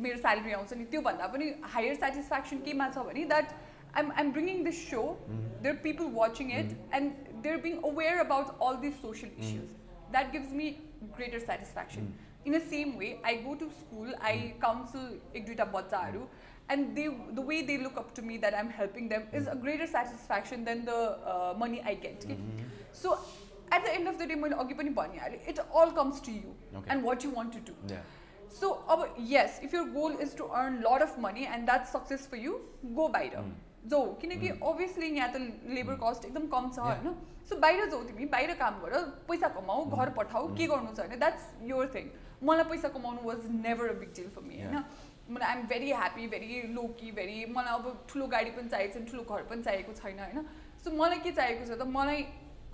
मेरो 0.04 0.18
स्यालेरी 0.18 0.52
आउँछ 0.60 0.74
नि 0.80 0.86
त्योभन्दा 0.96 1.28
पनि 1.36 1.52
हायर 1.76 1.96
सेटिस्फ्याक्सन 2.06 2.58
केमा 2.68 2.90
छ 2.96 3.06
भने 3.10 3.26
that 3.34 3.54
I'm 3.98 4.12
I'm 4.12 4.32
bringing 4.32 4.64
this 4.64 4.82
so 4.90 5.04
there 5.30 5.76
people 5.86 6.12
watching 6.18 6.52
it 6.60 6.76
and 7.00 7.30
their 7.48 7.58
being 7.68 7.78
aware 7.92 8.18
about 8.26 8.60
all 8.68 8.76
this 8.88 9.02
social 9.02 9.32
issues 9.46 9.76
that 10.12 10.32
gives 10.32 10.52
me 10.62 10.70
greater 11.18 11.40
satisfaction 11.54 12.14
in 12.50 12.54
the 12.56 12.60
same 12.70 12.92
way 13.00 13.08
i 13.30 13.32
go 13.42 13.52
to 13.58 13.66
school 13.80 14.08
i 14.28 14.38
counsel 14.62 15.04
एक 15.36 15.46
दुईवटा 15.46 15.66
बच्चाहरू 15.74 16.22
and 16.74 16.96
they 17.00 17.04
the 17.40 17.44
way 17.50 17.58
they 17.68 17.76
look 17.82 18.00
up 18.02 18.08
to 18.20 18.24
me 18.30 18.38
that 18.46 18.56
i'm 18.62 18.72
helping 18.78 19.10
them 19.12 19.28
is 19.40 19.50
a 19.52 19.56
greater 19.66 19.88
satisfaction 19.92 20.64
than 20.70 20.82
the 20.88 20.96
uh, 21.34 21.52
money 21.64 21.82
i 21.92 21.94
get 22.06 22.26
के 22.32 22.38
so 23.02 23.12
at 23.78 23.86
the 23.88 23.94
end 24.00 24.12
of 24.14 24.18
the 24.22 24.30
day 24.32 24.40
मैले 24.46 24.56
अघि 24.64 24.80
पनि 24.82 24.96
भनिहालेँ 24.96 25.40
it 25.54 25.62
all 25.82 25.94
comes 26.00 26.24
to 26.30 26.36
you 26.40 26.56
Okay. 26.80 26.90
and 26.96 27.08
what 27.10 27.28
you 27.28 27.32
want 27.38 27.56
to 27.60 27.64
do 27.70 27.78
Yeah. 27.94 28.10
So 28.60 28.70
अब 28.94 29.04
yes 29.32 29.60
if 29.66 29.74
your 29.78 29.84
goal 29.92 30.16
is 30.26 30.32
to 30.40 30.48
earn 30.62 30.80
lot 30.86 31.04
of 31.06 31.18
money 31.26 31.46
and 31.56 31.70
that's 31.72 31.92
success 31.98 32.26
for 32.32 32.40
you 32.46 32.56
go 32.98 33.08
बाहिर 33.18 33.36
Mm. 33.42 33.52
जाऊ 33.92 34.10
किनकि 34.22 34.50
obviously 34.72 35.08
यहाँ 35.10 35.30
त 35.34 35.38
labour 35.76 35.96
cost 36.02 36.26
एकदम 36.26 36.48
कम 36.50 36.70
छ 36.74 36.80
Yeah. 36.80 36.98
होइन 37.04 37.16
so 37.50 37.56
बाहिर 37.62 37.86
जाऊ 37.94 38.04
तिमी 38.10 38.26
बाहिर 38.34 38.54
काम 38.60 38.82
गर 38.82 38.98
पैसा 39.30 39.48
कमाऊ 39.56 39.86
घर 40.00 40.10
पठाऊ 40.18 40.48
के 40.58 40.68
गर्नु 40.74 40.92
छ 40.98 41.08
भने 41.08 41.18
द्याट्स 41.24 41.48
योर 41.70 41.92
थिङ 41.96 42.10
मलाई 42.50 42.70
पैसा 42.74 42.90
कमाउनु 42.98 43.22
was 43.30 43.48
never 43.56 43.90
a 43.90 43.96
big 44.04 44.14
deal 44.20 44.28
for 44.36 44.44
me 44.50 44.62
होइन 44.62 44.84
मलाई 45.32 45.48
I'm 45.54 45.66
very 45.72 45.90
happy 46.02 46.28
very 46.36 46.62
lucky 46.76 47.12
very 47.18 47.46
मलाई 47.56 47.74
अब 47.80 48.06
ठुलो 48.12 48.28
गाडी 48.36 48.52
पनि 48.60 48.70
चाहिएको 48.76 48.94
छैन 49.00 49.06
ठुलो 49.12 49.24
घर 49.24 49.44
पनि 49.50 49.64
चाहिएको 49.70 49.94
छैन 50.02 50.20
होइन 50.26 50.46
सो 50.86 50.96
मलाई 51.02 51.20
के 51.26 51.32
चाहिएको 51.42 51.66
छ 51.66 51.80
त 51.82 51.88
मलाई 51.98 52.24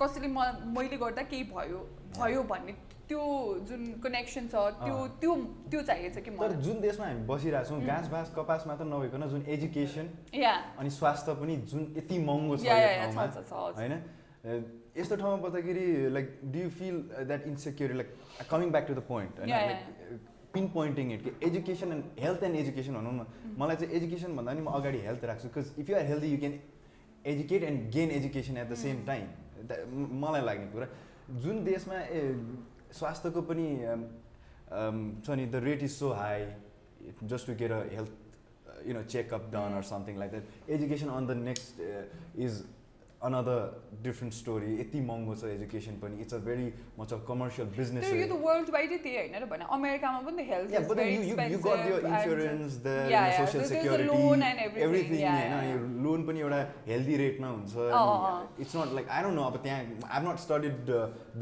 कसैले 0.01 0.27
म 0.35 0.75
मैले 0.77 0.97
गर्दा 1.05 1.21
केही 1.33 1.43
भयो 1.55 1.79
भयो 2.19 2.43
भन्ने 2.51 2.75
त्यो 3.07 3.21
जुन 3.67 3.81
कनेक्सन 4.03 4.47
छ 4.51 4.55
त्यो। 4.83 4.95
त्यो 5.21 5.33
त्यो 5.71 5.81
चाहिएको 5.81 6.13
छ 6.15 6.23
कि 6.23 6.31
तर 6.39 6.55
जुन 6.65 6.79
देशमा 6.81 7.05
हामी 7.07 7.23
बसिरहेको 7.27 7.69
छौँ 7.69 7.79
घाँस 7.87 8.07
बाँस 8.11 8.33
कपास 8.35 8.63
मात्र 8.67 8.85
नभइकन 8.85 9.23
जुन 9.33 9.41
एजुकेसन 9.55 10.05
या। 10.35 10.53
अनि 10.79 10.89
स्वास्थ्य 10.91 11.33
पनि 11.41 11.55
जुन 11.71 11.81
यति 11.97 12.17
महँगो 12.29 12.57
छ। 12.57 12.67
होइन? 13.79 13.93
यस्तो 14.97 15.15
ठाउँमा 15.15 15.37
पर्दाखेरि 15.43 15.85
like 16.13 16.27
do 16.51 16.59
you 16.59 16.69
feel 16.77 16.95
that 17.27 17.47
insecure 17.47 17.93
like 17.95 18.09
coming 18.51 18.69
back 18.71 18.87
to 18.87 18.93
the 18.93 19.01
point 19.07 19.39
होइन? 19.39 19.49
लाइक 19.49 19.79
पिन 20.53 20.67
पोइन्टिङ 20.75 21.11
इट 21.13 21.23
कि 21.23 21.31
education 21.47 21.91
and 21.91 22.03
health 22.19 22.43
and 22.43 22.55
education 22.57 22.93
भनौँ 22.93 23.13
न। 23.13 23.25
मलाई 23.57 23.75
चाहिँ 23.75 23.95
एजुकेसन 23.97 24.35
भन्दा 24.35 24.53
पनि 24.53 24.61
म 24.61 24.69
अगाडि 24.79 24.99
हेल्थ 25.07 25.25
राख्छु 25.31 25.47
because 25.47 25.79
if 25.79 25.89
you 25.89 25.95
are 25.95 26.05
healthy 26.05 26.27
you 26.31 26.37
can 26.43 26.59
educate 27.33 27.63
and 27.63 27.91
gain 27.93 28.09
education 28.21 28.57
at 28.57 28.69
the 28.69 28.75
same 28.85 29.03
time 29.07 29.25
मलाई 30.23 30.41
लाग्ने 30.49 30.67
कुरा 30.73 30.87
जुन 31.43 31.63
देशमा 31.63 31.97
स्वास्थ्यको 32.93 33.41
पनि 33.51 33.67
अम, 33.85 34.03
अम, 34.71 35.21
छ 35.25 35.29
नि 35.39 35.45
the 35.45 35.55
rate 35.63 35.83
is 35.83 35.91
so 35.91 36.11
high 36.13 36.45
just 37.23 37.47
to 37.47 37.55
get 37.61 37.71
a 37.71 37.81
health 37.93 38.87
you 38.87 38.93
know 38.93 39.03
checkup 39.03 39.49
done 39.51 39.73
or 39.77 39.83
something 39.91 40.17
like 40.19 40.31
that 40.31 40.69
education 40.77 41.09
on 41.17 41.27
the 41.27 41.37
next 41.43 41.81
is 42.47 42.63
another 43.17 43.59
different 44.03 44.33
story 44.33 44.71
यति 44.79 44.99
महँगो 45.01 45.35
छ 45.35 45.43
एजुकेसन 45.51 45.95
पनि। 46.01 46.21
It's 46.21 46.33
a 46.33 46.37
very 46.47 46.67
much 46.99 47.13
of 47.13 47.21
commercial 47.27 47.67
business 47.77 48.03
यो 48.13 48.27
त 48.27 48.37
world 48.43 48.69
वाइडै 48.73 48.97
त्यही 49.05 49.17
होइन 49.17 49.35
र 49.41 49.45
भने 49.53 49.65
अमेरिकामा 49.77 50.19
पनि 50.27 50.37
त 50.37 50.45
health 50.49 50.69
there's 52.83 53.55
a 53.55 53.63
security, 53.69 54.07
loan 54.09 54.41
and 54.41 54.59
everything, 54.59 55.19
yeah, 55.19 55.33
होइन 55.33 55.53
yeah, 55.53 55.71
यो 55.71 55.77
लोन 56.03 56.23
पनि 56.27 56.39
एउटा 56.39 56.59
हेल्दी 56.87 57.15
रेटमा 57.23 57.47
हुन्छ। 57.47 57.73
It's 58.61 58.75
not 58.75 58.93
like 58.97 59.09
I 59.09 59.23
don't 59.23 59.35
know 59.35 59.43
अब 59.43 59.55
त्यहाँ 59.63 59.79
I 60.09 60.19
not 60.27 60.37
studied 60.45 60.75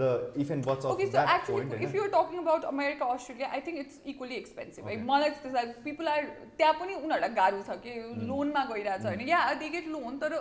the 0.01 0.33
if 0.43 0.51
and 0.51 0.65
buts 0.65 0.85
Okay, 0.85 1.07
of 1.07 1.11
that 1.11 1.47
point 1.47 1.73
if 1.87 1.97
you're 1.99 2.13
talking 2.17 2.39
about 2.43 2.67
America, 2.73 3.09
Australia, 3.15 3.49
I 3.57 3.59
think 3.65 3.81
it's 3.83 3.99
equally 4.13 4.37
expensive. 4.43 4.83
है 4.85 4.95
Okay. 4.95 5.07
मलाई 5.09 5.29
त्यस्तो 5.29 5.49
लाग्छ 5.57 5.83
पिपल 5.89 6.07
आर 6.13 6.21
त्यहाँ 6.57 6.73
पनि 6.79 6.93
उनीहरूलाई 7.01 7.33
गाह्रो 7.41 7.61
छ 7.67 7.77
कि 7.83 7.97
लोनमा 8.31 8.63
गइरहेछ 8.71 9.05
होइन? 9.05 9.27
या 9.29 9.41
दे 9.63 9.69
गेट 9.75 9.87
लोन 9.97 10.17
तर 10.23 10.37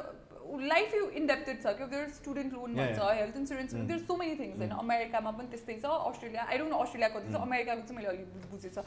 लाइफ 0.58 0.94
यु 0.94 1.04
इन्डेप्टेड 1.20 1.60
छ 1.62 1.72
कि 1.78 1.84
देयर 1.92 2.08
स्टुडेन्ट 2.16 2.52
लोन 2.52 2.74
भन्छ 2.74 2.98
health 3.18 3.36
insurance. 3.36 3.74
There 3.74 3.98
so 4.00 4.16
many 4.16 4.34
things 4.38 4.58
होइन 4.58 4.70
अमेरिकामा 4.78 5.30
पनि 5.38 5.48
त्यस्तै 5.50 5.76
छ 5.82 5.92
अस्ट्रेलिया 6.10 6.42
आई 6.48 6.58
डोन्ट 6.58 6.74
अस्ट्रेलियाको 6.80 7.20
चाहिँ 7.20 7.34
छ 7.34 7.40
अमेरिकाको 7.42 7.86
चाहिँ 7.88 7.96
मैले 7.96 8.08
अलिक 8.08 8.50
बुझेछ 8.50 8.78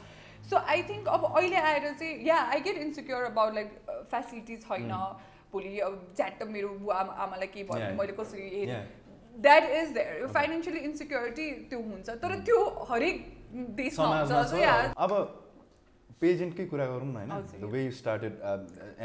सो 0.50 0.56
आई 0.74 0.82
थिङ्क 0.90 1.08
अब 1.08 1.24
अहिले 1.32 1.56
आएर 1.70 1.90
चाहिँ 1.94 2.26
yeah 2.26 2.36
I 2.52 2.60
get 2.68 2.76
insecure 2.84 3.24
about 3.24 3.54
like 3.54 3.98
facilities 4.12 4.62
छैन 4.68 4.92
भोलि 5.52 5.78
अब 5.80 5.98
झ्याट्ट 6.16 6.42
मेरो 6.54 6.68
बुवा 6.78 6.94
आमा- 7.00 7.16
आमालाई 7.26 7.46
के 7.52 7.62
भयो 7.64 7.82
Yeah. 7.82 7.98
मैले 7.98 8.12
कसरी 8.12 8.48
हेरेँ. 8.54 8.80
That 9.36 9.70
is 9.72 9.90
there 9.92 10.26
financially 10.34 10.80
insecurity 10.88 11.50
त्यो 11.70 11.80
हुन्छ 11.80 12.10
तर 12.24 12.38
त्यो 12.48 12.58
हरेक 12.90 13.20
देशमा 13.76 14.06
हुन्छ 14.18 14.50
छ। 14.50 14.94
अब 14.98 15.12
पेजेन्टकै 16.20 16.66
कुरा 16.66 16.86
गरौँ 16.86 17.06
न 17.06 17.16
होइन। 17.16 17.60
The 17.60 17.70
way 17.72 17.84
you 17.84 17.90
started 17.98 18.40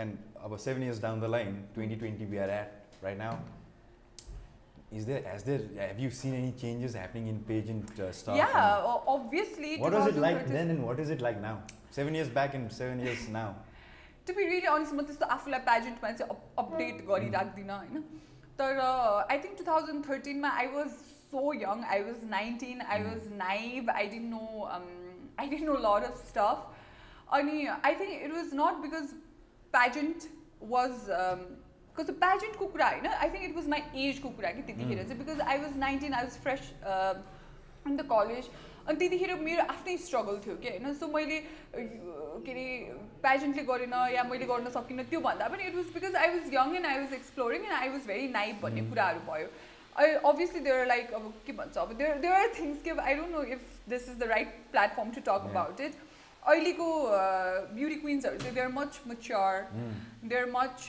and 0.03 0.17
अब 0.45 0.57
seven 0.67 0.83
years 0.83 1.01
down 1.01 1.21
the 1.21 1.33
line 1.35 1.61
twenty 1.73 1.95
twenty 1.95 2.25
we 2.31 2.37
are 2.45 2.49
at 2.61 3.03
right 3.03 3.17
now 3.17 3.37
Is 4.97 5.05
there, 5.05 5.21
has 5.25 5.43
there, 5.43 5.61
have 5.75 5.99
you 5.99 6.09
seen 6.11 6.33
any 6.37 6.51
changes 6.51 6.93
happening 6.93 7.27
in 7.29 7.37
pageant 7.45 7.99
uh, 7.99 8.11
stuff? 8.11 8.35
yeah, 8.37 8.83
obviously. 9.13 9.71
What 9.77 9.93
was 9.93 10.09
it 10.09 10.17
like 10.17 10.41
2013 10.41 10.53
then 10.53 10.69
and 10.69 10.83
what 10.83 10.99
is 10.99 11.09
it 11.09 11.19
like 11.19 11.39
now? 11.41 11.53
Seven 11.89 12.13
years 12.13 12.29
back 12.35 12.53
and 12.53 12.71
seven 12.71 12.99
years 12.99 13.23
now. 13.37 13.47
To 14.27 14.33
be 14.33 14.43
really 14.49 14.67
honest 14.73 14.93
म 14.93 15.01
त्यस्तो 15.07 15.25
आफूलाई 15.35 15.59
पेजेन्टमा 15.69 16.11
चाहिँ 16.19 16.35
update 16.63 17.01
गरिराख्दिनँ 17.07 17.77
होइन 17.77 18.03
तर 18.59 18.79
I 18.83 19.39
think 19.45 19.57
two 19.57 19.65
thousand 19.71 20.05
थर्टिनमा 20.09 20.49
I 20.59 20.67
was 20.75 20.93
so 21.31 21.41
young 21.53 21.83
I 21.95 22.03
was 22.03 22.23
nineteen 22.29 22.81
I 22.81 23.03
was 23.03 23.27
naive 23.41 23.89
I 23.95 24.07
didn't 24.13 24.29
know 24.35 24.45
I 24.69 25.49
didn't 25.55 25.65
know 25.71 25.75
lot 25.87 26.07
of 26.11 26.23
stuff 26.29 26.72
अनि 27.29 27.65
I 27.67 27.95
think 27.95 28.11
it 28.21 28.33
was 28.33 28.53
not 28.55 28.81
because 28.81 29.13
pageant 29.73 30.27
was 30.67 31.07
because 31.97 32.11
पेजेन्टको 32.19 32.67
कुरा 32.67 32.89
होइन 32.89 33.07
I 33.07 33.29
think 33.29 33.43
it 33.43 33.55
was 33.55 33.67
my 33.69 34.05
एजको 34.07 34.29
कुरा 34.31 34.51
कि 34.51 34.61
त्यतिखेर 34.63 35.03
चाहिँ 35.03 35.19
because 35.19 35.41
I 35.47 35.57
was 35.59 35.77
nineteen 35.79 36.13
I 36.13 36.23
was 36.23 36.37
fresh 36.43 36.69
in 37.87 37.97
the 37.97 38.07
college 38.11 38.49
अनि 38.83 38.97
त्यतिखेर 38.97 39.35
मेरो 39.41 39.65
आफ्नै 39.65 39.97
स्ट्रगल 39.99 40.39
थियो 40.45 40.55
कि 40.63 40.69
होइन 40.69 40.93
सो 40.95 41.07
मैले 41.09 41.39
के 41.73 42.51
अरे 42.51 42.65
पेजेन्टले 43.23 43.63
गरेन 43.65 43.93
या 44.13 44.23
मैले 44.25 44.45
गर्न 44.45 44.69
सकिनँ 44.71 45.05
त्यो 45.11 45.19
भन्दा 45.21 45.47
पनि 45.53 45.67
it 45.67 45.75
was 45.75 45.93
because 45.93 46.15
I 46.23 46.33
was 46.33 46.53
young 46.53 46.75
and 46.75 46.85
I 46.87 46.99
was 46.99 47.13
exploring 47.19 47.63
and 47.63 47.77
I 47.77 47.89
was 47.89 48.07
very 48.07 48.27
naive 48.31 48.59
भन्ने 48.61 48.89
कुराहरू 48.89 49.23
भयो 49.29 49.47
अभियसली 50.25 50.59
देयर 50.61 50.85
लाइक 50.87 51.13
अब 51.13 51.33
के 51.45 51.53
भन्छ 51.53 51.77
अब 51.77 51.93
देयर 51.93 52.17
देयर 52.19 52.33
आर 52.35 52.53
थिङ्स 52.59 52.81
के 52.83 52.97
I 53.01 53.15
don't 53.15 53.31
know 53.31 53.43
if 53.55 53.69
this 53.89 54.09
is 54.09 54.17
the 54.17 54.29
right 54.29 54.57
platform 54.71 55.11
to 55.11 55.21
talk 55.21 55.41
Yeah. 55.43 55.51
About 55.51 55.81
it 55.81 55.95
अहिलेको 56.47 56.87
beauty 57.73 57.95
क्विन्सहरू 57.95 58.37
चाहिँ 58.37 58.55
they 58.55 58.61
are 58.61 58.71
much 58.77 59.01
mature 59.07 59.53
they 60.29 60.35
are 60.37 60.45
much 60.51 60.87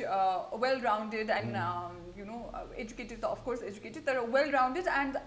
well 0.66 0.80
rounded 0.84 1.30
and 1.30 2.18
you 2.18 2.24
know 2.24 2.38
educated 2.84 3.20
त 3.20 3.24
of course 3.24 3.62
educated 3.72 4.06
तर 4.06 4.20
well 4.36 4.50
rounded 4.58 4.86
and 5.00 5.18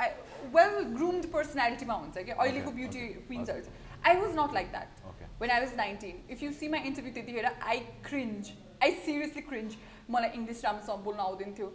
well 0.55 0.79
groomed 0.95 1.31
पर्सनालिटीमा 1.33 1.99
हुन्छ 2.05 2.25
कि 2.29 2.31
अहिलेको 2.31 2.71
beauty 2.79 3.07
क्विन्सहरू 3.27 3.61
चाहिँ. 3.61 3.75
I 4.05 4.15
was 4.21 4.35
not 4.39 4.53
like 4.53 4.71
that 4.71 5.05
when 5.39 5.51
I 5.53 5.59
was 5.61 5.73
19. 5.77 6.21
If 6.33 6.39
you 6.43 6.51
see 6.59 6.67
my 6.73 6.79
interview 6.89 7.13
त्यतिखेर 7.13 7.47
I 7.71 7.75
cringe. 8.05 8.47
I 8.85 8.87
seriously 9.07 9.43
cringe. 9.49 9.75
मलाई 10.09 10.29
English 10.37 10.63
राम्रोसँग 10.65 11.03
बोल्न 11.03 11.19
आउँदैन 11.19 11.53
थियो. 11.57 11.67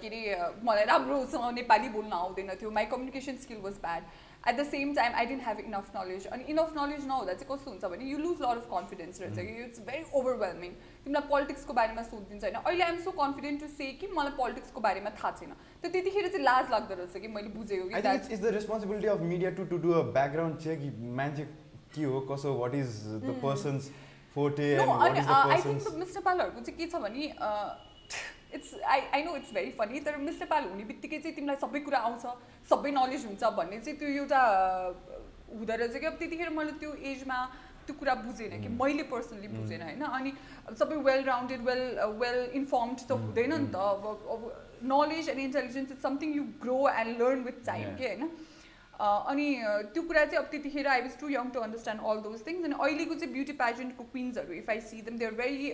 के 0.00 0.06
अरे 0.08 0.20
मलाई 0.68 0.84
राम्रोसँग 0.90 1.54
नेपाली 1.54 1.88
बोल्न 1.96 2.12
आउँदैन 2.12 2.54
थियो. 2.60 2.70
My 2.78 2.86
communication 2.94 3.36
skill 3.42 3.60
was 3.66 3.76
bad 3.82 4.02
at 4.48 4.56
the 4.56 4.64
same 4.66 4.94
time 4.94 5.14
I 5.16 5.26
didn't 5.26 5.42
have 5.42 5.58
enough 5.60 5.90
knowledge 5.96 6.26
अनि 6.36 6.44
इनफ 6.52 6.72
नलेज 6.76 7.06
नहुँदा 7.06 7.32
चाहिँ 7.32 7.48
कस्तो 7.50 7.70
हुन्छ 7.70 7.90
भने 7.92 8.04
you 8.10 8.18
lose 8.18 8.42
lot 8.42 8.56
of 8.56 8.66
confidence 8.70 9.20
रहेछ 9.22 9.46
कि 9.48 9.64
इट्स 9.64 9.80
भेरी 9.86 10.04
ओभरवेल्मिङ 10.20 10.72
तिमीलाई 11.04 11.28
पोलिटिक्सको 11.28 11.72
बारेमा 11.80 12.02
सोधिदिन्छ 12.08 12.44
होइन 12.44 12.58
अहिले 12.62 12.84
I'm 12.84 12.98
so 13.04 13.10
confident 13.20 13.60
to 13.60 13.68
say 13.74 13.90
कि 14.00 14.10
मलाई 14.16 14.36
पोलिटिक्सको 14.40 14.80
बारेमा 14.88 15.14
थाहा 15.22 15.32
छैन 15.40 15.52
त 15.52 15.92
त्यतिखेर 15.96 16.28
चाहिँ 16.28 16.44
लाज 16.44 16.70
लाग्दो 16.76 16.94
रहेछ 17.02 17.24
कि 17.26 17.32
मैले 17.36 17.54
बुझेको 17.58 17.88
कि 17.88 18.34
it's 18.36 18.44
the 18.46 18.54
responsibility 18.58 19.12
of 19.14 19.22
media 19.32 19.54
to, 19.60 19.68
to 19.74 19.78
do 19.86 19.94
a 20.00 20.04
background 20.18 20.60
check. 20.66 20.88
मान्छे 21.20 21.48
के 21.94 22.04
हो 22.04 22.20
कसो 22.32 22.58
what 22.58 22.74
is 22.74 23.00
the 23.28 23.38
person's 23.46 23.88
forte 24.34 24.66
no 24.66 24.82
and 24.82 24.92
what 24.92 25.08
अनि 25.08 25.24
is 25.24 25.32
the 25.32 25.40
I 25.46 25.62
think 25.62 25.82
person's 25.82 25.98
miss 26.02 26.14
नेपालहरूको 26.16 26.60
चाहिँ 26.68 26.78
के 26.78 26.86
छ 26.86 27.02
भने 27.06 27.30
it's 28.54 28.74
I 28.84 29.00
I 29.14 29.22
know 29.24 29.36
it's 29.36 29.52
very 29.54 29.70
funny 29.78 30.00
तर 30.06 30.16
मिस 30.28 30.40
नेपाल 30.40 30.68
हुने 30.68 30.84
बित्तिकै 30.84 31.18
चाहिँ 31.18 31.34
तिमीलाई 31.36 31.56
सबै 31.64 31.80
कुरा 31.88 31.98
आउँछ 32.08 32.24
सबै 32.70 32.90
नलेज 32.92 33.26
हुन्छ 33.26 33.42
भन्ने 33.58 33.78
चाहिँ 33.80 33.98
त्यो 33.98 34.08
एउटा 34.22 34.40
हुँदो 35.52 35.74
रहेछ 35.76 35.96
कि? 35.96 36.06
अब 36.06 36.16
त्यतिखेर 36.18 36.50
मैले 36.50 36.72
त्यो 36.80 36.94
एजमा 37.12 37.38
त्यो 37.86 37.94
कुरा 37.98 38.14
बुझेन 38.14 38.62
कि 38.62 38.68
मैले 38.80 39.02
पर्सनली 39.10 39.48
बुझेन 39.48 39.82
होइन? 39.82 40.02
अनि 40.02 40.32
सबै 40.78 40.96
well 41.08 41.24
rounded 41.24 41.60
well 41.68 41.82
well 42.22 42.38
informed 42.60 42.96
त 43.08 43.12
हुँदैन 43.24 43.52
नि 43.54 43.68
त। 43.72 43.76
अब 43.76 44.04
अब 44.34 44.40
knowledge 44.92 45.28
and 45.28 45.40
intelligence 45.40 45.90
is 45.92 46.00
something 46.02 46.34
you 46.36 46.44
grow 46.62 46.78
and 46.88 47.20
learn 47.22 47.42
with 47.44 47.64
time. 47.66 47.96
के 47.98 48.08
होइन? 48.08 48.30
अनि 49.02 49.46
त्यो 49.94 50.02
कुरा 50.08 50.24
चाहिँ 50.24 50.38
अब 50.38 50.50
त्यतिखेर 50.50 50.86
I 50.88 51.00
was 51.02 51.14
too 51.20 51.28
young 51.30 51.50
to 51.54 51.60
understand 51.60 52.02
all 52.10 52.18
those 52.26 52.46
things 52.46 52.64
अनि 52.64 52.76
अहिलेको 52.80 53.14
चाहिँ 53.22 53.32
ब्युटी 53.32 53.54
पेजेन्टको 53.62 54.04
क्विन्सहरू 54.12 54.52
if 54.58 54.70
I 54.74 54.80
see 54.90 55.00
them 55.08 55.16
they 55.18 55.26
are 55.26 55.34
very 55.40 55.70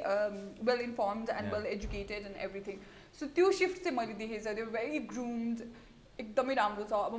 well 0.71 0.81
informed 0.87 1.35
and. 1.35 1.53
Well 1.55 1.67
educated 1.73 2.31
and 2.31 2.37
everything 2.47 2.79
so 3.21 3.27
त्यो 3.41 3.51
सिफ्ट 3.59 3.83
चाहिँ 3.83 3.97
मैले 3.99 4.15
देखेको 4.23 4.45
छ 4.45 4.55
त्यो 4.61 4.67
भेरी 4.79 4.99
ग्रुम्ड 5.13 5.67
एकदमै 6.21 6.55
राम्रो 6.61 6.85
छ। 6.85 6.93
अब 6.93 7.15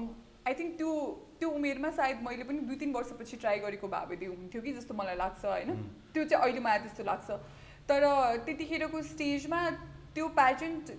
आई 0.48 0.54
थिङ्क 0.60 0.78
त्यो 0.78 0.92
त्यो 1.40 1.50
उमेरमा 1.60 1.90
सायद 1.98 2.22
मैले 2.28 2.44
पनि 2.50 2.60
दुई 2.68 2.76
तिन 2.84 2.94
वर्षपछि 2.94 3.38
ट्राई 3.44 3.60
गरेको 3.66 3.88
भए 3.90 4.16
भए 4.16 4.32
हुन्थ्यो 4.32 4.62
कि 4.62 4.74
जस्तो 4.74 4.94
मलाई 5.02 5.16
लाग्छ 5.22 5.46
होइन? 5.46 5.70
Mm. 5.70 5.84
त्यो 6.14 6.24
चाहिँ 6.24 6.44
अहिले 6.44 6.62
मलाई 6.68 6.80
त्यस्तो 6.86 7.04
लाग्छ। 7.12 7.30
तर 7.90 8.02
त्यतिखेरको 8.48 9.02
स्टेजमा 9.12 9.62
त्यो 10.16 10.28
प्याजेन्ट 10.40 10.92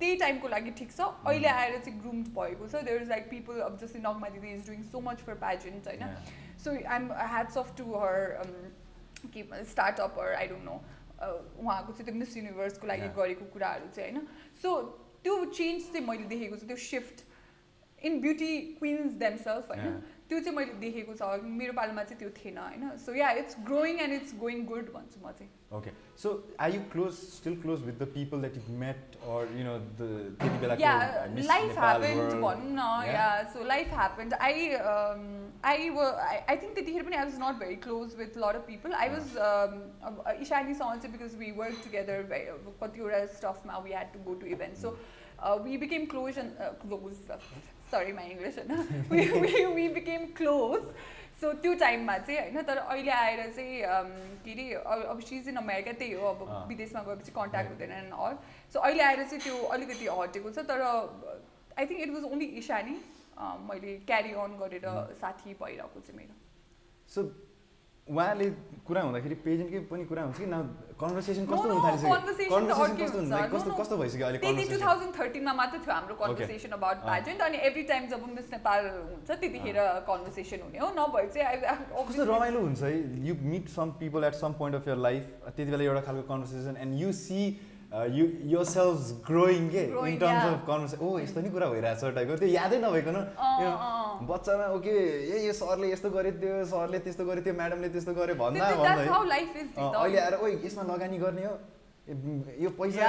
त्यही 0.00 0.16
टाइमको 0.16 0.48
लागि 0.48 0.70
ठिक 0.78 0.90
छ। 0.92 1.00
अहिले 1.26 1.48
आएर 1.48 1.78
चाहिँ 1.78 2.00
ग्रुम्ड 2.00 2.28
भएको 2.38 2.68
छ। 2.68 2.82
देयर 2.84 3.02
इज 3.02 3.08
लाइक 3.08 3.28
पिपल 3.30 3.60
अब 3.60 3.78
जस्तै 3.80 3.98
नगमा 4.00 4.28
दिदी 4.28 4.52
is 4.52 4.66
doing 4.66 4.82
so 4.90 5.00
much 5.00 5.18
for 5.26 5.34
pageant 5.42 5.86
होइन. 5.88 6.16
So 6.64 6.70
I'm 6.70 7.12
hats 7.12 7.58
off 7.58 7.76
to 7.78 7.84
her 7.94 8.16
के 9.34 9.64
startup 9.64 10.18
her 10.20 10.34
I 10.34 10.46
don't 10.48 10.64
know 10.64 10.80
उहाँको 11.22 11.92
चाहिँ 11.92 12.04
त्यो 12.06 12.14
मिस 12.14 12.36
युनिभर्सको 12.36 12.86
लागि. 12.86 13.08
गरेको 13.16 13.44
कुराहरू 13.52 13.88
चाहिँ 13.94 14.12
होइन? 14.12 14.26
सो 14.62 14.80
त्यो 15.24 15.44
चेन्ज 15.44 15.92
चाहिँ 15.92 16.06
मैले 16.06 16.24
देखेको 16.32 16.56
छु। 16.56 16.66
त्यो 16.66 16.76
shift 16.86 17.24
in 17.98 18.20
beauty 18.20 18.52
queens 18.78 19.12
themselves 19.20 19.70
होइन. 19.70 20.02
त्यो 20.34 20.44
चाहिँ 20.44 20.56
मैले 20.58 20.78
देखेको 20.86 21.18
छ 21.24 21.50
मेरो 21.64 21.78
पालोमा 21.80 22.08
चाहिँ 22.10 22.18
त्यो 22.20 22.30
थिएन 22.42 22.58
होइन? 22.66 22.96
So 23.08 23.14
yeah 23.22 23.30
it's 23.42 23.56
growing 23.72 24.00
and 24.06 24.22
it's 24.22 24.40
going 24.46 24.64
good 24.74 24.86
भन्छु 24.94 25.26
म 25.26 25.38
चाहिँ. 25.42 25.52
So 26.22 26.30
are 26.64 26.68
you 26.72 26.80
close, 26.90 27.16
still 27.36 27.54
close 27.62 27.80
with 27.86 27.96
the 28.00 28.06
people 28.06 28.42
that 28.42 28.52
you've 28.56 28.74
met 28.82 29.16
or, 29.28 29.38
you 29.58 29.64
know, 29.68 29.72
the 30.00 30.10
त्यति 30.42 30.82
या 30.82 30.92
Miss 31.38 31.46
लाइफ 31.46 31.78
ह्यापन्ड? 31.78 32.34
भनौँ 32.42 32.68
न? 32.76 32.84
Yeah 33.08 33.24
so 33.54 33.64
life 33.64 33.88
happened 33.94 34.34
I 34.34 34.68
I 35.72 35.88
I 35.90 36.56
think 36.56 36.74
त्यतिखेर 36.74 37.02
पनि 37.02 37.16
I 37.16 37.24
was 37.24 37.40
not 37.40 37.58
very 37.64 37.76
close 37.88 38.14
with 38.18 38.38
lot 38.44 38.54
of 38.60 38.64
people 38.66 38.94
I 39.00 39.08
was 39.16 39.26
इसानीसँग 40.46 41.02
चाहिँ 41.02 41.12
because 41.16 41.34
we 41.38 41.50
work 41.58 41.82
together 41.84 42.22
कतिवटा 42.82 43.24
स्टफमा 43.34 43.78
we 43.78 43.90
had 43.98 44.12
to 44.12 44.24
go 44.30 44.34
to 44.40 44.46
event 44.58 44.74
so 44.82 44.96
we 45.64 45.76
became 45.86 46.06
close 46.14 46.38
and 46.44 46.50
close 46.86 47.14
sorry 47.90 48.12
my 48.12 48.30
English 48.30 48.58
होइन 48.58 49.74
we 49.74 49.88
became 49.98 50.24
close 50.36 50.82
so 51.40 51.52
त्यो 51.62 51.74
टाइममा 51.82 52.16
चाहिँ 52.18 52.40
होइन 52.40 52.62
तर 52.68 52.76
अहिले 52.78 53.10
आएर 53.12 53.40
चाहिँ 53.56 53.80
um, 53.94 54.10
के 54.44 54.52
अरे 54.74 55.04
अब- 55.12 55.22
सिज 55.28 55.48
इन 55.48 55.56
अमेरिका 55.62 55.92
त्यही 56.02 56.12
हो 56.20 56.26
अब। 56.28 56.66
विदेशमा 56.68 57.02
गएपछि 57.08 57.32
कन्ट्याक्ट 57.38 57.70
हुँदैन 57.70 57.92
एन्ड 57.92 58.12
अल 58.26 58.36
सो 58.74 58.80
अहिले 58.80 59.02
आएर 59.08 59.22
चाहिँ 59.24 59.40
त्यो 59.44 59.56
अलिकति 59.76 60.06
हटेको 60.20 60.50
छ 60.50 60.64
तर 60.70 60.80
I 60.82 61.86
think 61.86 62.00
it 62.00 62.10
was 62.14 62.24
only 62.32 62.46
Isani 62.62 62.96
मैले 63.70 63.96
क्यारी 64.10 64.32
अन 64.44 64.56
गरेर 64.62 64.86
साथी 65.20 65.54
भइरहेको 65.62 66.00
चाहिँ 66.00 66.18
मेरो। 66.18 66.34
So 67.14 67.22
उहाँले 68.04 68.46
कुरा 68.84 69.00
हुँदाखेरि 69.00 69.36
पेजेन्टकै 69.40 69.80
पनि 69.88 70.04
कुरा 70.04 70.22
हुन्छ 70.28 70.36
कि? 70.36 70.44
न 70.44 70.56
कन्भर्सेसन 71.00 71.44
कस्तो 71.48 71.68
हुन 71.72 71.80
थालिसक्यो 71.84 72.12
कन्भर्सेसन 72.52 72.92
कस्तो 73.00 73.70
हुन्छ। 73.72 73.80
कस्तो 73.80 73.96
भइसक्यो 73.96 74.24
अहिले 74.28 74.38
त्यति 74.44 74.44
टु 74.44 74.60
कन्भर्सेसन 74.60 74.84
थाउजन्ड 74.84 75.12
थर्टिनमा 75.18 75.52
मात्र 75.56 75.76
थियो 75.80 75.94
हाम्रो 75.94 76.14
कन्भर्सेसन 76.20 76.72
अबाउट 76.76 76.96
अँ। 77.00 77.04
प्याजेन्ट 77.08 77.40
अनि 77.48 77.58
एभ्री 77.64 77.82
टाइम 77.88 78.02
जब 78.12 78.20
मिस 78.36 78.48
नेपाल 78.52 78.80
हुन्छ 78.92 79.30
त्यतिखेर 79.40 79.78
कन्भर्सेसन 80.04 80.60
हुने 80.68 80.78
हो। 80.84 80.88
नभए 81.00 81.26
चाहिँ 81.32 81.56
कस्तो 81.96 82.24
रमाइलो 82.28 82.60
हुन्छ 82.60 82.82
है। 82.84 82.92
You 83.24 83.34
meet 83.40 83.68
some 83.72 83.96
people 83.96 84.24
at 84.28 84.34
some 84.36 84.52
point 84.60 84.76
of 84.76 84.88
your 84.88 84.98
life 85.08 85.22
त्यति 85.48 85.70
बेला 85.72 85.84
एउटा 85.84 86.02
खालको 86.04 86.28
conversation 86.28 86.76
and 86.84 87.00
you 87.00 87.12
see 87.24 87.40
you 87.94 88.24
yourself 88.66 88.96
growing 89.26 89.68
के 89.70 89.82
इन 90.10 90.16
टर्म्स. 90.18 90.44
अफ 90.44 90.62
कन्भर्सेसन 90.68 90.98
ओ 91.06 91.18
यस्तो 91.18 91.40
नि 91.40 91.50
कुरा 91.50 91.66
भइरहेछ 91.74 92.00
टाइपको 92.14 92.36
त्यो 92.36 92.48
यादै 92.48 92.78
नभइकन। 92.84 93.16
बच्चामा 94.30 94.66
ओके 94.76 94.90
ए 94.90 95.46
यो 95.46 95.52
सरले 95.54 95.86
यस्तो 95.92 96.10
गरे 96.10 96.30
त्यो 96.42 96.64
सरले 96.72 96.98
त्यस्तो 97.04 97.24
गरे 97.24 97.40
त्यो 97.46 97.54
म्याडमले 97.54 97.88
त्यस्तो 97.94 98.12
गरे 98.14 98.34
भन्दा 98.42 98.64
भन्दा. 98.82 98.90
अहिले 100.00 100.18
आएर 100.20 100.34
ओ 100.34 100.46
यसमा 100.66 100.82
लगानी 100.90 101.18
गर्ने 101.22 101.44
हो 101.46 101.54
यो 102.64 102.70
पैसा 102.80 103.06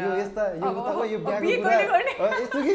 यो. 0.00 0.10
यस्ता 0.20 0.42
यो 0.60 0.68
यो 1.08 1.18
यस्तो 2.42 2.58
कि 2.62 2.74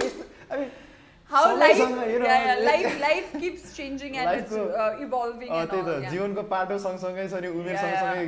I 1.31 2.97
life 3.01 3.31
keeps 3.39 3.75
changing 3.75 4.17
and 4.17 4.29
it's 4.39 4.51
Life-को- 4.51 4.73
uh, 4.81 5.03
evolving 5.05 5.49
अँ, 5.49 5.61
and 5.61 5.69
त्यही 5.69 5.81
all, 5.81 5.87
त 5.87 6.01
yeah. 6.01 6.11
जीवनको 6.11 6.43
पाटो 6.51 6.77
सँगसँगै 6.85 7.27
छ 7.29 7.41
नि 7.41 7.47
उमेर. 7.47 7.77
सँगसँगै 7.77 8.25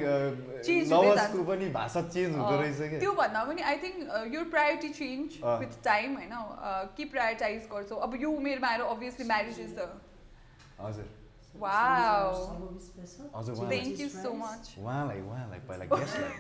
जान्छ। 1.18 1.46
पनि 1.50 1.70
भाषा 1.78 2.02
चेन्ज 2.10 2.36
हुँदो 2.36 2.56
रहेछ 2.62 2.80
कि? 2.90 3.00
त्यो 3.00 3.12
भन्दा 3.22 3.44
पनि 3.44 3.62
आई 3.62 3.78
थिङ्क 3.84 4.34
यो 4.34 4.44
प्रायोरिटी 4.56 4.90
चेन्ज। 4.98 5.30
विथ 5.62 5.74
टाइम 5.84 6.16
होइन? 6.18 6.34
अँ, 6.34 6.86
के 6.98 7.06
प्रायोरिटाइज 7.14 7.62
गर्छौ 7.72 7.96
अब 8.08 8.16
यो 8.22 8.30
उमेरमा 8.32 8.68
आएर 8.68 8.82
अभियसली 8.98 9.26
म्यारेज 9.28 9.60
इज 9.60 9.72
द 9.78 9.88
हजुर। 10.82 11.08
Wow. 11.62 12.34
हजुर 13.36 13.56
थ्याङ्क 13.70 14.00
यू 14.00 14.10
सो 14.10 14.34
मच 14.42 14.74
उहाँलाई 14.78 15.22
उहाँलाई 15.22 15.60
पहिला 15.70 15.86
गेस्टलाई 15.94 16.36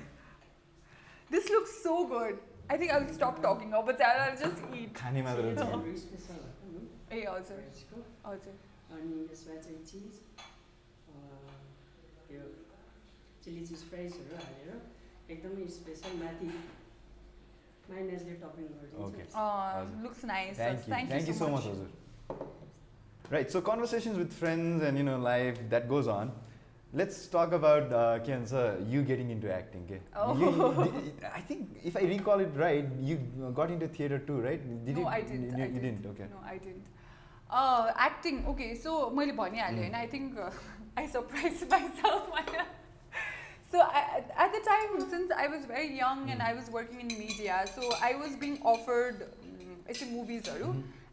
this 1.32 1.51
looks 1.51 1.72
so 1.84 1.95
good 2.12 2.36
I 2.72 2.78
think 2.78 2.91
I 2.91 2.99
will 2.99 3.14
stop 3.16 3.36
talking 3.45 3.72
अब 3.80 3.91
चाहिँ 4.01 4.20
आई 4.26 4.36
जस्ट 4.43 4.62
ए 7.12 7.24
हजुर 7.28 7.61
हजुर 8.26 8.55
अनि 8.99 9.16
यसमा 9.32 9.57
चाहिँ 9.66 9.84
चिज 9.93 10.20
यो 12.34 12.43
चिल्ली 13.45 13.64
चिज 13.72 13.82
फ्राइजहरू 13.90 14.36
हालेर 14.45 14.80
एकदमै 15.36 15.66
स्पेसल 15.78 16.16
माथि 16.24 16.51
माइनसले 17.90 18.34
टपिङ 18.45 18.66
Okay. 19.05 19.24
गरिदिन्छ 19.24 19.34
हजुर। 19.34 20.03
Looks 20.07 20.24
nice 20.32 20.57
Thank 20.62 20.78
you. 20.78 20.93
Thank 20.95 21.11
Thank 21.16 21.28
you 21.32 21.36
so 21.43 21.49
much, 21.57 21.66
Hazur. 21.72 21.90
Right, 23.34 23.51
so 23.57 23.61
conversations 23.66 24.18
with 24.22 24.32
friends 24.38 24.82
and 24.88 24.99
you 25.01 25.05
know 25.09 25.18
life 25.26 25.61
that 25.74 25.86
goes 25.93 26.09
on. 26.14 26.32
Let's 27.01 27.18
talk 27.34 27.53
about 27.59 27.93
uh, 27.99 28.01
Kian 28.24 28.43
sir, 28.49 28.62
you 28.95 29.03
getting 29.11 29.30
into 29.34 29.53
acting. 29.59 29.84
Okay? 29.86 30.01
Oh. 30.24 30.32
You, 30.40 30.49
you- 31.05 31.12
I 31.28 31.40
think 31.51 31.78
if 31.90 31.95
I 32.01 32.03
recall 32.11 32.43
it 32.47 32.59
right, 32.62 32.90
you 33.11 33.16
got 33.61 33.70
into 33.76 33.88
theater 33.99 34.18
too, 34.26 34.40
right? 34.49 34.66
Did 34.88 34.99
no, 34.99 35.05
you? 35.05 35.07
I 35.12 35.20
didn't. 35.30 35.57
You, 35.61 35.64
I 35.64 35.68
you 35.68 35.80
didn't. 35.84 36.03
didn't. 36.03 36.11
Okay. 36.11 36.26
No, 36.34 36.43
I 36.55 36.59
didn't. 36.66 36.84
Uh, 37.51 37.93
acting, 37.97 38.47
okay, 38.49 38.74
so 38.74 39.11
मैले 39.16 39.32
भनिहालेँ 39.36 39.78
होइन 39.78 39.95
I 39.95 40.07
think 40.12 40.38
I 40.99 41.07
surprise 41.09 41.64
myself 41.72 42.66
So 43.72 43.80
I, 43.80 44.22
at 44.36 44.53
the 44.53 44.61
time, 44.64 44.97
since 45.11 45.30
I 45.30 45.47
was 45.49 45.64
very 45.64 45.97
young 45.99 46.30
and 46.30 46.43
I 46.43 46.53
was 46.53 46.66
working 46.70 47.01
in 47.01 47.12
media, 47.18 47.64
so 47.74 47.93
I 48.09 48.14
was 48.22 48.34
being 48.36 48.59
offered 48.72 49.22
um, 49.22 49.70
यस्तो 49.90 50.07
मुभिजहरू 50.07 50.66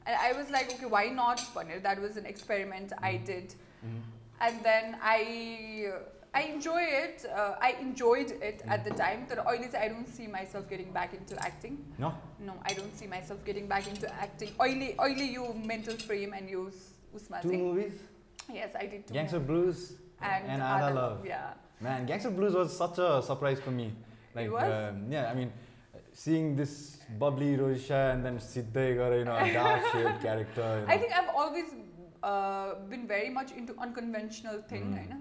and 0.06 0.16
I 0.24 0.34
was 0.40 0.50
like, 0.56 0.74
okay, 0.74 0.90
why 0.96 1.04
not? 1.20 1.44
भनेर 1.56 1.82
that 1.84 2.02
was 2.06 2.18
an 2.18 2.26
experiment 2.26 2.92
I 3.02 3.14
did. 3.32 3.56
Mhm. 3.84 4.02
And 4.48 4.64
then 4.64 4.98
I 5.14 5.94
I 6.35 6.43
enjoy 6.43 6.83
it. 6.83 7.25
Uh, 7.33 7.55
I 7.61 7.77
enjoyed 7.81 8.33
it 8.43 8.59
mm. 8.67 8.71
at 8.71 8.85
the 8.85 8.91
time. 8.91 9.27
But 9.29 9.47
Oilies, 9.47 9.75
I 9.75 9.89
don't 9.89 10.09
see 10.09 10.27
myself 10.27 10.69
getting 10.69 10.91
back 10.91 11.15
into 11.15 11.39
acting. 11.41 11.85
No. 11.99 12.13
No, 12.41 12.55
I 12.67 12.75
don't 12.75 12.95
see 12.97 13.07
myself 13.07 13.45
getting 13.45 13.69
back 13.69 13.87
into 13.87 14.13
acting. 14.15 14.51
Oily, 14.61 14.97
Oily, 15.01 15.31
you 15.31 15.55
mental 15.65 15.95
frame 15.95 16.33
and 16.33 16.51
you 16.51 16.73
Usma 17.17 17.41
Two 17.41 17.53
movies. 17.53 17.93
Yes, 18.53 18.75
I 18.79 18.87
did. 18.87 19.07
Two 19.07 19.15
Gangster 19.15 19.39
Blues 19.39 19.95
and, 20.21 20.45
and 20.47 20.63
Ada, 20.63 20.95
Love. 20.95 21.27
Yeah. 21.27 21.55
Man, 21.81 22.05
Gangster 22.07 22.31
Blues 22.31 22.55
was 22.55 22.77
such 22.77 22.99
a 22.99 23.23
surprise 23.23 23.61
for 23.61 23.71
me. 23.71 23.93
Like, 24.35 24.47
it 24.47 24.53
was? 24.53 24.91
Um, 24.91 25.07
yeah, 25.11 25.31
I 25.31 25.35
mean, 25.35 25.53
seeing 26.13 26.57
this 26.57 26.99
bubbly 27.19 27.57
Rosha 27.57 28.13
and 28.13 28.25
then 28.25 28.39
Siddhay 28.39 28.97
Gara, 28.97 29.19
you 29.19 29.25
know, 29.25 29.37
a 29.37 29.53
dark 29.53 29.83
shaped 29.93 30.23
character. 30.23 30.81
You 30.81 30.87
know. 30.87 30.93
I 30.93 30.99
think 30.99 31.13
I've 31.13 31.31
always 31.37 31.67
uh, 32.23 32.75
been 32.89 33.07
very 33.07 33.31
much 33.31 33.53
into 33.53 33.79
unconventional 33.79 34.63
thing, 34.63 34.95
mm. 34.95 35.21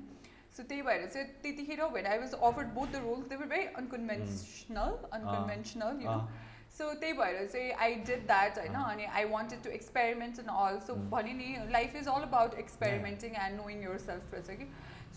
So 0.57 0.63
त्यही 0.63 0.81
भएर 0.87 1.05
चाहिँ 1.05 1.27
त्यतिखेर 1.43 2.19
was 2.21 2.33
offered 2.49 2.73
both 2.73 2.91
the 2.91 3.01
roles, 3.01 3.27
they 3.27 3.37
were 3.37 3.51
very 3.57 3.69
unconventional, 3.75 4.99
unconventional, 5.11 5.93
you 5.99 6.05
know. 6.05 6.23
Uh, 6.23 6.41
so 6.77 6.93
त्यही 7.01 7.13
भएर 7.13 7.47
चाहिँ 7.47 7.71
I 7.85 7.95
did 8.05 8.25
that 8.27 8.57
होइन 8.57 8.75
अनि 8.75 9.05
I 9.17 9.25
wanted 9.31 9.63
to 9.63 9.69
experiment 9.69 10.39
and 10.39 10.49
all 10.49 10.79
so. 10.85 10.93
भने 11.11 11.33
नि 11.33 11.49
life 11.71 11.95
is 11.95 12.07
all 12.07 12.21
about 12.27 12.53
experimenting 12.59 13.35
and 13.41 13.59
knowing 13.61 13.83
yourself 14.05 14.33
रहेछ 14.33 14.57
कि 14.61 14.67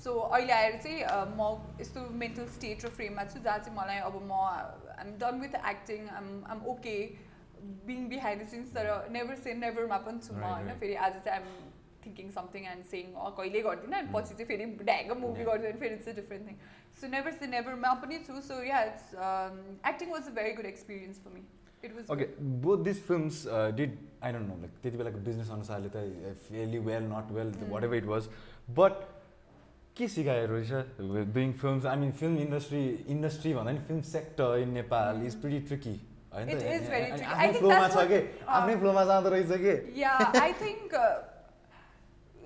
so 0.03 0.13
अहिले 0.19 0.53
आएर 0.53 0.77
चाहिँ 0.83 0.99
म 1.39 1.47
यस्तो 1.81 2.01
मेन्टल 2.25 2.49
स्टेट 2.57 2.85
र 2.85 2.89
फ्रेममा 2.99 3.25
छु 3.31 3.41
जहाँ 3.47 3.59
चाहिँ 3.59 3.77
मलाई 3.79 3.99
अब 4.09 4.21
म 4.25 4.43
I'm 4.99 5.17
done 5.23 5.41
with 5.45 5.57
acting 5.71 6.09
um 6.19 6.29
um 6.57 6.61
okay 6.75 6.97
being 7.87 8.09
behind 8.09 8.43
the 8.43 8.49
scenes 8.49 8.75
तर 8.75 8.93
नेभर 9.17 9.41
से 9.47 9.55
नेभरमा 9.65 9.99
पनि 10.09 10.27
छु 10.29 10.35
म 10.35 10.45
होइन. 10.45 10.79
फेरि 10.85 10.95
आज 11.09 11.21
चाहिँ 11.25 11.39
I'm 11.39 11.49
thinking 12.07 12.31
something 12.39 12.67
and 12.73 12.85
saying 12.95 13.13
कहिले 13.39 13.63
गर्दिनँ? 13.69 14.01
Mm. 14.01 14.15
पछि 14.15 14.35
चाहिँ 14.35 14.49
फेरि 14.49 14.67
ढ्याङ्ग 14.91 15.17
मुभी 15.27 15.45
भने 15.51 15.73
फेरि 15.85 15.95
it's 15.95 16.09
a 16.09 16.17
different 16.21 16.49
thing 16.49 16.57
so 17.01 17.13
never 17.15 17.33
say 17.41 17.47
नेभरमा 17.55 17.93
पनि 18.03 18.19
छु 18.27 18.41
so 18.49 18.63
yeah 18.65 18.83
it's 18.91 19.15
acting 19.93 20.13
was 20.13 20.29
a 20.29 20.35
very 20.41 20.53
good 20.61 20.67
experience 20.67 21.21
for 21.25 21.35
me 21.35 21.43
it 21.85 21.93
was 21.97 22.11
okay 22.17 22.31
both 22.65 22.85
this 22.89 23.03
films 23.07 23.43
did 23.83 23.99
I 24.23 24.33
don't 24.33 24.49
know 24.49 24.57
like 24.63 24.81
त्यति 24.83 24.97
बेलाको 25.03 25.25
business 25.29 25.51
अनुसारले 25.59 25.93
त 25.97 26.35
fairly 26.49 26.79
well 26.89 27.13
not 27.13 27.33
well. 27.39 27.53
Whatever 27.85 27.97
it 27.97 28.11
was 28.15 28.29
but 28.81 29.05
के 29.97 30.09
सिकायो 30.15 30.47
Royce 30.47 30.73
doing 31.35 31.53
films 31.61 31.87
I 31.87 31.97
mean 31.97 32.11
film 32.25 32.39
industry 32.39 32.85
industry 33.15 33.55
भन्दा 33.55 33.73
नि 33.73 33.79
film 33.87 34.01
sector 34.09 34.59
in 34.63 34.75
Nepal 34.81 35.27
is 35.27 35.41
pretty 35.41 35.61
tricky 35.69 36.01
होइन 36.33 36.49
It 36.55 36.63
is 36.71 36.89
very 36.93 37.07
tricky. 37.11 37.27
I 37.27 37.37
आफ्नै 37.37 37.47
think 37.47 37.61
फ्लोमा 37.61 37.87
छ 37.89 38.03
कि? 38.09 38.19
uh, 38.41 38.51
आफ्नै 38.57 38.75
फ्लोमा 38.81 39.05
जाँदो 39.11 39.31
रहेछ 39.35 39.53
कि? 39.63 40.03
आई 40.41 40.53
थिङ्क 40.63 40.97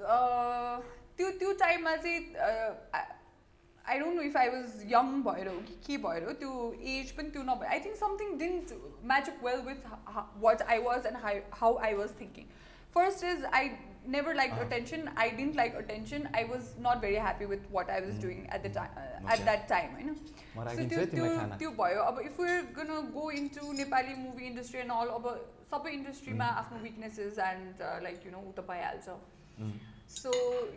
त्यो 0.01 1.31
त्यो 1.39 1.53
टाइममा 1.61 1.97
चाहिँ 1.97 2.21
I 3.85 3.99
don't 3.99 4.17
know 4.17 4.23
if 4.23 4.37
I 4.37 4.49
was 4.49 4.83
young 4.93 5.13
भएर 5.23 5.49
हो 5.49 5.59
कि 5.69 5.75
के 5.87 5.97
भएर 6.07 6.25
हो 6.25 6.33
त्यो 6.41 6.53
एज 6.95 7.11
पनि 7.19 7.31
त्यो 7.37 7.43
नभएर 7.43 7.69
I 7.77 7.81
think 7.85 7.97
something 7.97 8.39
didn't 8.39 8.73
match 9.13 9.31
with 9.45 9.63
with 9.69 9.87
what 10.43 10.63
I 10.63 10.83
was 10.89 11.07
and 11.07 11.19
how 11.27 11.39
how 11.61 11.79
I 11.89 11.95
was 12.01 12.11
thinking 12.21 12.45
first 12.95 13.25
is 13.25 13.45
I 13.45 13.71
never 14.13 14.35
like. 14.35 14.53
Attention 14.61 15.09
I 15.19 15.31
didn't 15.39 15.57
like 15.57 15.75
attention 15.77 16.27
I 16.37 16.45
was 16.45 16.69
not 16.87 17.01
very 17.01 17.17
happy 17.17 17.45
with 17.47 17.67
what 17.73 17.91
I 17.91 18.01
was. 18.01 18.21
Doing 18.23 18.39
at 18.55 18.63
the 18.63 18.73
time 18.75 19.29
at. 19.33 19.45
That 19.45 19.69
time 19.69 19.93
होइन 19.93 20.17
राखिदिन्छु 20.57 20.97
त्यो 20.97 21.27
त्यो 21.27 21.59
त्यो 21.59 21.71
भयो 21.83 22.03
अब 22.03 22.19
if 22.21 22.41
we're 22.41 22.63
gonna 22.79 23.11
go 23.19 23.31
into 23.41 23.73
Nepali 23.73 24.15
movie 24.23 24.47
industry 24.47 24.81
and 24.81 24.93
all 24.93 25.09
अब 25.19 25.29
सबै 25.73 25.91
इन्डस्ट्रीमा 25.99 26.47
Mm. 26.51 26.59
आफ्नो 26.63 26.79
weaknesses 26.85 27.39
and 27.49 27.83
like 28.03 28.27
you 28.27 28.33
know 28.33 28.39
ऊ 28.39 28.53
त 28.53 28.65
भइहाल्छ. 28.71 29.09
सो 30.11 30.31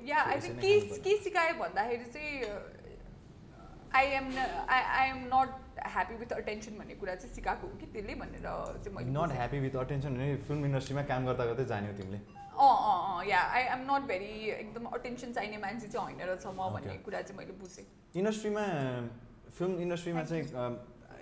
या 0.05 0.19
आई 0.31 0.39
थिङ्क 0.41 0.59
के। 0.61 0.71
के 1.05 1.17
सिकायो 1.23 1.53
भन्दाखेरि 1.59 2.05
चाहिँ 2.13 2.35
I 3.95 4.05
am 4.19 4.27
I 4.37 4.81
I 4.99 5.09
am 5.09 5.21
not 5.33 5.81
happy 5.93 6.15
with 6.21 6.31
attention 6.33 6.77
भन्ने 6.77 6.95
कुरा 7.01 7.15
चाहिँ 7.15 7.33
सिकाएको 7.35 7.67
हो 7.67 7.77
कि 7.81 7.85
त्यसले 7.93 8.15
भनेर 8.21 8.45
चाहिँ 8.45 8.95
मैले 8.95 9.11
नट। 9.17 9.35
ह्याप्पी 9.39 9.59
विथ 9.65 9.75
अटेन्सन 9.81 10.13
भने 10.17 10.35
फिल्म 10.47 10.65
इन्डस्ट्रीमा 10.65 11.03
काम 11.11 11.25
गर्दा 11.25 11.45
गर्दै 11.51 11.65
जाने 11.73 11.87
हो 11.87 11.97
तिमीले 11.97 12.19
अँ 12.53 12.73
अँ 12.87 12.97
अँ 13.09 13.25
yeah 13.27 13.39
I 13.57 13.63
am 13.75 13.81
not 13.91 14.07
very 14.09 14.33
एकदम 14.55 14.85
अटेन्सन 14.97 15.33
चाहिने 15.33 15.57
मान्छे 15.57 15.87
चाहिँ 15.87 16.05
होइन 16.05 16.27
रहेछ 16.29 16.45
म. 16.47 16.69
भन्ने 16.73 16.97
कुरा 17.05 17.21
चाहिँ 17.21 17.37
मैले 17.37 17.53
बुझेँ 17.61 17.85
इन्डस्ट्रीमा 18.21 18.65
फिल्म 19.57 19.73
इन्डस्ट्रीमा 19.81 20.23
चाहिँ 20.23 20.43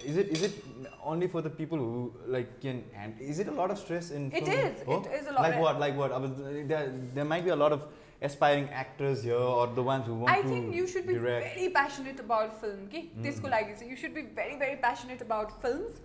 is 0.05 0.17
it 0.19 0.29
is 0.37 0.43
it 0.43 0.87
only 1.13 1.27
for 1.27 1.41
the 1.41 1.53
people 1.57 1.77
who 1.79 2.09
like 2.33 2.49
can 2.61 2.81
hand 2.95 3.21
is 3.29 3.41
it 3.41 3.49
a 3.49 3.53
lot 3.61 3.71
of 3.71 3.77
stress 3.77 4.11
in 4.19 4.29
It 4.41 4.51
is. 4.55 4.83
It 4.97 5.09
is 5.19 5.27
a 5.27 5.35
lot. 5.37 5.41
Like 5.41 5.55
what 5.63 5.79
like 5.79 5.95
what 5.97 6.11
अब 6.19 6.27
there 6.67 7.23
might 7.27 7.43
be 7.43 7.49
a 7.49 7.55
lot 7.63 7.71
of 7.71 7.89
aspiring 8.23 8.63
actors 8.79 9.23
here 9.23 9.37
or 9.61 9.73
the 9.75 9.85
ones 9.85 10.07
who 10.07 10.15
I 10.15 10.41
want 10.41 10.51
think 10.51 10.75
you 10.75 10.85
should 10.87 11.01
to 11.01 11.07
be 11.07 11.13
direct 11.19 11.47
very 11.47 11.67
passionate 11.77 12.19
about 12.19 12.51
film 12.61 12.87
कि 12.87 13.01
Mm. 13.01 13.23
त्यसको 13.23 13.47
लागि 13.53 13.73
चाहिँ 13.79 13.91
you 13.91 13.97
should 14.01 14.13
be 14.15 14.21
very 14.39 14.55
very 14.65 14.75
passionate 14.85 15.21
about 15.21 15.61
films 15.63 16.01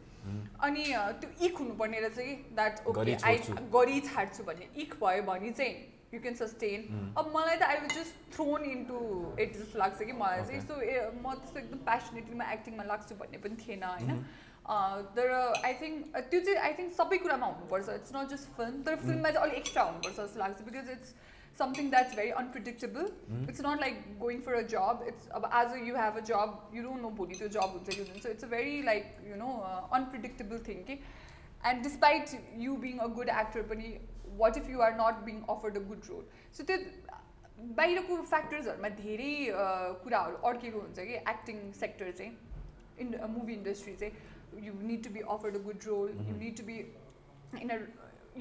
अनि 0.67 0.85
अ, 0.93 1.03
त्यो 1.21 1.47
इक 1.47 1.59
हुनुपर्ने 1.59 2.01
रहेछ 2.01 2.15
कि? 2.19 2.55
That 2.55 2.87
okay 2.93 3.17
I. 3.33 3.37
गरी 3.75 4.01
छाड्छु 4.07 4.45
भन्ने। 4.45 4.69
इक 4.85 4.95
भयो 5.03 5.23
भने 5.29 5.51
चाहिँ 5.51 5.75
यु 6.15 6.21
क्यान 6.25 6.35
सस्टेन 6.41 6.83
Mm. 6.91 7.07
अब 7.19 7.33
मलाई 7.37 7.57
त 7.57 7.63
I 7.69 7.77
was 7.85 7.95
just 7.99 8.33
thrown 8.35 8.65
into 8.73 8.99
it 9.45 9.57
जस्तो 9.57 9.79
लाग्छ 9.79 10.03
कि 10.03 10.13
मलाई 10.23 10.43
चाहिँ. 10.51 10.61
सो 10.67 10.75
म 11.23 11.35
त्यस्तो 11.35 11.59
एकदम 11.61 11.79
प्यासनेटलीमा 11.91 12.51
एक्टिङमा 12.57 12.85
लाग्छु 12.93 13.15
भन्ने 13.23 13.39
पनि 13.47 13.57
थिएन 13.67 13.83
होइन. 13.85 14.25
अ, 14.67 14.77
तर 15.17 15.31
आई 15.67 15.75
थिङ्क 15.83 16.17
त्यो 16.31 16.41
चाहिँ 16.41 16.59
आई 16.69 16.73
थिङ्क 16.79 16.93
सबै 17.01 17.19
कुरामा 17.27 17.47
हुनुपर्छ 17.47 17.89
इट्स 18.01 18.15
नट 18.17 18.29
जस्ट 18.35 18.49
फिल्म 18.57 18.83
तर. 18.87 18.97
फिल्ममा 19.07 19.31
चाहिँ 19.31 19.47
अलिक 19.49 19.59
एक्स्ट्रा 19.65 19.83
हुनुपर्छ 19.91 20.17
जस्तो 20.21 20.39
लाग्छ 20.45 20.63
because 20.71 20.91
it's 20.97 21.15
something 21.59 21.91
that's 21.91 22.17
very 22.17 22.31
unpredictable 22.39 23.05
Mm. 23.35 23.45
it's 23.51 23.61
not 23.67 23.81
like 23.83 24.01
going 24.25 24.41
for 24.49 24.57
a 24.57 24.65
job 24.73 25.05
it's 25.11 25.29
अब 25.39 25.47
as 25.61 25.77
a, 25.77 25.79
you 25.91 25.95
have 26.01 26.19
a 26.23 26.25
job 26.33 26.57
you 26.79 26.83
don't 26.89 27.03
know 27.05 27.13
भोलि 27.21 27.39
त्यो 27.39 27.49
job 27.55 27.77
हुन्छ 27.77 27.89
कि 27.95 28.01
हुँदैन 28.01 28.21
so 28.27 28.33
it's 28.35 28.47
a 28.49 28.51
very 28.57 28.75
like 28.89 29.07
you 29.31 29.39
know 29.45 29.53
uh, 29.69 29.81
unpredictable 30.01 30.61
thing 30.69 30.83
कि 30.91 30.99
and 31.71 31.83
despite 31.87 32.35
you 32.65 32.77
being 32.83 33.01
a 33.05 33.09
good 33.21 33.31
actor 33.37 33.63
पनि 33.73 33.95
what 34.43 34.57
if 34.57 34.69
you 34.69 34.81
are 34.87 34.95
not 34.97 35.25
being 35.27 35.43
offered 35.55 35.77
a 35.77 35.85
good 35.91 36.09
role? 36.11 36.25
So 36.53 36.65
त्यो 36.65 36.79
बाहिरको 37.77 38.17
फ्याक्टर्सहरूमा 38.31 38.89
धेरै 38.97 39.35
uh, 39.51 39.95
कुराहरू 40.05 40.37
अड्केको 40.49 40.81
हुन्छ 40.81 41.07
कि 41.11 41.15
एक्टिङ 41.35 41.61
सेक्टर 41.81 42.11
चाहिँ 42.19 42.33
इन 43.05 43.15
मुभी 43.37 43.55
इन्डस्ट्री 43.55 43.95
चाहिँ 44.03 44.67
you 44.67 44.73
need 44.91 45.03
to 45.05 45.11
be 45.15 45.21
afford 45.37 45.57
a 45.57 45.63
good 45.69 45.87
role 45.87 46.11
you 46.11 46.19
Mhm. 46.25 46.39
Need 46.43 46.57
to 46.57 46.65
be 46.67 46.77
in 47.63 47.71
a 47.71 47.79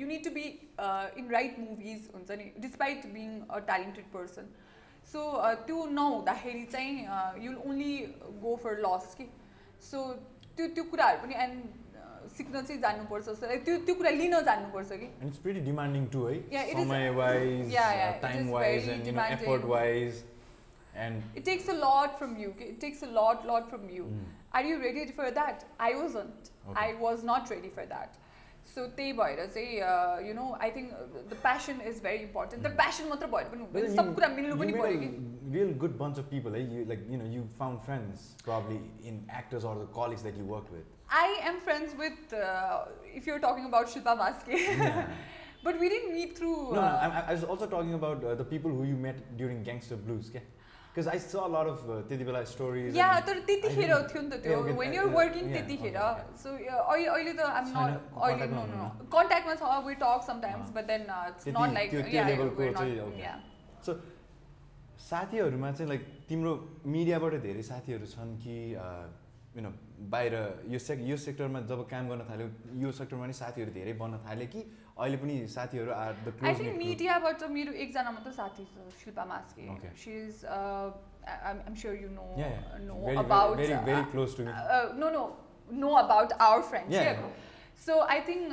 you 0.01 0.07
need 0.07 0.23
to 0.23 0.31
be 0.37 0.43
in 1.21 1.29
right 1.31 1.59
movies 1.59 2.09
हुन्छ 2.15 2.31
नि 2.41 2.51
despite 2.67 3.05
being 3.13 3.39
a 3.41 3.59
talented 3.71 4.11
person 4.13 4.49
so 5.13 5.23
त्यो 5.67 5.85
नहुँदाखेरि 5.95 6.63
चाहिँ 6.75 7.43
you 7.45 7.55
only 7.69 7.95
go 8.43 8.55
for 8.63 8.79
loss 8.85 9.15
कि 9.21 9.29
so 9.89 10.03
त्यो 10.57 10.67
त्यो 10.75 10.83
कुराहरू 10.91 11.21
पनि 11.25 11.35
एन्ड 11.43 11.84
सिक्न 12.29 12.61
चाहिँ 12.61 12.81
जान्नुपर्छ 12.81 13.25
जस्तो 13.25 13.47
लाग्यो। 13.47 13.63
त्यो 13.65 13.77
त्यो 13.85 13.95
कुरा 13.95 14.09
लिन 14.09 14.41
जान्नुपर्छ 14.41 14.89
कि 14.91 15.09
And 15.21 15.29
it's 15.29 15.39
pretty 15.39 15.61
demanding 15.61 16.09
too, 16.09 16.27
right? 16.27 16.45
Yeah, 16.51 16.63
it 16.63 16.77
is- 16.77 16.87
Samay 16.87 17.15
wise, 17.15 17.73
Yeah, 17.73 17.91
yeah, 17.95 18.09
it 18.09 18.15
is 18.15 18.21
time 18.21 18.49
wise, 18.49 18.63
very 18.63 18.77
and 18.77 18.87
you 18.87 18.97
know, 18.97 19.05
demanding. 19.05 19.47
effort 19.47 19.67
wise, 19.73 20.23
and 20.95 21.23
it 21.35 21.45
takes 21.45 21.69
a 21.69 21.73
lot 21.73 22.17
from 22.19 22.37
you 22.41 22.49
okay? 22.49 22.69
it 22.73 22.79
takes 22.79 23.03
a 23.03 23.11
lot 23.19 23.45
lot 23.45 23.69
from 23.69 23.89
you 23.97 24.05
Mm. 24.05 24.25
Are 28.73 28.81
you 28.81 28.87
ready 28.87 29.13
for 29.13 29.25
that 29.25 29.39
i 29.39 29.45
wasn't 29.45 29.45
Okay. 29.45 29.45
i 29.45 29.45
was 29.45 29.45
not 29.45 29.45
ready 29.45 29.45
for 29.45 29.45
that 29.45 29.45
so 29.45 29.45
त्यही 29.45 29.45
भएर 29.45 29.45
चाहिँ 29.45 30.27
you 30.27 30.33
know 30.33 30.57
I 30.61 30.71
think 30.71 30.91
the 31.29 31.37
passion 31.41 31.81
is 31.87 32.01
very 32.03 32.23
important 32.23 32.63
तर 32.63 32.69
Mm. 32.69 32.75
Passion 32.75 33.07
मात्र 33.09 33.27
भएर 33.27 33.45
पनि 33.45 33.63
But 33.63 33.71
हुँदैन 33.71 33.85
then 33.85 33.95
sub 33.95 34.05
you- 34.05 34.15
कुरा 34.15 34.27
मिल्नु 34.27 34.55
you 34.55 34.59
पनि 34.61 34.73
made 34.73 34.81
पऱ्यो 34.81 34.97
a 34.97 35.01
कि 35.01 35.09
real 35.55 35.73
good 35.83 35.97
bunch 35.97 36.17
of 36.17 36.29
people, 36.29 36.55
eh? 36.55 36.63
You 36.73 36.85
like 36.85 37.03
you 37.09 37.17
know 37.17 37.29
you 37.35 37.43
found 37.59 37.81
friends 37.87 38.35
probably 38.43 38.79
in 39.11 39.19
actors 39.29 39.63
or 39.63 39.75
the 39.81 39.87
colleagues 39.99 40.23
that 40.23 40.35
you 40.41 40.45
worked 40.45 40.71
with. 40.77 40.85
I 41.13 41.35
am 41.49 41.59
friends 41.65 41.95
with 41.99 42.33
if 43.17 43.27
you're 43.27 43.39
talking 43.39 43.65
about 43.65 43.87
Shilpa 43.87 44.15
Maske 44.15 44.53
Yeah. 44.55 45.03
But 45.65 45.79
we 45.81 45.89
didn't 45.89 46.11
meet 46.13 46.35
through 46.37 46.49
no, 46.55 46.81
no, 46.81 46.81
I, 46.81 47.21
I 47.21 47.33
was 47.33 47.43
also 47.43 47.67
talking 47.67 47.93
about 47.93 48.23
uh, 48.23 48.35
the 48.41 48.45
people 48.49 48.71
who 48.71 48.83
you 48.83 48.97
met 48.97 49.21
saw 51.03 51.45
a 51.45 51.51
lot 51.55 51.67
of 51.67 51.79
uh, 51.89 52.01
त्यति 52.07 52.23
बेला 52.25 52.41
stories. 52.47 52.95
या 52.95 53.09
तर 53.27 53.39
त्यतिखेर 53.47 53.91
थियो 54.11 54.21
नि 54.21 54.29
त 54.29 54.33
त्यो 54.43 54.59
when 54.79 54.89
uh, 54.89 54.95
you're 54.95 55.07
working 55.15 55.45
त्यतिखेर. 55.53 55.97
So 56.43 56.49
अहिले 56.55 57.07
अहिले 57.07 57.33
त 57.33 57.41
नट 57.75 57.91
अहिले 58.15 58.45
नो 58.55 58.63
नो। 58.71 58.85
कन्ट्याक्टमा 59.11 59.55
छ 59.55 59.63
we 59.87 59.93
talk 60.03 60.21
sometimes. 60.27 60.69
But 60.75 60.85
then 60.87 61.01
it's 61.01 61.47
not 61.47 61.69
like. 61.73 61.87
Yeah 63.19 63.35
साथीहरूमा 65.05 65.71
चाहिँ 65.71 65.89
लाइक 65.89 66.03
तिम्रो 66.29 66.51
मिडियाबाट 66.87 67.33
धेरै 67.43 67.61
साथीहरू 67.61 68.05
छन् 68.09 68.31
कि 68.41 68.55
यु 69.55 69.61
नो 69.61 69.71
बाहिर 70.11 70.33
यो 70.71 70.79
सेक 70.79 70.99
यो 71.09 71.17
सेक्टरमा 71.25 71.59
जब 71.69 71.79
काम 71.91 72.07
गर्न 72.09 72.21
थाल्यो 72.29 72.47
यो 72.83 72.91
सेक्टरमा 72.91 73.25
नि 73.27 73.33
साथीहरू 73.33 73.71
धेरै 73.75 73.93
बन्न 73.99 74.17
थाले 74.25 74.45
कि 74.53 74.61
अहिले 74.97 75.17
पनि 75.21 75.35
साथीहरू 75.53 75.91
आर 75.91 76.13
द 76.25 76.27
आई 76.49 76.53
थिङ्क 76.55 76.77
मिडियाबाट 76.77 77.43
मेरो 77.55 77.71
एकजना 77.85 78.11
मात्र 78.17 78.31
साथी 78.35 78.63
छ 78.65 78.75
Shilpa 78.99 79.25
Maske. 79.31 79.63
She 80.03 80.11
is 80.19 80.45
I'm 80.45 81.75
sure 81.81 81.95
you 81.95 82.09
know 82.09 82.27
no 82.83 82.95
about. 83.23 83.57
No 85.01 85.09
no 85.17 85.23
no 85.83 85.89
about 86.03 86.29
our 86.47 86.61
friendship. 86.71 87.17
So 87.85 87.99
I 88.15 88.19
think 88.27 88.45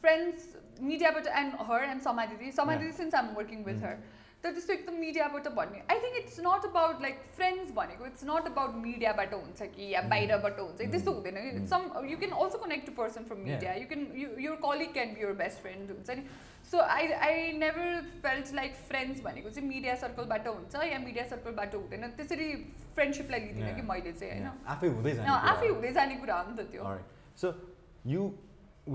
friends 0.00 0.40
मिडियाबाट 0.80 1.26
and 1.40 1.50
her 1.70 1.84
and 1.90 2.00
Sama 2.02 2.24
दिदी 2.32 2.52
समा. 2.52 2.74
दिदी 2.76 2.92
since 3.00 3.14
I'm 3.14 3.28
working 3.36 3.64
with. 3.64 3.82
Her 3.84 3.96
त्यस्तो 4.52 4.72
एकदम 4.72 4.94
मिडियाबाट 5.00 5.48
भन्ने 5.58 5.82
I 5.90 5.98
think 6.04 6.16
it's 6.22 6.40
not 6.46 6.64
about 6.68 7.02
like 7.02 7.20
friends 7.36 7.70
भनेको 7.78 8.06
it's 8.06 8.24
not 8.30 8.46
about 8.50 8.74
मिडियाबाट 8.86 9.34
हुन्छ 9.34 9.62
कि 9.76 9.88
या 9.94 10.00
Mm. 10.02 10.10
बाहिरबाट 10.10 10.58
हुन्छ 10.60 10.78
कि 10.80 10.86
त्यस्तो 10.94 11.10
Mm. 11.10 11.16
हुँदैन 11.16 11.50
कि 11.50 11.58
Mm. 11.60 11.66
Some 11.72 12.06
you 12.10 12.18
can 12.24 12.32
also 12.44 12.58
connect 12.64 12.86
to 12.86 12.92
person 13.00 13.24
from 13.30 13.38
Yeah. 13.38 13.48
Media 13.52 13.74
you 13.74 13.86
can 13.92 14.06
your 14.46 14.56
colleague 14.66 14.92
can 14.98 15.14
be 15.14 15.20
your 15.22 15.32
best 15.42 15.62
friend 15.66 15.90
हुन्छ 15.90 16.10
नि 16.20 16.26
so 16.70 16.78
I 16.96 17.12
I 17.28 17.52
never 17.58 18.00
felt 18.22 18.52
like 18.54 18.74
friends 18.88 19.20
भनेको 19.24 19.50
चाहिँ 19.50 19.68
मिडिया 19.68 19.94
सर्कलबाट 20.04 20.46
हुन्छ 20.48 20.84
या 20.92 20.98
मिडिया 21.06 21.24
सर्कलबाट 21.34 21.74
हुँदैन 21.74 22.10
त्यसरी 22.16 22.48
फ्रेन्डसिपलाई 22.96 23.40
लिँदिनँ 23.40 23.74
कि 23.74 23.80
Yeah. 23.80 23.90
मैले 23.92 24.12
चाहिँ 24.12 24.32
होइन 24.32 24.46
Yeah, 24.46 24.72
आफै 24.74 24.88
हुँदै 24.88 25.12
जाने 25.14 25.28
अँ, 25.28 25.38
कुरा 25.40 25.52
आफै 25.52 25.66
हो। 25.68 25.74
हुँदै 25.74 25.92
जाने 26.00 26.16
कुरा 26.24 26.40
हो 26.40 26.50
नि 26.50 26.56
त 26.56 26.70
त्यो 26.72 26.82
Alright. 26.82 27.08
So 27.36 27.54
you 28.04 28.26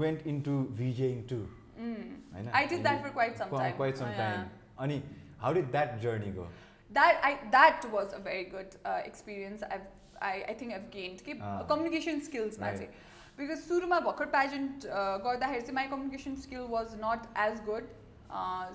went 0.03 0.25
into 0.33 0.53
VJing 0.77 1.23
too, 1.29 1.43
होइन? 1.77 2.49
I 2.53 2.65
did 2.67 2.81
that 2.83 3.01
for 3.03 3.09
quite 3.17 3.35
some 3.37 3.57
time 3.57 3.77
Quite 3.77 3.97
some 4.01 4.13
time. 4.19 4.43
अनि 4.79 4.97
how 5.42 5.52
did 5.52 5.72
that 5.72 6.00
journey 6.06 6.30
go? 6.38 6.46
that 6.90 7.20
I 7.28 7.32
that 7.52 7.84
was 7.92 8.12
a 8.12 8.18
very 8.24 8.44
good 8.54 8.74
uh, 8.84 9.00
experience. 9.04 9.62
I've 9.70 9.86
I, 10.22 10.34
I 10.50 10.54
think 10.60 10.74
I've 10.74 10.88
gained 10.90 11.22
कि 11.24 11.34
Ah. 11.46 11.54
communication 11.72 12.20
skills 12.28 12.58
मा 12.60 12.68
Right. 12.70 12.78
चाहिँ 12.80 13.04
because 13.38 13.58
सुरुमा 13.68 13.98
भर्खर 14.00 14.26
pageant 14.34 14.86
गर्दाखेरि 15.24 15.60
चाहिँ 15.62 15.74
my 15.78 15.86
communication 15.94 16.36
skill 16.44 16.60
was 16.74 16.94
not 17.04 17.26
as 17.46 17.60
good 17.64 17.88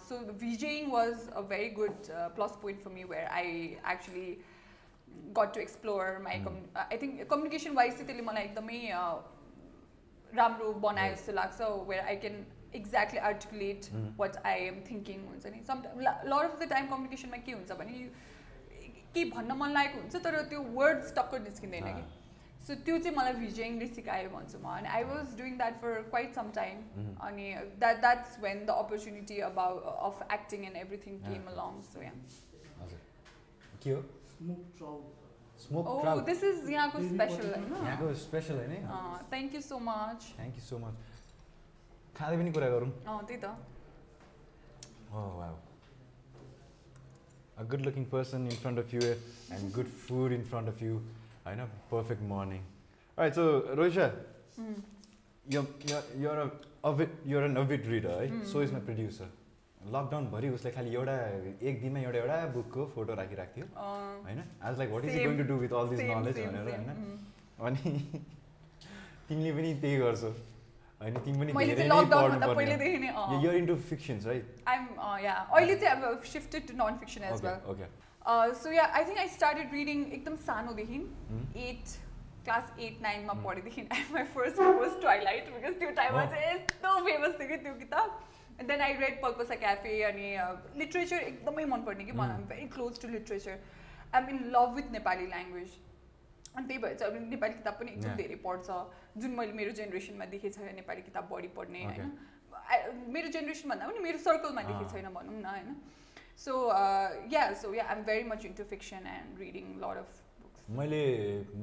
so 0.07 0.17
भिजेइङ 0.43 0.91
was 0.91 1.27
a 1.29 1.41
very 1.53 1.69
good 1.79 2.11
plus 2.35 2.57
point 2.61 2.81
for 2.83 2.91
me 2.97 3.03
where 3.13 3.27
I 3.39 3.55
actually 3.93 4.27
got 5.39 5.53
to 5.55 5.59
explore 5.61 6.17
my 6.27 6.43
कम्यु 6.47 6.79
I 6.83 6.97
think 7.05 7.27
communication 7.31 7.73
wise 7.81 7.93
चाहिँ 7.93 8.07
त्यसले 8.07 8.23
मलाई 8.31 8.43
एकदमै 8.51 8.81
uh, 8.99 9.17
राम्रो 10.33 10.71
बनायो 10.87 11.15
जस्तो 11.15 11.31
लाग्छ 11.39 11.61
where 11.89 12.05
I 12.11 12.15
can 12.25 12.43
exactly 12.78 13.20
articulate. 13.30 13.88
What 14.18 14.36
I 14.52 14.66
am 14.66 14.76
thinking 14.90 15.18
हुन्छ 15.28 15.44
नि. 15.54 15.58
Some 15.70 15.82
lot 16.06 16.44
of 16.44 16.58
the 16.60 16.68
time 16.70 16.84
कम्युनिकेसनमा 16.92 17.38
के 17.46 17.52
हुन्छ 17.52 17.70
भने 17.80 17.92
केही 19.14 19.24
भन्न 19.30 19.50
मन 19.62 19.70
लागेको 19.78 19.96
हुन्छ 20.00 20.22
तर 20.28 20.34
त्यो 20.52 20.60
वर्ड्स 20.78 21.14
टक्क 21.18 21.42
निस्किँदैन 21.48 21.88
कि। 21.96 22.04
सो 22.66 22.74
त्यो 22.86 22.94
चाहिँ 22.98 23.16
मलाई 23.16 23.34
भिजिङले 23.40 23.86
सिकायो 23.88 24.28
भन्छु 24.30 24.58
म 24.58 24.66
अनि 24.76 24.88
I 24.94 25.02
was 25.10 25.26
doing 25.38 25.52
that 25.58 25.74
for 25.82 25.92
quite 26.14 26.30
some 26.38 26.50
time. 26.56 26.76
अनि 27.26 27.46
that 27.82 28.00
that's 28.00 28.38
when 28.44 28.64
the 28.66 28.70
opportunity 28.84 29.36
about 29.50 29.78
of 30.08 30.16
acting 30.38 30.64
and 30.70 30.76
everything 30.76 31.12
Yeah. 31.16 31.28
Came 31.28 31.42
along 31.52 31.80
so 31.90 32.02
yeah 32.02 32.12
हजुर। 32.80 33.00
के 33.84 33.90
हो? 33.90 34.00
स्मुक 34.36 34.64
ट्राउट 34.78 35.04
स्मोक 35.60 35.86
ओ 35.88 36.00
क्राउड 36.00 36.24
दिस 36.24 36.42
इज 36.44 36.70
यहाँको 36.70 36.98
स्पेसल 38.14 38.56
होइन 38.56 38.82
thank 39.30 39.54
you 39.54 39.60
so 39.68 39.78
much 39.84 40.20
thank 40.36 40.54
you 40.56 40.64
so 40.64 40.78
much 40.78 40.94
खाँदै 42.18 42.36
पनि 42.42 42.52
कुरा 42.58 42.68
गरौँ 42.74 42.90
अँ 43.06 43.22
त्यही 43.28 43.40
त 43.44 43.54
Oh 45.18 45.28
wow. 45.40 45.52
A 47.58 47.64
good 47.72 47.82
looking 47.86 48.04
person 48.14 48.46
in 48.52 48.56
front 48.62 48.78
of 48.80 48.92
you 48.94 49.02
and 49.56 49.72
good 49.76 49.86
food 50.06 50.32
in 50.36 50.42
front 50.50 50.68
of 50.72 50.80
you. 50.86 50.96
I 51.46 51.54
know, 51.60 51.66
perfect 51.92 52.22
morning. 52.32 52.62
Alright, 53.18 53.34
so 53.38 53.44
Roisha, 53.80 54.08
Mm. 54.60 54.74
you're, 55.46 55.64
you're, 55.88 56.02
you're, 56.24 56.40
a 56.42 56.50
avid, 56.90 57.10
you're 57.24 57.44
an 57.48 57.56
avid 57.62 57.86
reader, 57.92 58.16
है 58.20 58.26
Mm. 58.30 58.42
So 58.52 58.62
is 58.62 58.72
my 58.72 58.80
producer 58.88 59.30
लकडाउनभरि 59.94 60.48
उसले 60.58 60.70
खालि 60.76 60.94
एउटा 60.96 61.14
एक 61.70 61.80
दिनमा 61.82 62.00
एउटा 62.00 62.18
एउटा 62.18 62.36
बुकको 62.56 62.86
फोटो 62.94 63.14
राखिरहेको 63.22 63.54
थियो 63.56 63.66
अँ, 63.66 64.22
होइन 64.26 64.42
आज 64.62 64.78
like 64.78 64.90
what 64.90 65.04
is. 65.04 65.16
Going 65.26 65.36
to 65.38 65.44
do 65.52 65.56
with 65.62 65.72
all 65.80 65.88
this 65.94 66.00
knowledge 66.10 66.36
भनेर. 66.46 66.68
होइन 66.74 66.90
Mm. 66.96 67.16
अनि 67.66 67.80
तिमीले 69.28 69.52
पनि 69.58 69.74
त्यही 69.80 69.96
गर्छौ 70.04 70.32
होइन 71.02 71.16
तिमी 71.24 71.38
पनि 71.38 71.52
मैले 71.52 71.74
चाहिँ 71.76 71.90
नै 71.90 72.54
पहिलेदेखि 72.54 73.08
अँ 73.08 73.42
you're 73.42 73.56
into 73.56 73.76
fictions 73.90 74.26
right 74.26 74.64
uh, 74.66 75.16
yeah. 75.26 75.40
अहिले 75.56 75.76
चाहिँ 75.76 75.96
अब 75.96 76.22
shifted 76.32 76.68
to 76.70 76.76
non-fiction 76.82 77.26
as 77.30 77.38
okay 77.38 77.48
well. 77.48 77.70
Okay 77.74 77.88
so 78.60 78.70
yeah, 78.76 78.96
I 79.00 79.02
think 79.08 79.18
I 79.24 79.26
started 79.32 79.74
reading 79.78 80.04
एकदम 80.18 80.36
सानोदेखि? 80.46 81.00
एट 81.64 81.96
क्लास 82.44 82.72
एट 82.86 83.02
नाइनमा. 83.02 83.32
पढेदेखि 83.44 83.82
my 84.12 84.24
first 84.34 84.58
was 84.58 85.00
Twilight 85.00 85.52
because 85.54 85.78
त्यो 85.80 85.90
टाइममा. 86.00 86.24
चाहिँ 86.34 86.54
यस्तो 86.54 86.94
फेमस 87.06 87.38
थियो 87.40 87.48
कि 87.48 87.56
त्यो 87.64 87.74
किताब 87.80 88.20
and 88.60 88.70
then 88.70 88.80
I 88.80 88.92
read 89.04 89.20
Palpasa 89.22 89.54
Cafe 89.64 90.02
अनि 90.10 90.28
लिट्रेचर 90.82 91.20
एकदमै 91.30 91.64
मनपर्ने 91.74 92.04
कि 92.04 92.12
मलाई 92.20 92.36
Hmm. 92.36 92.48
Very 92.50 92.68
close 92.76 93.00
to 93.02 93.08
literature 93.08 93.58
I 94.14 94.22
am 94.22 94.28
in 94.36 94.38
love 94.56 94.74
with 94.76 94.90
Nepali 94.92 95.26
language 95.34 95.76
अनि 96.56 96.66
त्यही 96.68 96.78
भएर 96.82 96.94
चाहिँ 97.00 97.12
अब 97.12 97.28
नेपाली 97.30 97.54
किताब 97.60 97.74
पनि 97.80 97.90
एकदम. 97.92 98.16
धेरै 98.16 98.36
पढ्छ 98.46 98.68
जुन 99.22 99.30
मैले 99.38 99.52
मेरो 99.60 99.72
जेनेरेसनमा 99.80 100.24
देखेको 100.34 100.54
छैन 100.58 100.74
नेपाली 100.80 101.02
किताब 101.08 101.28
बढी 101.32 101.48
पढ्ने. 101.56 101.84
होइन 101.84 102.10
मेरो 103.14 103.28
जेनेरेसन 103.36 103.68
भन्दा 103.70 103.86
पनि 103.88 103.98
मेरो 104.08 104.18
सर्कलमा 104.28 104.62
देखेको 104.62 104.84
Ah. 104.86 104.92
छैन 104.92 105.08
भनौँ 105.16 105.34
न 105.40 105.44
होइन 105.46 105.76
so 106.44 106.52
yeah 107.32 107.42
so 107.62 107.74
yeah 107.74 107.84
I'm 107.92 108.02
very 108.04 108.24
much 108.30 108.44
into 108.46 108.64
fiction 108.72 109.06
and 109.16 109.38
reading 109.40 109.68
lot 109.84 110.00
of 110.04 110.22
books 110.40 110.70
मैले 110.78 111.02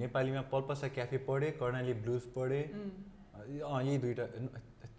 नेपालीमा 0.03 0.41
पल्पसा 0.53 0.87
क्याफे 0.97 1.17
पढेँ 1.29 1.51
कर्णाली 1.63 1.93
ब्लुज 2.05 2.29
पढेँ 2.37 2.63
Mm. 2.73 2.93
यही 3.87 3.97
दुइटा 4.03 4.25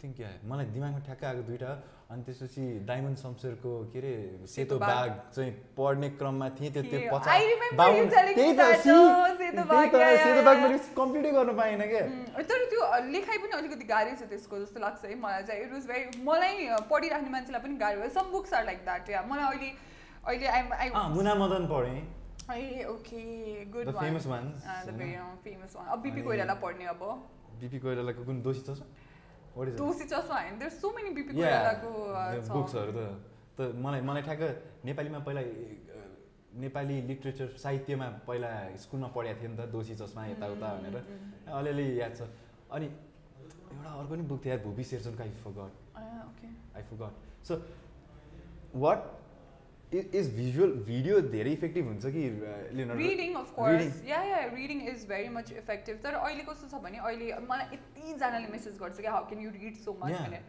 थिङ्क 0.05 0.19
या 0.21 0.29
मलाई 0.45 0.65
दिमागमा 0.73 0.99
ठ्याक्क 1.05 1.23
आएको 1.25 1.43
दुइटा 1.49 1.69
अनि 2.13 2.21
त्यसपछि 2.25 2.63
डायमन्ड 2.87 3.17
शमशेरको 3.17 3.71
के 3.93 3.99
अरे 3.99 4.13
सेतो 4.53 4.77
बाघ। 4.79 5.09
चाहिँ 5.35 5.51
पढ्ने 5.77 6.09
क्रममा 6.21 6.49
थिएँ 6.57 6.69
त्यो 6.73 6.83
त्यो 6.85 6.99
ए, 6.99 7.09
पछाडि 7.13 7.33
I 7.33 7.47
remember 7.51 7.69
you 7.69 7.79
Bahun- 7.79 8.11
telling 8.13 8.29
me 8.29 8.35
त्यही 8.35 8.53
त 8.53 8.59
that, 8.61 8.75
सी 8.75 8.89
सेतो 8.89 9.37
त्यही 9.37 9.65
बाघ, 9.71 9.85
त 9.89 9.95
yeah, 9.95 10.11
yeah, 10.11 10.23
सेतो 10.25 10.43
बाघ 10.45 10.55
yeah. 10.57 10.67
मैले 10.67 10.77
कम्प्लिटै 10.99 11.31
गर्न 11.37 11.55
पाइनँ 11.57 11.87
क्या। 11.93 12.01
तर 12.51 12.65
त्यो 12.73 12.81
लेखाइ 13.15 13.37
पनि 13.45 13.57
अलिकति 13.59 13.85
गाह्रै 13.93 14.13
छ 14.19 14.29
त्यसको 14.33 14.59
जस्तो 14.59 14.79
लाग्छ 14.85 15.05
है 15.05 15.15
मलाई 15.25 15.43
चाहिँ। 15.49 15.61
इट 15.65 15.71
वाज 15.73 15.85
भेरी 15.91 16.21
मलाई 16.29 16.53
पढिराख्ने 16.93 17.29
मान्छेलाई 17.35 17.61
पनि 17.65 17.75
गाह्रो 17.83 18.01
भयो। 18.01 18.09
Some 18.19 18.31
books 18.31 18.53
are 18.53 18.65
like 18.65 18.79
that 18.85 19.09
yeah 19.09 19.21
मलाई 19.31 19.45
अहिले 19.53 19.69
अहिले 20.29 20.47
आई 20.47 20.89
मुना 21.17 21.33
मदन 21.41 21.65
पढेँ। 21.73 21.99
Okay 22.93 23.21
good 23.73 23.85
the 23.85 23.95
one 23.95 24.03
famous 24.05 24.27
famous 25.43 25.73
one 25.75 25.87
अब 25.87 25.99
बिपी 26.01 26.11
अनि- 26.11 26.25
कोइराला 26.25 26.53
पढ्ने 26.61 26.85
अब। 26.93 27.01
बिपी 27.59 27.79
कोइरालाको 27.79 28.21
कुन 28.25 28.41
दोषी 28.45 28.61
चस्मा 28.69 28.85
चस्मा 30.11 30.35
होइन 30.41 30.57
देयर 30.59 30.71
सो 30.71 30.87
मेनी 30.95 31.09
बिपी 31.15 31.33
कोइरालाको 31.33 31.91
छ 32.43 32.51
बुक्सहरू 32.51 32.91
त 32.91 33.01
त 33.57 33.59
मलाई 33.83 34.01
मलाई 34.09 34.21
ठ्याक्क 34.27 34.43
नेपालीमा 34.85 35.19
पहिला 35.27 35.41
नेपाली 36.63 36.95
लिट्रेचर 37.07 37.47
साहित्यमा 37.63 38.07
पहिला 38.27 38.51
स्कुलमा 38.83 39.07
पढाएको 39.15 39.39
थिएँ 39.41 39.51
नि 39.51 39.57
त 39.59 39.67
दोषी 39.71 39.95
चस्मा 40.01 40.21
यताउता 40.27 40.67
Mm, 40.71 40.83
भनेर। 40.83 40.95
mm, 40.95 41.07
mm. 41.07 41.51
अलिअलि 41.59 41.85
याद 42.01 42.13
छ। 42.15 42.21
अनि 42.71 42.85
एउटा 42.85 43.89
अर्को 43.91 44.11
पनि 44.11 44.23
बुक 44.29 44.39
थियो 44.43 44.51
यार 44.53 44.61
Bhupi 44.65 44.83
शेरचनको 44.83 45.23
I 45.23 45.31
forgot. 45.43 45.71
I 46.75 46.83
forgot 46.91 47.13
so 47.47 47.53
what 48.83 48.99
is 49.93 50.29
visual 50.35 50.71
video 50.85 51.19
धेरै 51.33 51.51
इफेक्टिभ 51.51 51.85
हुन्छ 51.87 52.05
कि 52.15 52.23
reading 53.01 53.33
of 53.41 53.51
course 53.55 54.01
yeah 54.07 54.21
yeah 54.23 54.39
reading 54.53 54.81
is 54.89 55.05
very 55.09 55.29
much 55.35 55.51
effective 55.51 55.99
तर 56.03 56.13
अहिले 56.21 56.43
कस्तो 56.49 56.67
छ 56.67 56.81
भने 56.85 56.97
अहिले 57.09 57.27
मलाई 57.49 57.67
यतिजनाले 57.75 58.47
मेसेज 58.53 58.77
गर्छ 58.79 58.99
कि 58.99 59.07
how 59.07 59.27
can 59.29 59.43
you 59.43 59.51
read 59.57 59.75
so 59.83 59.93
much. 60.03 60.11
भनेर। 60.11 60.43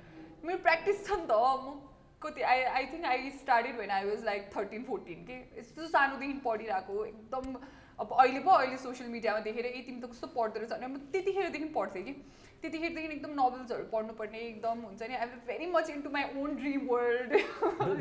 मेरो 0.44 0.58
प्र्याक्टिस 0.68 1.04
छ 1.06 1.20
नि 1.20 1.26
त 1.30 1.32
म 1.66 1.76
कति 2.22 2.42
I 2.50 2.62
I 2.80 2.86
think 2.92 3.04
I 3.06 3.30
started 3.40 3.78
when 3.78 3.90
I 3.98 4.04
was 4.04 4.24
like 4.24 4.50
thirteen 4.56 4.84
fourteen 4.84 5.24
के? 5.30 5.36
यस्तो 5.58 5.86
सानोदेखि 5.88 6.38
पढिरहेको 6.44 7.04
एकदम 7.04 7.58
अब 7.98 8.08
अहिले 8.20 8.40
पो 8.46 8.50
अहिले 8.50 8.76
सोसियल 8.78 9.10
मिडियामा 9.10 9.40
देखेर 9.44 9.66
ए 9.66 9.82
तिमी 9.86 10.00
त 10.00 10.10
कस्तो 10.10 10.26
पढ्दो 10.34 10.60
रहेछ। 10.60 10.72
अनि 10.72 10.86
म 10.86 10.96
त्यतिखेरदेखि 11.12 11.68
पढ्थेँ 11.76 12.02
कि। 12.08 12.14
त्यतिखेरदेखि 12.62 13.08
एकदम 13.14 13.32
नोभल्सहरू 13.40 13.84
पढ्नुपर्ने 13.92 14.38
एकदम 14.46 14.76
हुन्छ 14.86 15.02
नि. 15.02 15.14
I 15.14 15.22
am 15.22 15.28
very 15.48 15.66
much 15.72 15.86
into 15.90 16.10
my 16.16 16.24
own 16.42 16.50
dream 16.56 16.80
world 16.90 17.30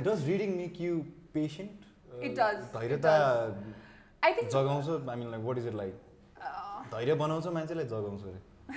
does 0.08 0.20
reading 0.30 0.50
make 0.58 0.74
you 0.82 0.94
patient 1.34 1.72
it 2.26 2.36
धैर्यता 2.74 3.12
I 4.24 4.32
think 4.34 4.50
जगाउँछ 4.50 4.88
I 4.90 5.16
mean 5.16 5.28
like 5.32 5.44
what 5.46 5.58
is 5.58 5.68
it 5.68 5.74
like 5.76 5.94
धैर्य 6.92 7.14
बनाउँछ 7.22 7.48
मान्छेलाई 7.56 7.86
जगाउँछ 7.86 8.24
अरे। 8.24 8.40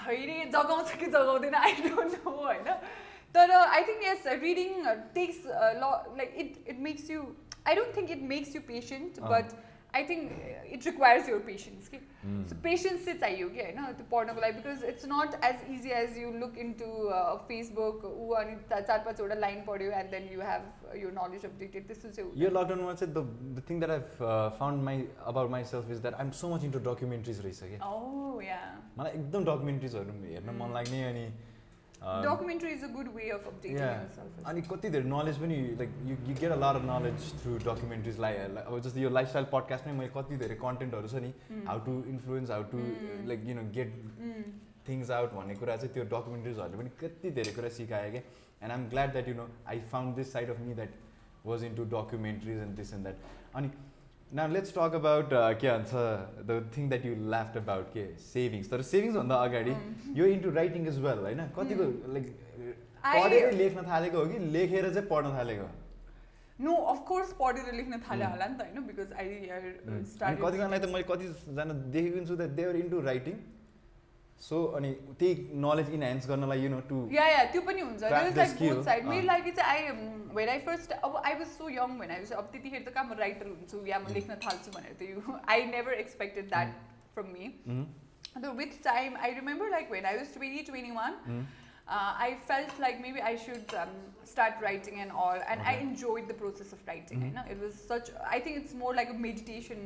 धैर्य 0.00 0.44
जगाउँछ 0.54 0.88
कि 0.98 1.06
जगाउँदैन 1.06 1.54
आई 1.54 1.72
डोन्ट 1.88 2.12
नो 2.24 2.30
होइन? 2.30 2.64
तर 3.34 3.50
I 3.56 3.82
think 3.88 4.02
yes 4.04 4.26
reading 4.42 4.70
takes 5.14 5.38
ल 5.46 5.48
like 6.18 6.30
it 6.44 6.50
it 6.68 6.78
makes 6.86 7.10
you 7.10 7.20
I 7.66 7.74
don't 7.74 7.96
think 7.96 8.10
it 8.10 8.22
makes 8.30 8.54
you 8.56 8.62
patient. 8.68 9.20
But 9.32 9.46
I 9.96 10.04
think 10.08 10.32
it 10.74 10.86
requires 10.86 11.28
your 11.28 11.38
patience 11.46 11.88
कि. 11.88 11.98
सो 12.48 12.56
पेसेन्स 12.62 13.04
चाहिँ 13.04 13.18
चाहियो 13.20 13.48
कि 13.48 13.60
होइन 13.60 13.92
त्यो 13.98 14.06
पढ्नको 14.10 14.40
लागि 14.40 14.52
because 14.58 14.84
it's 14.88 15.06
not 15.12 15.36
as 15.44 15.62
easy 15.74 15.90
as 16.00 16.18
you 16.18 16.30
look 16.40 16.58
in 16.64 16.72
to 16.80 16.88
Facebook 17.48 18.04
ऊ 18.06 18.28
अनि 18.40 18.56
चार 18.70 18.98
पाँचवटा 19.06 19.34
लाइन 19.40 19.62
पढ्यो 19.66 19.92
एन्ड 20.00 20.10
देन 20.10 20.28
यु 20.32 20.40
हेभ 20.48 20.96
यो 21.02 21.10
नलेज 21.18 21.44
अपडेटेड 21.46 21.86
त्यस्तो 21.86 22.10
चाहिँ 22.10 22.42
यो 22.42 22.50
लकडाउनमा 22.50 22.94
चाहिँ 22.94 23.14
the 23.14 23.24
the 23.58 23.64
thing 23.70 23.80
that 23.80 23.90
I 23.90 24.00
found 24.58 24.82
my 24.90 25.06
about 25.32 25.50
myself 25.72 25.90
is 25.90 26.02
that 26.02 26.14
I'm 26.24 26.30
so 26.40 26.54
much 26.54 26.64
into 26.64 26.84
documentaries 26.90 27.40
रहेछ 27.46 27.62
या 28.48 28.60
मलाई 28.98 29.12
एकदम 29.12 29.44
डकुमेन्ट्रिजहरू 29.52 30.18
हेर्न 30.24 30.56
मन 30.60 30.74
लाग्ने 30.74 31.02
अनि 31.04 31.24
documentary 32.02 32.70
is 32.72 32.84
a 32.84 32.88
good 32.94 33.08
way 33.14 33.28
of 33.30 33.46
updating 33.46 34.44
अनि 34.52 34.62
कति 34.70 34.90
धेरै 34.96 35.08
नलेज 35.10 35.38
पनि 35.42 35.60
like 35.82 35.90
you 36.06 36.16
you 36.28 36.34
get 36.40 36.50
a 36.52 36.56
lot 36.64 36.80
of 36.80 36.88
knowledge 36.90 37.28
through 37.42 37.58
documentaries 37.66 38.18
like 38.26 38.56
अब 38.64 38.78
जस्तै 38.86 39.00
यो 39.00 39.10
लाइफस्टाइल 39.18 39.46
पडकास्टमै 39.52 39.92
मैले 40.00 40.12
कति 40.16 40.36
धेरै 40.42 40.56
कन्टेन्टहरू 40.64 41.08
छ 41.08 41.22
नि. 41.26 41.32
How 41.68 41.78
to 41.86 41.94
influence 42.14 42.50
how 42.50 42.62
to. 42.72 42.78
Like 43.32 43.40
you 43.48 43.54
know 43.60 43.64
get. 43.78 43.90
Things 44.88 45.10
out 45.14 45.32
भन्ने 45.34 45.54
कुरा 45.60 45.76
चाहिँ 45.76 45.92
त्यो 45.94 46.04
डकुमेन्ट्रिजहरूले 46.12 46.78
पनि 46.78 46.90
कति 47.00 47.30
धेरै 47.38 47.52
कुरा 47.56 47.68
सिकायो 47.78 48.10
क्या 48.12 48.22
and 48.62 48.72
I'm 48.72 48.88
glad 48.90 49.12
that 49.12 49.28
you 49.28 49.34
know 49.34 49.46
I 49.72 49.80
found 49.92 50.16
this 50.16 50.32
side 50.32 50.50
of 50.50 50.60
me 50.68 50.74
that 50.74 50.92
was 51.46 51.64
in 51.64 51.74
to 51.76 51.84
documentaries 51.94 52.58
and 52.62 52.76
this 52.76 52.92
and 52.94 53.02
that 53.04 53.56
अनि 53.60 53.68
न 54.34 54.46
लेट्स 54.52 54.72
टक 54.74 54.94
अबाउट 54.94 55.30
के 55.60 55.68
भन्छ 55.70 55.92
the 56.48 56.56
thing 56.76 56.88
that 56.90 57.04
you 57.06 57.14
laughed 57.34 57.56
about 57.60 57.86
के 57.94 58.04
सेभिङ्स 58.24 58.70
तर 58.70 58.82
सेभिङ्सभन्दा 58.90 59.36
अगाडि 59.46 59.72
Mm. 59.74 60.16
यो 60.18 60.26
into 60.34 60.50
writing 60.58 60.86
is 60.88 60.98
well 61.06 61.18
होइन 61.26 61.40
कतिको 61.58 61.86
लाइक 62.14 62.26
पढेर 63.04 63.52
लेख्न 63.60 63.82
थालेको 63.90 64.18
हो 64.18 64.26
कि 64.32 64.38
लेखेर 64.56 64.88
चाहिँ 64.94 65.08
पढ्न 65.08 65.32
थालेको? 65.38 65.66
नो 66.64 66.74
अफकोर्स 66.92 67.32
पढेर 67.40 67.74
लेख्न 67.80 67.98
थाले 68.08 68.24
Mm. 68.24 68.30
होला 68.32 68.46
नि 68.46 68.58
त 68.58 68.68
होइन? 68.68 68.86
बिकज 68.86 69.12
आई 69.22 69.28
अनि 69.56 70.04
स्टार्ट 70.12 70.40
कतिजनालाई 70.44 70.78
त 70.78 70.92
मैले 70.94 71.08
कतिजना 71.10 71.64
देखेको 71.98 72.24
छु 72.30 72.36
that 72.42 72.50
they're 72.60 72.76
into 72.84 73.00
writing 73.10 73.34
so 74.48 74.64
अनि 74.76 74.90
त्यही 75.20 75.34
नलेज 75.62 75.90
इन्हान्स 75.94 76.28
गर्नलाई 76.28 76.60
you 76.62 76.68
know 76.74 76.80
to 76.90 76.98
yeah 77.14 77.26
yeah 77.28 77.44
त्यो 77.52 77.60
पनि 77.70 77.80
हुन्छ 77.80 78.00
Craft 78.02 78.26
is 78.26 78.34
the 78.34 78.38
like 78.42 78.50
skill. 78.56 78.74
Both 78.76 78.84
side 78.84 79.04
मेरो 79.06 79.20
अँ। 79.20 79.26
लागि 79.26 79.50
चाहिँ 79.58 79.70
आई 79.70 80.34
वेन 80.38 80.48
आई 80.48 80.58
फर्स्ट 80.68 80.92
अब 81.08 81.16
I 81.24 81.34
was 81.40 81.46
so 81.56 81.68
young 81.70 81.98
when 82.00 82.10
I 82.10 82.18
was 82.24 82.32
अब 82.42 82.48
त्यतिखेर 82.52 82.82
त 82.88 82.94
कहाँ 82.94 83.04
म 83.10 83.18
राइटर 83.24 83.46
हुन्छु 83.54 83.84
या 83.86 83.98
म 83.98 84.06
Mm. 84.06 84.14
लेख्न 84.18 84.36
थाल्छु 84.46 84.70
भनेर 84.78 84.94
त्यो 85.02 85.38
I 85.56 85.64
never 85.74 85.92
expected 86.04 86.48
that 86.54 86.74
from 87.14 87.32
me 87.38 87.52
the 88.42 88.50
with 88.56 88.74
time 88.82 89.14
i 89.26 89.28
remember 89.36 89.66
like 89.70 89.88
when 89.92 90.04
i 90.08 90.16
was 90.16 90.28
20 90.34 90.60
21 90.66 91.14
Mm. 91.30 91.38
uh, 91.94 92.10
i 92.26 92.28
felt 92.50 92.76
like 92.82 93.00
maybe 93.04 93.22
i 93.30 93.32
should 93.44 93.72
um, 93.80 93.94
start 94.32 94.60
writing 94.66 95.00
and 95.04 95.16
all 95.22 95.40
and 95.54 95.64
i 95.70 95.72
Okay. 95.72 95.86
enjoyed 95.86 96.28
the 96.32 96.36
process 96.42 96.70
of 96.76 96.84
writing 96.90 97.18
Mhm. 97.24 97.30
you 97.30 97.36
know 97.38 97.44
it 97.54 97.64
was 97.66 97.80
such 97.94 98.12
i 98.36 98.38
think 98.44 98.60
it's 98.62 98.76
more 98.84 98.92
like 99.00 99.10
a 99.14 99.18
meditation 99.24 99.82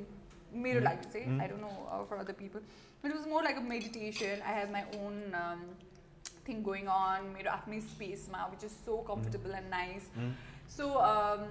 मेरो 0.67 0.81
Mhm. 0.81 0.89
लागि 0.89 1.09
चाहिँ 1.15 1.27
Mhm. 1.31 1.41
i 1.45 1.49
don't 1.53 1.65
know 1.69 1.77
uh, 1.95 2.03
for 2.11 2.19
other 2.25 2.37
people 2.43 2.67
but 3.04 3.12
it 3.12 3.16
was 3.18 3.28
more 3.34 3.42
like 3.50 3.58
a 3.60 3.66
meditation 3.68 4.42
i 4.52 4.54
have 4.60 4.72
my 4.78 4.84
own 5.02 5.20
um, 5.42 5.60
thing 6.48 6.58
going 6.70 6.88
on 6.96 7.28
मेरो 7.36 7.52
आफ्नै 7.52 7.80
स्पेसमा 7.94 8.42
which 8.54 8.66
is 8.70 8.76
so 8.88 8.98
comfortable 9.10 9.54
and 9.60 9.70
nice 9.76 10.08
Mm. 10.18 10.32
so 10.74 10.88
um, 11.12 11.44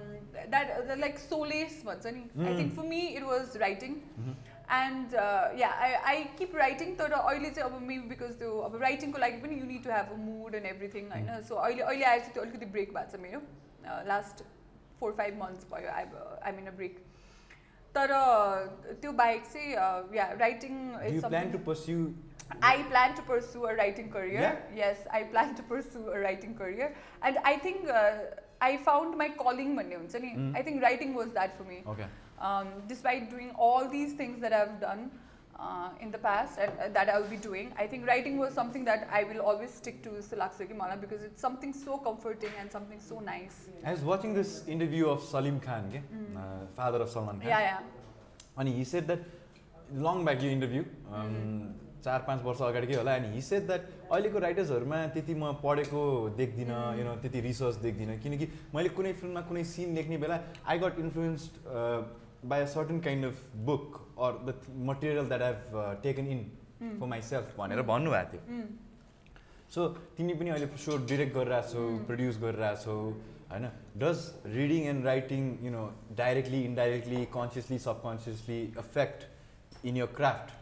that 0.53 0.69
uh, 0.75 0.97
like 1.03 1.17
solace 1.23 1.77
भन्छ 1.89 2.13
नि 2.17 2.21
I 2.27 2.51
Mm. 2.51 2.57
think 2.59 2.69
for 2.79 2.85
me 2.91 3.01
it 3.21 3.25
was 3.31 3.57
writing 3.63 3.95
Mhm. 4.19 4.35
and 4.77 5.15
uh, 5.23 5.45
yeah 5.61 5.73
I, 5.87 5.89
I 6.13 6.15
keep 6.41 6.53
writing 6.61 6.91
तर 7.01 7.15
अहिले 7.21 7.49
चाहिँ 7.57 7.69
अब 7.71 7.81
maybe 7.89 8.07
because 8.13 8.35
त्यो 8.43 8.51
अब 8.69 8.77
writingको 8.83 9.23
लागि 9.25 9.41
पनि 9.45 9.59
you 9.61 9.67
need 9.73 9.83
to 9.89 9.93
have 9.97 10.13
a 10.17 10.19
mood 10.27 10.57
and 10.61 10.71
everything 10.73 11.09
होइन 11.15 11.27
Mm. 11.35 11.43
so 11.51 11.59
अहिले 11.65 11.83
अहिले 11.89 12.05
आएर 12.11 12.19
चाहिँ 12.25 12.33
त्यो 12.37 12.43
अलिकति 12.47 12.71
ब्रेक 12.77 12.93
भएको 12.99 13.11
छ 13.17 13.21
मेरो 13.27 13.41
लास्ट 14.13 14.43
फोर 14.99 15.11
फाइभ 15.21 15.41
मन्थ्स 15.43 15.71
भयो 15.73 15.91
I 15.99 16.05
I 16.49 16.51
mean 16.61 16.67
a 16.73 16.75
break 16.81 17.03
तर 17.96 18.12
uh, 18.12 18.94
त्यो 19.02 19.12
बाहेक 19.22 19.44
चाहिँ 19.52 19.72
या 20.16 20.30
writing 20.40 20.78
Do 21.08 21.14
you 21.16 21.22
plan 21.34 21.52
to 21.52 21.58
pursue? 21.58 22.14
I 22.62 22.82
plan 22.92 23.14
to 23.18 23.22
pursue 23.22 23.66
a 23.66 23.74
writing 23.74 24.10
career. 24.10 24.40
Yeah? 24.40 24.56
Yes, 24.76 25.06
I 25.10 25.22
plan 25.34 25.54
to 25.60 25.62
pursue 25.62 26.08
a 26.10 26.18
writing 26.20 26.54
career. 26.54 26.94
And 27.22 27.38
I 27.44 27.56
think 27.56 27.88
uh, 27.88 28.12
I 28.60 28.76
found 28.88 29.16
my 29.22 29.28
calling 29.42 29.74
भन्ने 29.78 29.96
हुन्छ 30.02 30.22
नि 30.24 30.32
Mm. 30.36 30.52
I 30.58 30.62
think 30.68 30.82
writing 30.86 31.14
was 31.20 31.32
that 31.38 31.56
for 31.58 31.64
me. 31.70 31.82
Okay. 31.94 32.08
Um, 32.48 32.72
despite 32.92 33.30
doing 33.30 33.50
all 33.66 33.88
these 33.96 34.14
things 34.20 34.40
that 34.46 34.52
I've 34.60 34.78
done 34.80 35.10
uh, 35.59 35.89
in 36.01 36.11
the 36.11 36.17
past 36.17 36.57
and 36.57 36.71
uh, 36.79 36.87
that 36.97 37.09
I'll 37.13 37.29
be 37.29 37.37
doing, 37.37 37.71
I 37.77 37.85
think 37.87 38.07
writing 38.07 38.37
was 38.39 38.53
something 38.53 38.85
that 38.85 39.07
I 39.11 39.23
will 39.31 39.41
always 39.41 39.73
stick 39.73 40.01
to 40.03 40.09
जस्तो 40.09 40.37
लाग्छ 40.37 40.67
कि 40.69 40.77
मलाई 40.81 41.01
because 41.01 41.23
it's 41.29 41.41
something 41.41 41.73
so 41.73 41.97
comforting 41.97 42.53
and 42.61 42.71
something 42.71 43.01
so 43.09 43.19
nice. 43.19 43.57
I 43.83 43.91
was 43.91 44.05
watching 44.11 44.33
this 44.33 44.53
interview 44.67 45.07
of 45.07 45.23
Salim 45.23 45.59
Khan, 45.59 45.89
okay? 45.89 46.01
Mm. 46.13 46.37
uh, 46.37 46.65
father 46.79 47.01
of 47.07 47.09
Salman 47.09 47.39
Khan. 47.39 47.49
Yeah, 47.49 47.67
yeah. 47.69 47.81
अनि 48.57 48.71
he 48.77 48.85
said 48.85 49.05
that 49.07 49.21
long 50.05 50.23
back 50.25 50.41
यो 50.43 50.49
interview 50.51 50.83
चार 52.03 52.21
पाँच 52.27 52.41
वर्ष 52.43 52.61
अगाडिकै 52.69 52.95
होला 52.95 53.13
अनि 53.19 53.27
he 53.35 53.41
shed 53.49 53.65
that 53.67 53.83
अहिलेको 54.11 54.39
राइटर्सहरूमा 54.45 54.97
त्यति 55.15 55.33
म 55.35 55.51
पढेको 55.63 56.01
देख्दिनँ 56.39 56.75
Mm. 56.79 56.99
यु 56.99 57.03
नो 57.05 57.15
त्यति 57.23 57.39
रिसर्च 57.47 57.75
देख्दिनँ 57.85 58.17
किनकि 58.23 58.47
मैले 58.75 58.89
कुनै 58.99 59.13
फिल्ममा 59.21 59.41
कुनै 59.51 59.63
सिन 59.73 59.95
लेख्ने 59.99 60.17
बेला 60.23 60.39
I 60.71 60.79
got 60.83 60.99
influenced 61.05 61.53
By 62.45 62.61
a 62.61 62.65
certain 62.73 62.99
kind 63.07 63.25
of 63.25 63.41
book 63.69 63.97
or 64.27 64.37
the 64.49 64.59
material 64.89 65.27
that 65.29 65.41
have 65.41 65.99
taken 66.03 66.27
in 66.37 66.45
Mm. 66.81 66.99
For 66.99 67.07
myself 67.29 67.57
भनेर 67.57 67.81
भन्नुभएको 67.87 68.31
थियो 68.33 68.59
Mm. 68.59 68.67
सो 69.73 69.87
तिमी 70.17 70.33
पनि 70.41 70.49
अहिले 70.49 70.67
सो 70.83 70.97
डिरेक्ट 71.07 71.33
गरिरहेको 71.35 71.69
छौ 71.71 71.81
Mm. 71.87 72.05
प्रड्युस 72.07 72.37
गरिरहेको 72.43 72.83
छौ 72.83 72.95
होइन 73.51 73.65
does 74.03 74.21
reading 74.53 74.85
and 74.91 75.05
writing 75.05 75.49
you 75.65 75.71
know 75.71 75.83
directly 76.21 76.61
indirectly 76.65 77.25
consciously 77.35 77.79
subconsciously 77.87 78.61
affect 78.85 79.85
in 79.91 79.97
your 79.97 80.05
craft 80.21 80.57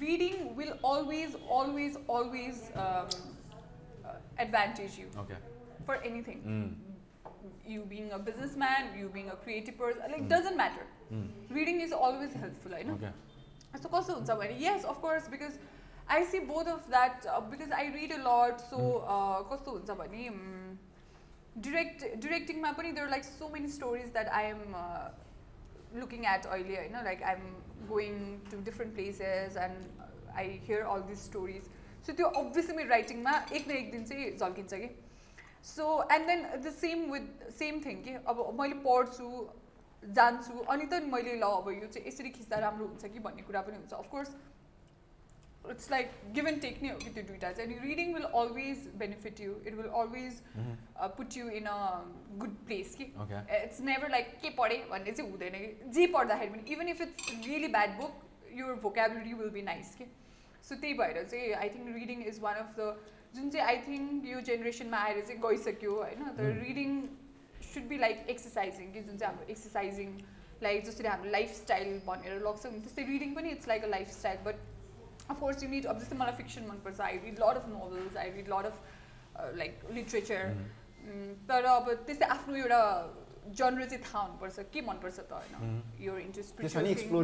Reading 0.00 0.34
will 0.56 0.72
always, 0.88 1.36
always, 1.58 1.94
always 2.16 2.58
um, 2.82 3.14
uh, 4.04 4.42
advantage 4.44 4.98
you 5.00 5.06
okay 5.20 5.38
for 5.86 5.96
anything. 6.10 6.42
Mm. 6.54 6.66
you 7.66 7.82
being 7.88 8.12
a 8.12 8.18
businessman, 8.18 8.86
you 8.98 9.08
being 9.08 9.28
a 9.30 9.36
creative 9.46 9.76
person, 9.78 10.02
like 10.12 10.22
Mm. 10.22 10.28
doesn't 10.28 10.56
matter. 10.56 10.86
Reading 11.56 11.80
is 11.80 11.92
always 11.92 12.32
helpful, 12.44 12.74
I 12.74 12.82
know. 12.82 12.94
Okay 12.94 13.12
So 13.82 13.88
कस्तो 13.94 14.14
हुन्छ 14.14 14.36
भने 14.42 14.60
yes, 14.60 14.84
of 14.84 15.00
course, 15.02 15.28
because 15.28 15.58
I 16.08 16.24
see 16.24 16.38
both 16.50 16.68
of 16.74 16.88
that 16.90 17.26
uh, 17.30 17.40
because 17.54 17.70
I 17.70 17.86
read 17.96 18.12
a 18.12 18.22
lot. 18.26 18.60
So 18.70 18.82
uh, 19.14 19.38
कस्तो 19.52 19.74
हुन्छ 19.78 19.96
भने 20.02 20.28
um, 20.28 20.78
direct 21.66 22.04
directingमा 22.26 22.74
पनि 22.78 22.94
there 22.94 23.06
are 23.06 23.10
like 23.16 23.24
so 23.24 23.48
many 23.56 23.68
stories 23.78 24.10
that 24.18 24.32
I 24.32 24.42
am 24.52 24.62
uh, 24.74 25.08
looking 26.02 26.26
at 26.26 26.46
अहिले 26.46 26.76
होइन 26.82 27.04
like 27.10 27.22
I'm 27.32 27.44
going 27.88 28.40
to 28.50 28.62
different 28.70 28.94
places 28.94 29.56
and 29.56 29.84
uh, 30.06 30.08
I 30.44 30.60
hear 30.68 30.84
all 30.84 31.04
these 31.10 31.20
stories. 31.32 31.68
So 32.02 32.12
त्यो 32.20 32.32
obviously 32.42 32.76
मेरो 32.80 32.88
राइटिङमा 32.96 33.36
एक 33.52 33.68
न 33.68 33.76
एक 33.82 33.92
दिन 33.92 34.04
चाहिँ 34.12 34.30
झल्किन्छ 34.38 34.74
कि 34.84 34.90
so 35.65 35.85
and 36.11 36.27
then 36.27 36.41
the 36.61 36.71
same 36.77 37.11
with 37.11 37.51
same 37.57 37.79
thing 37.85 38.01
कि 38.03 38.13
अब 38.27 38.37
मैले 38.59 38.79
पढ्छु 38.87 39.27
जान्छु 40.03 40.55
अनि 40.71 40.85
त 40.85 41.03
मैले 41.11 41.35
ल 41.35 41.51
अब 41.59 41.69
यो 41.73 41.87
चाहिँ 41.87 42.07
यसरी 42.07 42.29
खिच्दा 42.39 42.57
राम्रो 42.59 42.87
हुन्छ 42.87 43.13
कि 43.13 43.19
भन्ने 43.19 43.43
कुरा 43.43 43.61
पनि 43.61 43.75
हुन्छ। 43.77 43.93
Of course 43.93 44.35
it's 45.71 45.91
like 45.91 46.09
give 46.35 46.47
and 46.47 46.61
take 46.61 46.81
नै 46.83 46.89
हो 46.89 46.97
कि 46.99 47.09
त्यो 47.09 47.23
दुइटा 47.23 47.51
चाहिँ। 47.51 47.69
अनि 47.69 47.87
reading 47.87 48.13
will 48.13 48.25
always 48.39 48.79
benefit 48.99 49.39
you 49.41 49.53
it 49.67 49.73
will 49.73 49.87
always 49.99 50.41
put 51.17 51.37
you 51.37 51.49
in 51.59 51.65
a 51.65 51.77
good 52.41 52.57
place 52.65 52.95
कि। 52.95 53.05
ओके 53.23 53.39
इट्स 53.63 53.79
नेभर 53.81 54.09
लाइक 54.11 54.35
के 54.41 54.49
पढेँ? 54.59 54.81
भन्ने 54.89 55.11
चाहिँ 55.11 55.29
हुँदैन 55.31 55.55
कि। 55.55 55.89
जे 55.89 56.07
पढ्दाखेरि 56.17 56.51
पनि 56.51 56.73
even 56.73 56.87
if 56.89 57.01
it's 57.01 57.31
really 57.47 57.67
bad 57.77 57.97
book 58.01 58.13
your 58.59 58.75
vocabulary 58.83 59.33
will 59.33 59.49
be 59.55 59.61
nice 59.71 59.95
कि। 59.95 60.05
सो 60.67 60.75
त्यही 60.75 60.93
भएर 60.99 61.23
चाहिँ 61.23 61.53
I 61.53 61.69
think 61.69 61.95
reading 61.95 62.23
is 62.27 62.39
one 62.41 62.55
of 62.57 62.75
the 62.79 62.93
जुन 63.35 63.49
चाहिँ 63.49 63.65
आई 63.67 63.77
थिङ्क 63.87 64.25
यो 64.31 64.41
जेनेरेसनमा 64.49 64.97
आएर 65.07 65.21
चाहिँ 65.27 65.39
गइसक्यो 65.45 65.95
होइन 65.95 66.25
तर. 66.37 66.51
Reading 66.67 67.01
should 67.73 67.87
be 67.89 67.97
like 67.97 68.25
exercising 68.29 68.91
कि 68.93 69.01
जुन 69.07 69.17
चाहिँ 69.17 69.33
हाम्रो 69.33 69.49
एक्सर्साइजिङ 69.55 70.13
लाइक 70.63 70.83
जसरी 70.85 71.07
हाम्रो 71.07 71.31
लाइफस्टाइल 71.37 71.99
भनेर 72.07 72.39
लाग्छ 72.43 72.61
त्यस्तै 72.67 73.05
रिडिङ 73.07 73.33
पनि 73.35 73.49
it's 73.57 73.67
like 73.67 73.83
a 73.83 73.87
lifestyle 73.95 74.37
but 74.45 74.55
of course 75.29 75.63
you 75.63 75.69
need 75.69 75.85
अब 75.93 75.99
जस्तै 75.99 76.17
मलाई 76.17 76.35
फिक्सन 76.37 76.69
मनपर्छ 76.69 77.01
I 77.07 77.17
read 77.25 77.43
lot 77.43 77.63
of 77.63 77.67
novels 77.73 78.17
I 78.23 78.31
read 78.37 78.53
lot 78.53 78.71
of 78.71 79.57
like 79.61 79.93
literature 79.97 80.55
तर 81.49 81.69
अब 81.73 81.93
त्यस्तै 82.05 82.31
आफ्नो 82.37 82.55
एउटा 82.55 82.81
जनर 83.51 83.85
चाहिँ 83.85 84.03
थाहा 84.03 84.21
हुनुपर्छ 84.23 84.65
के 84.73 84.81
मनपर्छ 84.81 85.19
त 85.19 85.31
होइन? 85.31 85.81
यो 86.01 86.17
इन्ट्रेस्ट 86.17 86.51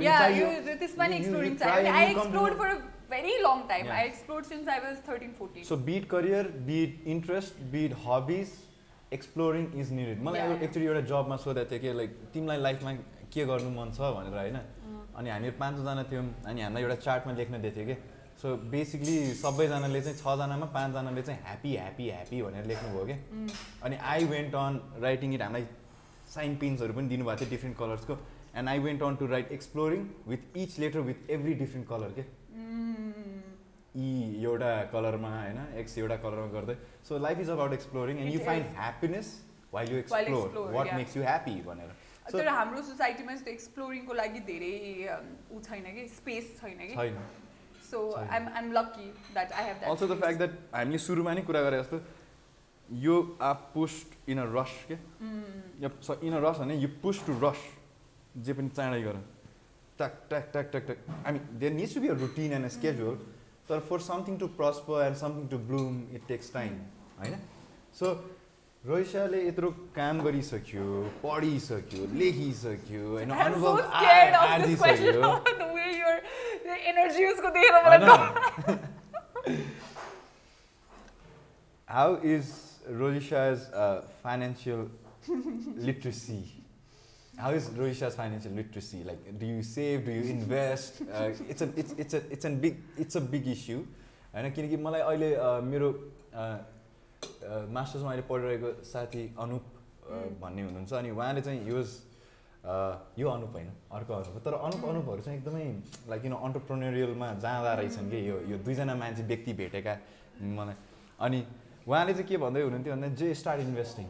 या। 0.04 0.18
यो 0.30 0.48
त्यसमा 0.80 1.08
नि 1.08 1.16
एक्सप्लोरिङ 1.16 1.56
चाहियो। 1.58 1.94
I 1.94 2.06
explore 2.06 2.58
for 2.60 2.68
a 2.68 2.78
very 3.12 3.38
long 3.44 3.62
time. 3.70 3.92
I 3.98 4.06
explore 4.08 4.44
since 4.50 4.68
I 4.70 4.80
was 4.80 4.98
thirteen 5.08 5.32
fourteen 5.40 5.64
so 5.70 5.78
bit 5.88 6.10
career 6.10 6.52
bit 6.68 7.08
interest 7.16 7.62
bit 7.72 7.96
hobbies 8.06 8.52
exploring 9.14 9.72
is 9.80 9.92
needed 9.94 10.22
मलाई. 10.24 10.60
एक्चुली 10.66 10.86
एउटा 10.86 11.02
जबमा 11.14 11.38
सोधेको 11.46 11.70
थियो 11.72 11.80
कि 11.82 11.98
लाइक 11.98 12.12
तिमीलाई 12.34 12.62
लाइफमा 12.68 12.92
के 13.34 13.46
गर्नु 13.46 13.70
मन 13.80 13.92
छ 13.98 14.14
भनेर 14.20 14.38
होइन. 14.40 14.60
अनि 15.16 15.30
हामी 15.30 15.50
पाँचजना 15.58 16.04
थियौँ 16.12 16.24
अनि 16.46 16.62
हामीलाई 16.62 16.84
एउटा 16.84 16.96
चार्टमा 17.08 17.34
लेख्न 17.42 17.62
दिएको 17.62 17.76
थियो 17.76 17.88
कि। 17.88 18.18
सो 18.42 18.48
बेसिकली 18.72 19.16
सबैजनाले 19.36 20.02
चाहिँ 20.02 20.18
छजनामा 20.18 20.68
पाँचजनाले 20.76 21.22
चाहिँ 21.22 21.40
ह्याप्पी 21.44 21.72
ह्याप्पी 21.76 22.06
ह्याप्पी 22.10 22.42
भनेर 22.42 22.66
लेख्नुभयो 22.72 23.06
कि. 23.10 23.16
अनि 23.84 23.96
I 24.12 24.26
went 24.34 24.56
on 24.56 24.80
writing 25.04 25.34
it 25.34 25.42
हामीलाई 25.42 25.66
साइन 26.34 26.56
पिन्सहरू 26.58 26.94
पनि 26.94 27.08
दिनुभएको 27.10 27.40
थियो 27.40 27.50
different 27.50 27.78
कलर्सको 27.78 28.18
and 28.56 28.70
I 28.70 28.80
went 28.80 29.04
on 29.04 29.16
to 29.16 29.26
write 29.28 29.52
exploring 29.52 30.02
with 30.28 30.58
each 30.58 30.80
letter 30.80 31.00
with 31.10 31.30
every 31.38 31.54
different 31.62 31.88
colour 31.88 32.12
के. 32.20 32.24
ई 33.98 34.44
एउटा 34.44 34.72
कलरमा 34.92 35.30
होइन? 35.40 35.60
एक्स 35.80 35.98
एउटा 35.98 36.16
कलरमा 36.26 36.48
गर्दै. 36.52 36.76
So 37.08 37.18
life 37.20 37.40
is 37.40 37.50
about 37.50 37.74
exploring 37.74 38.20
and 38.20 38.34
you 38.34 38.40
find. 38.46 38.66
Happiness 38.76 39.34
while 39.74 39.92
you 39.92 39.98
explore 39.98 40.72
what. 40.76 40.94
Makes 40.94 41.18
you 41.18 41.24
happy 41.24 41.56
भनेर. 41.68 41.90
तर 42.32 42.48
हाम्रो 42.48 42.82
सोसाइटीमा 42.88 43.32
यस्तो 43.34 43.52
एक्सप्लोरिङको 43.52 44.14
लागि 44.14 44.40
धेरै 44.48 44.74
ऊ 45.52 45.60
छैन 45.68 45.84
कि? 45.96 46.08
स्पेस 46.16 46.46
छैन 46.62 46.78
कि? 46.78 46.94
छैन। 46.96 47.18
So. 47.90 48.00
I'm 48.16 48.48
I'm 48.60 48.72
lucky 48.74 49.08
that 49.34 49.52
I 49.52 49.66
have 49.66 49.84
also 49.92 50.08
the 50.08 50.20
fact 50.20 50.38
that 50.38 50.54
हामीले 50.76 50.98
सुरुमा 51.06 51.34
नै 51.34 51.42
कुरा 51.50 51.62
गरे 51.64 51.80
जस्तो 51.80 51.98
यो 52.92 53.16
आ 53.42 53.52
पुस्ट 53.74 54.30
इन 54.30 54.38
अ 54.40 54.46
रस 54.56 54.74
के 54.92 54.96
इन 56.28 56.34
अ 56.34 56.40
रस 56.50 56.58
भने 56.60 56.76
यु 56.76 56.90
पुस्ट 57.02 57.26
टु 57.26 57.34
रस 57.44 57.62
जे 58.46 58.54
पनि 58.54 58.70
चाँडै 58.70 59.02
गर। 59.04 59.16
ट्याक 59.98 60.14
ट्याक 60.30 60.46
ट्याक 60.52 60.68
ट्याक 60.72 60.84
ट्याक 60.86 61.00
I 61.26 61.32
mean 61.34 61.42
there 61.60 61.74
needs 61.74 61.94
to 61.96 62.00
be 62.02 62.08
a 62.08 62.14
routine 62.20 62.54
and 62.54 62.66
a 62.66 62.68
schedule 62.78 63.16
तर 63.70 63.80
for 63.90 64.00
something 64.02 64.38
to 64.40 64.48
prosper 64.60 65.06
and 65.06 65.16
something 65.18 65.48
to 65.48 65.58
bloom 65.72 65.94
it 66.16 66.22
takes 66.28 66.54
time 66.54 66.74
होइन? 67.20 67.36
सो 68.00 68.06
रोइसाले 68.84 69.40
यत्रो 69.48 69.70
काम 69.96 70.22
गरिसक्यो 70.24 70.86
पढिसक्यो 71.24 72.06
लेखिसक्यो 72.16 73.04
होइन 73.10 73.30
अनुभव 73.48 73.74
scared 73.90 74.34
of 74.40 75.38
Rodisha's 82.90 83.70
uh, 83.72 84.02
financial 84.24 84.88
literacy? 85.76 86.44
How 87.38 87.52
is 87.52 87.70
Rodisha's 87.70 88.16
financial 88.16 88.52
literacy? 88.52 89.04
Like, 89.04 89.40
do 89.40 89.46
you 89.46 89.64
save? 89.64 90.06
Do 90.06 90.12
you 90.12 90.24
invest? 90.24 91.02
Uh, 91.02 91.32
it's 91.48 91.62
a 91.62 91.70
it's 91.76 91.94
it's 91.98 92.14
a 92.14 92.22
it's 92.32 92.46
a 92.46 92.50
big 92.50 92.78
it's 92.98 93.16
a 93.16 93.22
big 93.22 93.48
issue. 93.48 93.82
होइन 94.34 94.52
किनकि 94.54 94.78
मलाई 94.78 95.02
अहिले 95.02 95.30
uh, 95.38 95.62
मेरो 95.72 95.90
मास्टर्समा 97.78 98.10
अहिले 98.10 98.24
पढिरहेको 98.30 98.70
साथी 98.94 99.24
Anup 99.40 99.64
uh, 99.64 99.78
Mm. 100.10 100.30
भन्ने 100.42 100.62
हुनुहुन्छ 100.64 100.94
अनि 100.94 101.10
उहाँले 101.14 101.42
चाहिँ 101.46 101.60
युज 101.70 101.90
यो 103.20 103.28
अनुप 103.30 103.52
होइन 103.54 103.70
अर्को 103.94 104.14
अनुप। 104.14 104.38
तर 104.46 104.54
अनुप 104.54 104.86
अनुपहरू 104.90 105.22
चाहिँ 105.22 105.38
एकदमै 105.40 105.66
लाइक 106.10 106.22
किन 106.22 106.34
अन्टरप्रोनेरियलमा 106.34 107.28
जाँदा 107.46 107.74
रहेछन् 107.80 108.10
कि 108.12 108.20
यो 108.30 108.36
यो 108.52 108.58
दुईजना 108.66 108.96
मान्छे 109.02 109.24
व्यक्ति 109.30 109.54
भेटेका 109.62 109.94
मलाई 110.58 110.76
अनि 111.28 111.40
उहाँले 111.90 112.14
चाहिँ 112.14 112.28
के 112.30 112.38
भन्दै 112.38 112.62
हुनुहुन्थ्यो 112.62 112.94
भन्दा 112.94 113.08
जे 113.20 113.28
स्टार्ट 113.34 113.62
इन्भेस्टिङ 113.62 114.06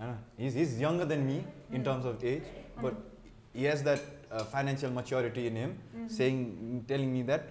होइन? 0.00 0.12
His 0.38 0.56
his 0.56 0.70
younger 0.82 1.04
than 1.12 1.20
me 1.30 1.38
in 1.76 1.82
terms 1.84 2.06
of 2.06 2.24
age 2.24 2.42
but 2.82 2.94
he 3.56 3.66
has 3.66 3.82
that 3.84 4.00
financial 4.52 4.92
maturity 4.92 5.46
in 5.46 5.56
him 5.56 5.72
saying 6.16 6.32
telling 6.88 7.08
me 7.12 7.22
that 7.22 7.42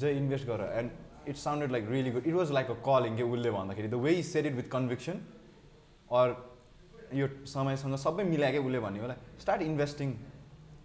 जे 0.00 0.12
इन्भेस्ट 0.16 0.46
गर. 0.46 0.60
And 0.78 1.28
it 1.28 1.36
sounded 1.36 1.70
like 1.72 1.88
really 1.90 2.10
good 2.10 2.26
it 2.26 2.34
was 2.34 2.52
like 2.52 2.70
a 2.70 2.76
calling 2.88 3.16
के 3.16 3.22
उसले 3.22 3.50
भन्दाखेरि। 3.50 3.88
The 3.88 3.94
way 4.04 4.22
said 4.22 4.46
it 4.46 4.54
with 4.54 4.68
conviction 4.76 5.16
or 6.20 6.36
यो 7.14 7.26
समयसँग 7.48 7.96
सबै 8.04 8.24
मिलाएकै 8.24 8.58
उसले 8.58 8.80
भन्यो 8.80 9.02
होला। 9.02 9.16
स्टार्ट 9.40 9.62
इन्भेस्टिङ 9.62 10.08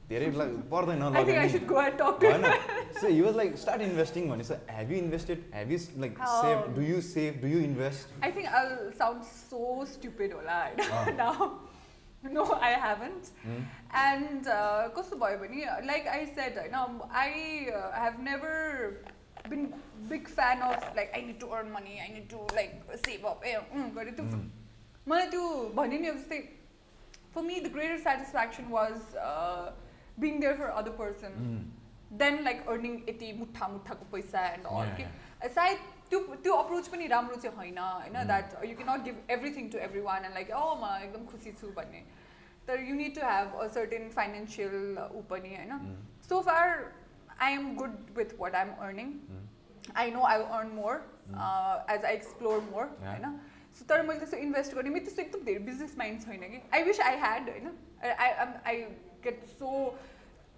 धेरै 0.09 0.29
ला- 0.41 0.45
पर्दैन 0.71 1.01
I 1.03 1.23
think 1.23 1.29
I 1.29 1.31
लगानी 1.31 1.49
should 1.55 1.67
go 1.71 1.79
and 1.85 1.97
talk 1.97 2.19
to 2.21 2.29
होइन 2.31 2.45
so 2.99 3.07
he 3.07 3.21
was 3.21 3.35
like 3.35 3.57
start 3.63 3.81
investing 3.87 4.29
भने 4.29 4.43
चाहिँ 4.43 4.77
have 4.77 4.91
you 4.91 4.97
invested 4.97 5.43
have 5.55 5.71
you 5.71 5.79
like 6.05 6.17
save 6.27 6.57
Oh. 6.59 6.75
Do 6.75 6.81
you 6.91 7.01
save 7.09 7.41
do 7.41 7.47
you 7.47 7.59
invest 7.65 8.15
I 8.27 8.31
think 8.37 8.47
I'll 8.61 8.77
sound 9.01 9.27
so 9.33 9.63
stupid 9.95 10.33
hola 10.39 10.61
Ah. 10.99 11.05
now. 11.23 11.51
No, 12.35 12.43
I 12.69 12.69
haven't. 12.83 13.27
And 13.99 14.47
uh, 14.53 14.89
कस्तो 14.95 15.17
भयो 15.19 15.37
भने 15.43 15.67
like 15.89 16.07
I 16.13 16.21
said 16.39 16.57
होइन 16.63 16.97
I 17.19 17.29
uh, 17.75 17.91
have 17.99 18.17
never 18.25 18.55
been 19.51 19.61
big 20.09 20.27
fan 20.39 20.63
of 20.69 20.83
like 20.97 21.13
I 21.19 21.21
need 21.27 21.39
to 21.43 21.51
earn 21.59 21.71
money, 21.75 21.95
I 22.05 22.09
need 22.15 22.27
to 22.33 22.41
like 22.57 22.73
save 23.05 23.23
up 23.29 23.45
ए 23.45 23.53
उम्, 23.61 23.85
गरे 23.95 24.11
त्यो 24.17 24.25
मलाई 25.07 25.27
त्यो 25.35 25.45
भने 25.77 25.99
नि 26.01 26.07
अब 26.07 26.17
जस्तै 26.17 26.41
for 27.33 27.43
me 27.47 27.59
the 27.67 27.71
greater 27.77 27.97
satisfaction 28.09 28.69
was 28.75 29.15
uh, 29.29 29.71
being 30.19 30.39
there 30.45 30.55
for 30.61 30.71
other 30.81 30.95
person. 31.03 31.37
Then 32.19 32.39
like 32.43 32.67
earning 32.69 32.93
यति 33.09 33.31
मुठा 33.39 33.67
मुठाको 33.71 34.05
पैसा 34.11 34.45
एन्ड 34.53 34.65
अल 34.67 34.87
Yeah, 34.91 35.09
के 35.41 35.49
सायद 35.55 35.77
त्यो 36.11 36.19
त्यो 36.43 36.53
अप्रोच 36.61 36.87
पनि 36.93 37.07
राम्रो 37.07 37.35
चाहिँ 37.41 37.55
होइन 37.57 37.77
होइन 37.79 38.15
that 38.27 38.53
you 38.65 38.75
can 38.77 38.89
not 38.89 39.03
give 39.05 39.31
everything 39.31 39.67
to 39.71 39.77
every 39.87 40.01
one 40.07 40.25
and 40.25 40.33
like 40.35 40.49
oh 40.59 40.63
म 40.81 40.89
एकदम 41.03 41.25
खुसी 41.33 41.51
छु 41.59 41.67
भन्ने 41.75 42.01
तर 42.67 42.79
you 42.87 42.95
need 42.95 43.13
to 43.15 43.25
have 43.25 43.53
a 43.55 43.67
certain 43.75 44.09
financial 44.15 44.73
ऊ 45.03 45.21
पनि 45.29 45.53
होइन 45.55 45.93
so 46.29 46.39
far 46.47 46.73
I 47.47 47.53
am 47.59 47.69
good 47.75 47.93
with 48.17 48.33
what 48.39 48.55
I 48.55 48.67
am 48.67 48.73
earning 48.87 49.13
I 49.95 50.11
know 50.11 50.23
I 50.31 50.41
earn 50.57 50.73
more 50.79 50.95
as 51.89 52.05
I 52.05 52.13
explore 52.13 52.59
more. 52.71 52.85
होइन 53.05 53.37
सो 53.79 53.85
तर 53.89 54.01
मैले 54.07 54.19
त्यस्तो 54.19 54.37
इन्भेस्ट 54.47 54.75
गर्ने 54.75 54.89
मेरो 54.95 55.05
त्यस्तो 55.05 55.21
एकदम 55.21 55.45
धेरै 55.51 55.63
बिजनेस 55.69 55.95
माइन्ड 55.97 56.25
छैन 56.25 56.49
कि 56.55 56.61
आई 56.73 56.83
विस 56.89 56.99
आई 57.09 57.21
ह्याड 57.25 57.49
होइन 57.49 57.69
I 58.17 58.49
I 58.73 58.83
Get 59.24 59.44
so 59.58 59.70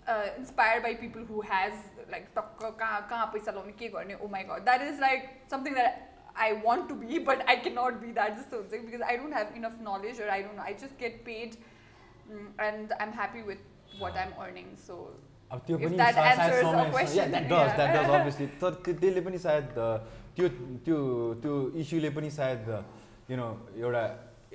inspire 0.09 0.81
by 0.83 0.95
people 1.05 1.25
who 1.31 1.41
has 1.53 2.09
like 2.11 2.27
टक्क 2.37 2.77
कहाँ 2.81 3.07
कहाँ 3.11 3.27
पैसा 3.33 3.53
लाउने 3.53 3.73
के 3.83 3.89
गर्ने 3.95 4.15
oh 4.15 4.29
my 4.35 4.43
god 4.51 4.65
that 4.65 4.83
is 4.89 5.01
like 5.01 5.31
something 5.51 5.75
that 5.75 6.05
I 6.45 6.53
want 6.65 6.89
to 6.89 6.95
be 7.05 7.19
but 7.31 7.43
I 7.49 7.57
can 7.67 7.79
not 7.79 8.01
be 8.01 8.13
that 8.19 8.37
जस्तो 8.39 8.57
हुन्छ 8.57 8.83
because 8.87 9.03
I 9.03 9.17
don't 9.17 9.37
have 9.37 9.55
enough 9.57 9.79
knowledge 9.89 10.21
or 10.23 10.29
I 10.37 10.43
don't 10.43 10.61
I 10.67 10.75
just 10.83 10.99
get 11.01 11.23
paid 11.27 11.57
and 12.67 12.93
I 12.93 13.07
am 13.07 13.13
happy 13.21 13.43
with 13.49 14.01
what 14.03 14.17
I 14.17 14.27
am 14.27 14.33
earning 14.45 14.75
so 14.87 14.99
अब 15.51 15.61
त्यो 15.67 15.77
If 15.79 15.85
पनि 15.85 15.97
that 15.99 16.15
सायद- 16.15 16.37
सायद 16.37 16.41
answers 16.45 16.69
a 16.69 16.71
समय- 16.71 16.93
question, 16.93 17.19
yeah, 17.19 17.33
that 17.33 17.45
does, 17.51 17.67
yeah. 17.67 17.77
that 17.81 17.93
does, 17.97 18.09
obviously. 18.15 18.47
तर 18.63 18.79
त्यो- 18.87 18.95
त्यसले 19.01 19.21
पनि 19.27 19.39
सायद 19.43 19.77
uh, 19.83 19.99
त्यो 20.39 20.49
त्यो 20.87 20.97
त्यो 21.43 21.53
इस्युले 21.83 22.11
पनि 22.17 22.31
सायद 22.37 22.71
यु 23.31 23.37
नो 23.37 23.47
एउटा 23.83 24.03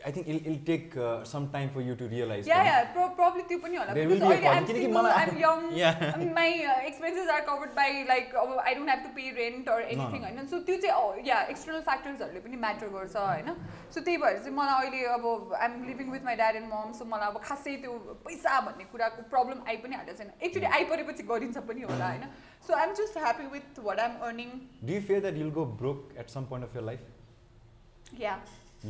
I 0.04 0.12
think 0.12 0.26
I'll 0.28 0.40
I'll 0.52 0.56
take 0.66 0.94
some 1.28 1.46
time 1.52 1.68
for 1.74 1.82
you 1.82 1.94
to 2.00 2.06
realise 2.08 2.48
yeah 2.48 2.56
yeah 2.64 2.80
problem 2.96 3.40
त्यो 3.50 3.58
पनि 3.58 3.76
होला 3.76 3.92
किनकि 3.94 4.86
मलाई- 4.96 5.14
I'm 5.20 5.38
young. 5.42 6.32
My 6.38 6.52
expenses 6.88 7.28
are 7.34 7.40
covered 7.46 7.70
by 7.78 8.02
like 8.10 8.34
अब 8.42 8.52
I 8.64 8.74
don't 8.74 8.90
have 8.90 9.02
to 9.04 9.08
pay 9.16 9.30
rent 9.38 9.68
or 9.76 9.80
anything. 9.94 10.20
होइन 10.26 10.46
so 10.50 10.58
त्यो 10.68 10.76
चाहिँ 10.82 11.24
या 11.28 11.38
external 11.54 11.80
फ्याक्टर्सहरूले 11.88 12.40
पनि 12.48 12.56
म्याटर 12.66 12.88
गर्छ 12.98 13.16
होइन? 13.16 13.48
सो 13.94 14.00
त्यही 14.00 14.16
भएर 14.24 14.38
चाहिँ 14.42 14.54
मलाई 14.58 14.86
अहिले 14.86 15.04
अब 15.14 15.54
I'm 15.60 15.82
living 15.86 16.10
with 16.16 16.28
my 16.28 16.36
dad 16.42 16.56
and 16.60 16.68
mom 16.74 16.92
so 16.98 17.04
मलाई 17.14 17.28
अब 17.34 17.40
खासै 17.48 17.76
त्यो 17.86 17.96
पैसा 18.28 18.60
भन्ने 18.68 18.84
कुराको 18.92 19.26
प्रब्लम 19.34 19.64
आइ 19.68 19.76
पनि 19.86 19.96
हालेको 20.02 20.18
छैन। 20.22 20.30
एक्चुली 20.50 20.66
आइपरेपछि 20.80 21.22
गरिन्छ 21.32 21.64
पनि 21.72 21.88
होला 21.90 22.10
होइन? 22.12 22.28
So 22.68 22.74
I'm 22.82 22.94
just 23.00 23.18
happy 23.24 23.46
with 23.56 23.82
what 23.88 23.98
I'm 24.06 24.20
earning 24.28 24.52
do 24.84 24.92
you 24.92 25.00
fear 25.08 25.20
that 25.26 25.42
you'll 25.44 25.50
go 25.60 25.64
broke 25.82 26.14
at 26.24 26.36
some 26.36 26.44
point 26.54 26.68
of 26.70 26.76
your 26.76 26.88
life 26.92 28.20
yeah 28.20 28.38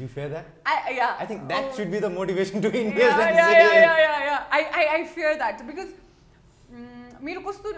you 0.00 0.08
fear 0.16 0.28
that 0.30 0.68
I 0.74 0.96
yeah 0.96 1.06
I 1.06 1.26
think 1.30 1.42
that 1.52 1.72
should 1.76 1.88
be 1.94 2.00
the 2.00 2.12
motivation 2.16 2.60
to 2.60 2.70
yeah, 2.70 2.82
invest 2.86 3.18
yeah, 3.18 3.30
yeah, 3.36 3.52
yeah, 3.60 3.98
yeah, 4.04 4.18
yeah. 4.30 4.58
I, 4.58 4.60
I, 4.80 4.84
I 4.96 5.00
fear 5.14 5.32
that 5.44 5.64
because 5.70 5.90
mm, 6.72 7.22
मेरो 7.28 7.40
कस्तो 7.48 7.72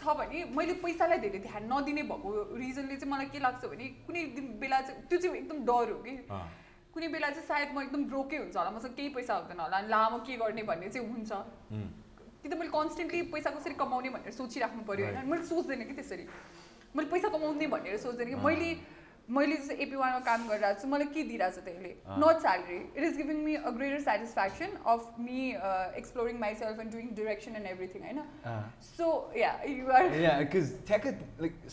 छ 0.00 0.14
भने 0.18 0.44
मैले 0.56 0.74
पैसालाई 0.82 1.18
धेरै 1.26 1.38
ध्यान 1.46 1.62
नदिने 1.72 2.02
भएको 2.10 2.30
रिजनले 2.58 2.96
चाहिँ 2.96 3.12
मलाई 3.12 3.26
के 3.32 3.38
लाग्छ 3.46 3.62
भने 3.72 3.86
कुनै 4.06 4.22
दिन 4.36 4.46
बेला 4.60 4.80
चाहिँ 4.88 5.02
त्यो 5.08 5.18
चाहिँ 5.18 5.36
एकदम 5.40 5.58
डर 5.70 5.90
हो 5.92 5.98
कि। 6.04 6.14
कुनै 6.94 7.08
बेला 7.14 7.28
चाहिँ 7.34 7.46
सायद 7.48 7.68
म 7.74 7.82
एकदम 7.82 8.04
ब्रोकै 8.12 8.36
हुन्छ 8.36 8.56
होला 8.56 8.70
मसँग 8.76 8.94
केही 9.00 9.08
पैसा 9.16 9.34
हुँदैन 9.40 9.60
होला 9.64 9.76
अनि 9.82 9.88
ला 9.94 10.00
म 10.08 10.22
के 10.28 10.36
गर्ने 10.42 10.62
भन्ने 10.70 10.88
चाहिँ 10.94 11.06
हुन्छ। 11.10 11.30
कि 12.42 12.48
त 12.48 12.54
मैले 12.60 12.72
कन्सटेन्टली 12.78 13.20
पैसा 13.34 13.50
कसरी 13.58 13.74
कमाउने 13.82 14.10
भनेर 14.16 14.32
सोचिराख्नु 14.38 14.82
पऱ्यो 14.88 15.04
होइन। 15.06 15.28
मैले 15.32 15.44
सोच्दैन 15.52 15.84
कि 15.90 15.94
त्यसरी। 16.00 16.24
मैले 16.96 17.08
पैसा 17.12 17.28
कमाउने 17.36 17.66
भनेर 17.74 17.96
सोच्दैन 18.06 18.28
कि। 18.32 18.40
मैले 18.46 18.70
मैले 19.36 19.56
जस्तो 19.56 19.74
एपी 19.84 19.96
वानमा 19.96 20.18
काम 20.28 20.46
गरिरहेको 20.48 20.80
छु 20.82 20.88
मलाई 20.92 21.06
के 21.16 21.22
दिइरहेको 21.30 21.56
छ 21.56 21.64
त्यसले? 21.66 21.90
Not 22.22 22.40
salary 22.44 22.78
it 22.98 23.02
is 23.08 23.16
giving 23.16 23.42
me 23.44 23.54
a 23.56 23.70
greater 23.78 24.00
satisfaction 24.06 24.76
of 24.94 25.20
me 25.26 25.44
exploring 26.00 26.38
my 26.40 26.54
self 26.62 26.80
and 26.84 26.92
doing 26.96 27.14
direction 27.20 27.56
and 27.60 27.66
everything 27.74 28.02
होइन 28.08 28.20
so 28.88 29.10
yeah 29.36 29.52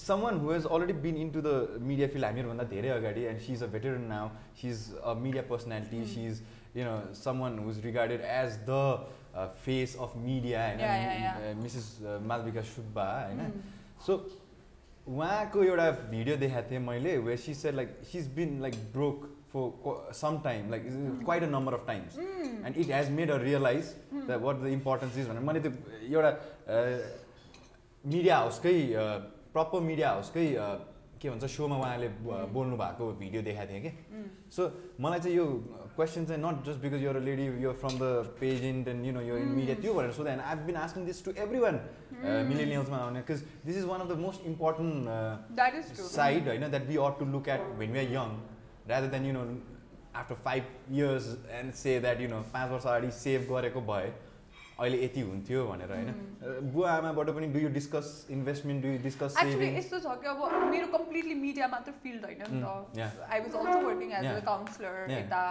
someone 0.06 0.40
who 0.44 0.52
has 0.54 0.66
already 0.78 0.94
been 1.08 1.18
in 1.26 1.32
to 1.32 1.42
the 1.42 1.82
media 1.92 2.08
field 2.16 2.26
हामीहरूभन्दा 2.26 2.70
धेरै 2.76 2.90
अगाडि 2.98 3.24
and 3.34 3.42
she 3.48 3.54
is 3.54 3.64
a 3.64 3.72
veteran 3.76 3.98
now 4.08 4.30
she 4.62 4.70
is 4.70 4.84
a 5.04 5.14
media 5.26 5.44
personality 5.52 6.06
she 6.16 6.26
is 6.28 6.42
you 6.78 6.86
know 6.86 6.98
someone 7.20 7.60
who 7.66 7.70
is 7.72 7.86
regarded 7.86 8.22
as 8.40 8.60
the 8.70 8.82
face 9.66 9.96
of 10.08 10.16
media 10.26 10.66
होइन 10.68 11.64
Mrs 11.64 11.88
Malvika 12.30 12.62
Subba 12.76 13.08
होइन 13.22 13.62
so 14.06 14.18
उहाँको 15.08 15.64
एउटा 15.64 15.90
video 16.12 16.36
देखाएको 16.38 16.70
थिएँ 16.72 16.80
मैले 16.80 17.18
way 17.26 17.38
she 17.38 17.54
said 17.54 17.76
like 17.76 17.98
she's 18.12 18.28
been 18.36 18.60
like 18.62 18.76
broke 18.94 19.26
for 19.54 20.14
some 20.14 20.40
time 20.44 20.70
like 20.72 20.84
quite 21.24 21.44
a 21.44 21.48
number 21.50 21.74
of 21.74 21.84
times 21.88 22.18
Mm. 22.18 22.66
And 22.66 22.78
it 22.78 22.92
has 22.92 23.10
made 23.12 23.32
a 23.32 23.38
realise 23.44 23.94
that 24.14 24.42
what 24.42 24.56
the 24.62 24.68
importance 24.74 25.18
is 25.18 25.28
भनेर 25.30 25.42
मैले 25.50 25.60
त्यो 25.60 25.72
एउटा 26.12 26.32
media 28.04 28.38
हाउसकै 28.38 28.74
proper 29.54 29.80
media 29.82 30.10
हाउसकै 30.10 30.46
के 31.22 31.30
भन्छ 31.30 31.46
सोमा 31.52 31.76
उहाँले 31.78 32.08
ब- 32.26 32.46
बोल्नु 32.54 32.76
भएको 32.78 33.06
भिडियो 33.20 33.42
देखाएको 33.42 33.74
थिएँ 33.74 33.82
कि. 33.82 33.92
सो 34.56 34.70
मलाई 35.02 35.20
चाहिँ 35.20 35.38
यो 35.38 35.46
क्वेसन 35.97 36.25
चाहिँ 36.27 36.43
not 36.43 36.65
just 36.67 36.81
because 36.81 37.03
you're 37.03 37.19
lady 37.21 37.47
you're 37.63 37.75
from 37.81 37.99
the 37.99 38.11
pageant 38.41 38.89
and 38.89 39.07
you 39.07 39.13
know 39.13 39.21
यो 39.23 39.37
इन 39.39 39.49
मिडिया 39.59 39.75
त्यो 39.83 39.95
भनेर 39.95 40.13
सोध्दा 40.19 40.37
I 40.53 40.57
been 40.71 40.77
asking 40.85 41.05
this 41.07 41.25
to 41.25 41.33
everyone 41.67 41.81
मिलेनियल्समा 42.53 42.97
आउने 42.99 43.21
because 43.21 43.45
this 43.67 43.77
is 43.77 43.85
one 43.91 44.01
of 44.01 44.09
the 44.09 44.19
most 44.21 44.47
important 44.47 45.55
that 45.61 45.75
is 45.83 45.95
true 45.95 46.09
side 46.15 46.51
होइन 46.53 46.71
that 46.77 46.89
we 46.93 46.99
ought 47.07 47.21
to 47.23 47.29
look 47.37 47.53
at 47.57 47.69
when 47.83 47.97
we 47.99 48.03
are 48.05 48.11
young 48.17 48.35
rather 48.93 49.13
than 49.15 49.31
you 49.31 49.37
know 49.39 49.47
after 50.21 50.37
five 50.47 50.73
years 50.97 51.31
and 51.61 51.77
say 51.85 51.97
that 52.09 52.21
you 52.27 52.35
know 52.35 52.43
पाँच 52.55 52.71
वर्ष 52.71 52.87
अगाडि 52.87 53.11
save 53.23 53.49
गरेको 53.53 53.81
भए 53.93 54.13
अहिले 54.75 54.99
यति 55.05 55.21
हुन्थ्यो 55.21 55.65
भनेर 55.67 55.91
होइन 55.93 56.09
अ, 56.09 56.53
बुवा 56.75 56.91
आमाबाट 56.93 57.29
पनि 57.37 57.47
do 57.55 57.59
you 57.61 57.69
discuss 57.75 58.09
investment 58.37 58.83
do 58.83 58.89
you 58.89 58.99
discuss 59.03 59.35
actually 59.39 59.53
saving 59.53 59.77
यस्तो 59.79 59.99
छ 60.07 60.15
कि 60.23 60.29
अब 60.31 60.71
मेरो 60.71 60.87
कम्प्लिटली 60.97 61.35
मिडिया 61.43 61.69
मात्र 61.75 61.93
फिल्ड 62.07 62.25
होइन 62.25 62.41
नि 62.43 62.49
Mm, 62.53 62.65
त 62.65 62.99
yeah. 63.01 63.21
I 63.35 63.41
was 63.45 63.55
also 63.61 63.79
working 63.89 64.13
as 64.13 64.25
a 64.25 64.33
Yeah. 64.33 64.41
Counsellor 64.49 64.97
Yeah. 65.03 65.21
यता 65.21 65.43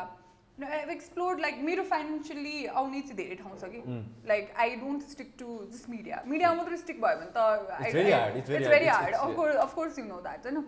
आई 0.64 0.78
एक्सप्लोर 0.92 1.38
लाइक 1.40 1.58
मेरो 1.64 1.82
फाइनेन्सियली 1.88 2.64
आउने 2.80 3.00
चाहिँ 3.00 3.16
धेरै 3.16 3.34
ठाउँ 3.42 3.56
छ 3.60 3.68
कि 3.72 3.80
Mm. 3.86 4.02
Like 4.28 4.52
I 4.64 4.76
don't 4.82 5.02
stick 5.08 5.32
to 5.38 5.56
just 5.72 5.88
media 5.90 6.22
media 6.26 6.52
मात्र 6.60 6.76
स्टिक 6.82 7.00
भयो 7.02 7.16
भने 7.16 7.30
त 7.36 7.86
It's 7.86 7.96
very 7.98 8.12
hard, 8.16 8.36
it's 8.40 8.48
very 8.52 8.62
it's 8.62 8.68
hard, 8.68 8.74
very 8.74 8.86
it's- 8.86 9.00
hard 9.00 9.14
it's- 9.14 9.28
of course 9.28 9.56
of course 9.64 9.98
you 9.98 10.04
know 10.04 10.20
that 10.28 10.46
होइन 10.46 10.64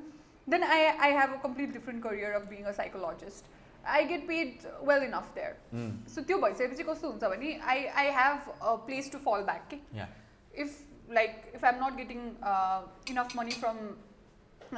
then 0.46 0.62
I 0.64 0.84
I 1.06 1.12
have 1.20 1.32
a 1.32 1.40
complete 1.46 1.72
different 1.72 2.02
career 2.04 2.32
of 2.40 2.46
being 2.50 2.64
a 2.64 2.72
psychologist 2.80 3.56
I 3.96 4.04
get 4.12 4.26
paid 4.28 4.66
well 4.88 5.02
enough 5.08 5.32
there 5.34 5.56
so 6.14 6.22
त्यो 6.30 6.38
भइसकेपछि 6.44 6.82
कस्तो 6.90 7.10
हुन्छ 7.10 7.24
भने 7.36 7.58
I 7.74 7.86
I 8.02 8.10
have 8.20 8.52
a 8.60 8.74
place 8.90 9.10
to 9.12 9.18
fall 9.30 9.42
back 9.50 9.68
कि 9.70 9.80
yeah 9.98 10.08
if 10.54 10.76
like 11.16 11.44
if 11.56 11.62
i'm 11.68 11.76
not 11.80 11.94
getting 11.98 12.22
uh, 12.52 12.80
enough 13.12 13.34
money 13.36 13.54
from 13.60 13.76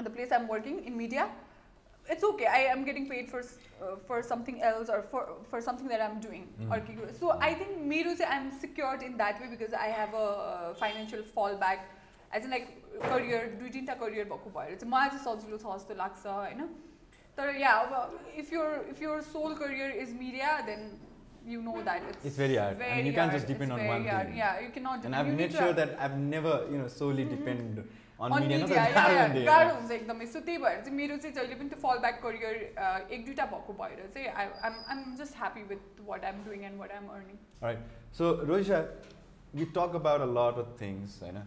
the 0.09 0.11
place 0.17 0.35
i'm 0.37 0.45
working 0.51 0.77
in 0.91 0.99
media 0.99 1.23
it's 2.14 2.24
okay 2.30 2.48
i 2.56 2.60
am 2.72 2.84
getting 2.88 3.06
paid 3.12 3.30
for 3.30 3.40
s- 3.40 3.54
uh, 3.84 3.96
for 4.08 4.18
something 4.32 4.58
else 4.72 4.90
or 4.96 4.98
for 5.14 5.22
for 5.52 5.62
something 5.68 5.88
that 5.94 6.02
i'm 6.08 6.20
doing 6.26 6.44
Mm. 6.60 6.74
or 6.76 6.80
ke- 6.90 7.14
so 7.20 7.32
i 7.48 7.54
think 7.62 7.72
मेरो 7.94 8.14
चाहिँ 8.20 8.36
i'm 8.36 8.52
secured 8.66 9.06
in 9.08 9.16
that 9.22 9.40
way 9.44 9.48
because 9.54 9.74
i 9.86 9.88
have 10.00 10.14
a 10.24 10.28
uh, 10.50 10.74
financial 10.84 11.24
fallback 11.38 11.88
as 12.38 12.46
in 12.50 12.54
like 12.58 12.68
career 13.08 13.40
दुई 13.62 13.70
तिनवटा 13.78 13.96
career 14.04 14.30
भएको 14.34 14.52
भएर 14.60 14.76
चाहिँ 14.84 14.92
मलाई 14.94 15.10
चाहिँ 15.16 15.24
सजिलो 15.26 15.58
छ 15.66 15.74
जस्तो 15.80 15.98
लाग्छ 16.04 16.26
होइन 16.36 16.62
तर 17.40 17.56
या 17.64 17.72
अब 17.88 18.32
if 18.44 18.54
your 18.58 18.70
if 18.94 19.02
your 19.08 19.18
sole 19.34 19.56
career 19.64 19.90
is 20.06 20.14
media 20.22 20.54
then 20.72 20.86
you 21.56 21.60
know 21.66 21.82
that 21.90 22.06
it's 22.12 22.24
It's 22.30 22.38
very 22.42 22.56
hard, 22.60 22.78
and 22.78 22.84
very 22.84 23.02
you 23.08 23.14
can't 23.18 23.34
just 23.38 23.46
hard. 23.46 23.52
depend 23.56 23.72
It's 23.72 23.80
on 23.80 23.82
very 23.82 23.90
one 23.96 24.06
hard. 24.12 24.30
thing. 24.30 24.38
Yeah, 24.38 24.62
you 24.66 24.70
cannot. 24.78 24.94
And 24.94 25.04
depend- 25.04 25.18
I've 25.18 25.28
you 25.32 25.34
made 25.36 25.42
need 25.44 25.52
to 25.56 25.58
sure 25.58 25.68
have- 25.68 25.76
that 25.82 25.92
I've 26.06 26.16
never, 26.22 26.54
you 26.72 26.80
know, 26.84 26.88
solely 26.94 27.26
depend 27.34 27.66
on 27.66 27.84
on 27.84 27.92
गाह्रो 28.21 29.75
हुन्छ 29.75 29.91
एकदमै। 29.91 30.27
So 30.33 30.41
त्यही 30.49 30.59
भएर 30.65 30.81
चाहिँ 30.81 30.97
मेरो 30.97 31.17
चाहिँ 31.23 31.35
जहिले 31.37 31.55
पनि 31.61 31.69
त्यो 31.69 31.79
फल 31.85 31.99
ब्याक 32.07 32.21
करियर 32.25 32.57
एक 33.17 33.25
दुइटा 33.27 33.47
भएको 33.53 33.73
भएर 33.81 34.03
चाहिँ 34.17 34.27
I 34.43 34.47
am 34.69 34.75
am 34.95 35.01
just 35.21 35.37
happy 35.39 35.63
with 35.71 36.03
what 36.11 36.25
I'm 36.33 36.43
doing 36.49 36.65
and 36.73 36.81
what 36.81 36.93
I'm 36.99 37.09
earning 37.15 37.39
Alright, 37.63 37.81
so 38.19 38.29
Rohisha, 38.51 38.83
you 39.61 39.67
talk 39.79 39.97
about 40.03 40.21
a 40.27 40.29
lot 40.41 40.61
of 40.65 40.69
things, 40.83 41.17
होइन? 41.23 41.41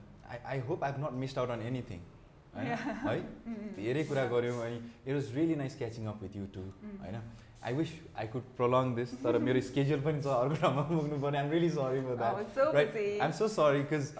Hope 0.67 0.83
I've 0.89 0.99
not 1.05 1.15
missed 1.23 1.37
out 1.43 1.53
on 1.57 1.61
anything. 1.69 2.01
होइन? 2.55 2.67
Yeah. 2.71 2.83
है? 3.05 3.15
धेरै 3.77 4.03
कुरा 4.09 4.25
गऱ्यौँ 4.33 4.59
अनि 4.65 4.81
it 5.05 5.13
was 5.13 5.31
really 5.37 5.55
nice 5.63 5.77
catching 5.77 6.05
up 6.13 6.21
with 6.23 6.35
you 6.37 6.45
too. 6.57 6.65
होइन? 7.05 7.21
I 7.63 7.73
wish 7.73 7.91
I 8.21 8.27
could 8.35 8.47
prolong 8.57 8.93
this 8.95 9.11
तर 9.23 9.37
मेरो 9.47 9.61
स्केड्युल 9.69 10.01
पनि 10.09 10.21
छ 10.23 10.27
अर्को 10.41 10.55
ठाउँमा 10.61 10.81
पुग्नु 10.89 11.19
पर्ने 11.21 11.37
I'm 11.41 11.51
really 11.51 11.69
sorry 11.77 12.01
for 12.09 12.15
that 12.21 12.49
so 12.57 12.71
right 12.77 12.95
I'm 12.97 13.31
so 13.39 13.47
sorry 13.53 13.81
because 13.83 14.11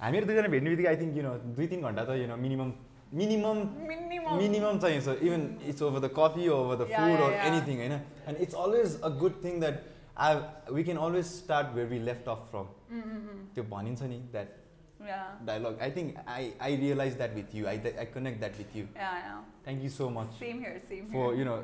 हामीहरू 0.00 0.26
दुईजना 0.26 0.48
भेट्ने 0.54 0.70
बित्तिकै 0.70 0.88
आई 0.92 0.96
थिङ्क 1.02 1.16
यु 1.16 1.22
नो 1.22 1.32
दुई 1.58 1.66
तिन 1.72 1.80
घन्टा 1.88 2.02
त 2.04 2.10
you 2.22 2.26
know 2.28 2.36
minimum 2.44 2.70
minimum 3.20 3.58
minimum 4.38 4.78
चाहिन्छ। 4.84 5.08
Even 5.26 5.42
it's 5.68 5.82
over 5.82 6.00
the 6.00 6.10
coffee 6.18 6.48
over 6.56 6.76
the 6.76 6.86
food 6.90 7.20
yeah. 7.20 7.46
anything 7.48 7.78
होइन? 7.82 7.94
And 8.28 8.40
it's 8.46 8.54
always 8.64 9.00
a 9.00 9.08
good 9.22 9.42
thing 9.44 9.60
that 9.60 9.76
I 10.26 10.34
we 10.76 10.84
can 10.84 10.98
always 11.06 11.24
start 11.26 11.74
where 11.74 11.88
we 11.88 11.98
left 12.10 12.28
off 12.28 12.46
from 12.50 12.66
त्यो 13.54 13.64
भनिन्छ 13.74 14.02
नि 14.12 14.18
that 14.32 14.56
dialogue 15.46 15.80
I 15.82 15.90
think 15.96 16.22
I 16.36 16.52
I 16.68 16.76
realise 16.84 17.16
that 17.16 17.34
with 17.34 17.54
you 17.54 17.66
I 17.72 17.80
I 17.88 18.06
connect 18.14 18.38
that 18.40 18.58
with 18.58 18.76
you 18.76 18.86
thank 18.96 19.82
you 19.84 19.90
so 19.98 20.08
much 20.18 20.40
for 21.12 21.28
you 21.40 21.48
know 21.50 21.58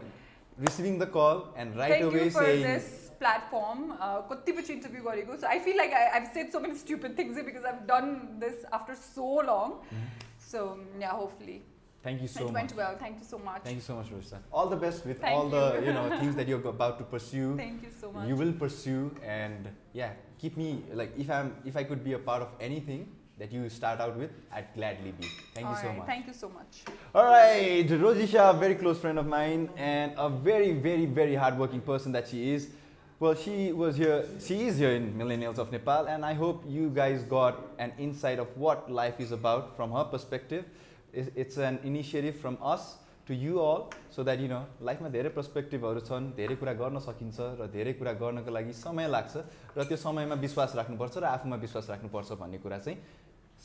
receiving 0.68 0.98
the 1.00 1.08
call 1.08 1.42
and 1.56 1.76
right 1.82 1.92
Thank 1.94 2.04
away 2.06 2.24
you 2.26 2.32
for 2.38 2.44
saying 2.44 2.64
this 2.70 2.88
platform. 3.24 3.82
Uh, 4.00 4.22
कतिपछि 4.32 4.74
interview 4.74 5.04
गरेको 5.10 5.36
so 5.42 5.48
I 5.48 5.60
feel 5.68 5.78
like 5.78 5.94
I 6.00 6.08
I've 6.20 6.30
said 6.38 6.54
so 6.56 6.62
many 6.66 6.78
stupid 6.84 7.16
things 7.20 7.42
because 7.50 7.68
I've 7.74 7.84
done 7.92 8.14
this 8.46 8.66
after 8.80 8.96
so 9.04 9.28
long. 9.52 9.76
Mhm. 9.98 10.08
So 10.52 10.62
yeah, 11.04 11.16
hopefully 11.22 11.58
thank 12.08 12.22
you 12.26 12.30
so 12.34 12.44
it 12.44 12.52
much 12.52 12.58
went 12.60 12.74
well. 12.82 12.94
Thank 13.04 13.18
you 13.22 13.28
so 13.30 13.40
much. 13.48 13.62
thank 13.68 13.80
you 13.82 13.86
so 13.88 13.96
much 14.00 14.12
Rosa. 14.18 14.38
all 14.60 14.70
the 14.74 14.80
best 14.84 15.08
with 15.12 15.20
Thank 15.26 15.38
all 15.40 15.50
the 15.56 15.64
you. 15.78 15.82
you 15.88 15.94
know 15.98 16.04
things 16.16 16.38
that 16.42 16.52
you're 16.54 16.68
about 16.74 16.98
to 17.04 17.08
pursue 17.14 17.48
Thank 17.62 17.88
you 17.88 17.92
so 18.02 18.12
much. 18.18 18.28
you 18.32 18.38
will 18.44 18.54
pursue 18.64 19.02
and 19.38 19.68
yeah 20.02 20.14
keep 20.44 20.60
me 20.62 20.70
like 21.02 21.18
if 21.26 21.34
i'm 21.40 21.50
if 21.72 21.80
i 21.82 21.84
could 21.90 22.04
be 22.06 22.14
a 22.20 22.22
part 22.30 22.46
of 22.48 22.54
anything 22.70 23.02
that 23.39 23.53
you 23.53 23.69
start 23.69 24.01
out 24.01 24.17
with 24.17 24.31
i'd 24.53 24.69
gladly 24.75 25.13
be 25.21 25.27
thank 25.55 25.67
you 25.69 25.77
so 25.83 25.93
much 25.93 26.07
Thank 26.07 26.27
you 26.29 26.33
so 26.33 26.49
much. 26.49 26.83
all 27.15 27.25
right 27.25 27.89
rojisha 28.05 28.51
a 28.51 28.55
very 28.65 28.77
close 28.83 28.99
friend 29.05 29.19
of 29.19 29.27
mine 29.27 29.69
and 29.77 30.13
a 30.17 30.29
very 30.29 30.73
very 30.89 31.07
very 31.07 31.35
hardworking 31.35 31.81
person 31.81 32.13
that 32.13 32.29
she 32.29 32.53
is 32.55 32.69
well 33.21 33.35
she 33.35 33.73
was 33.73 33.97
here 33.97 34.25
she 34.47 34.57
is 34.69 34.79
here 34.79 34.95
in 35.01 35.13
millennials 35.23 35.59
of 35.59 35.73
nepal 35.73 36.07
and 36.15 36.25
i 36.25 36.35
hope 36.43 36.65
you 36.79 36.89
guys 36.91 37.23
got 37.37 37.61
an 37.79 37.93
insight 37.99 38.39
of 38.39 38.57
what 38.57 38.91
life 38.91 39.19
is 39.27 39.33
about 39.41 39.77
from 39.77 39.91
her 39.99 40.05
perspective 40.17 40.65
It's- 41.15 41.59
an 41.71 41.77
initiative 41.89 42.37
from 42.45 42.57
us 42.61 42.87
to 43.29 43.35
you 43.43 43.61
all 43.65 43.83
so 44.15 44.23
that 44.29 44.41
you 44.45 44.49
know 44.53 44.63
लाइफमा 44.89 45.09
धेरै 45.17 45.31
पर्सपेक्टिभहरू 45.37 46.01
छन् 46.09 46.25
धेरै 46.39 46.57
कुरा 46.63 46.73
गर्न 46.81 46.99
सकिन्छ 47.05 47.47
र 47.61 47.69
धेरै 47.77 47.93
कुरा 48.01 48.13
गर्नको 48.23 48.51
लागि 48.57 48.73
समय 48.81 49.09
लाग्छ 49.15 49.45
र 49.79 49.85
त्यो 49.91 49.97
समयमा 50.07 50.37
विश्वास 50.47 50.75
राख्नुपर्छ 50.81 51.15
र 51.25 51.25
आफूमा 51.37 51.57
विश्वास 51.67 51.89
राख्नुपर्छ 51.91 52.33
भन्ने 52.43 52.59
कुरा 52.67 52.79
चाहिँ 52.87 52.99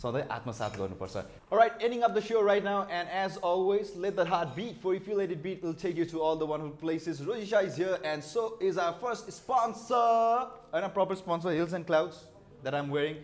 सधैँ 0.02 0.28
आत्मसात 0.32 0.78
गर्नुपर्छ। 0.78 1.16
Right 1.54 1.82
ending 1.84 2.02
of 2.02 2.12
the 2.12 2.20
show 2.28 2.46
right 2.46 2.64
now 2.64 2.84
and 3.00 3.10
as 3.24 3.38
always 3.46 3.94
let 4.04 4.16
the 4.16 4.28
heart 4.28 4.50
beat 4.56 4.78
for 4.84 4.96
if 4.96 5.10
you 5.10 5.18
let 5.20 5.32
it 5.32 5.42
beat 5.44 5.64
will 5.66 5.74
take 5.82 5.98
you 5.98 6.06
to 6.12 6.20
all 6.28 6.40
the 6.40 6.50
one 6.52 6.70
places 6.82 7.22
Rohisha 7.28 7.60
is 7.68 7.80
here 7.80 8.08
and 8.14 8.24
so 8.24 8.48
is 8.62 8.80
our 8.80 9.00
first 9.02 9.30
sponsor 9.40 10.48
होइन 10.74 10.88
proper 11.00 11.16
sponsor 11.24 11.60
Hills 11.60 11.74
and 11.74 11.86
Clouds 11.86 12.24
that 12.64 12.76
I'm 12.76 12.92
wearing 12.94 13.16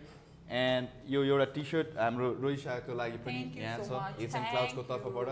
and 0.56 1.12
यो 1.12 1.24
एउटा 1.24 1.44
T 1.54 1.64
short 1.70 1.96
हाम्रो 1.98 2.32
रोजिसाको 2.42 2.94
लागि 2.94 3.18
पनि 3.24 3.40
यहाँ 3.60 3.78
छ. 3.78 4.02
Hills 4.18 4.34
and 4.34 4.50
क्लाउड्सको. 4.50 4.82
तर्फबाट 4.90 5.28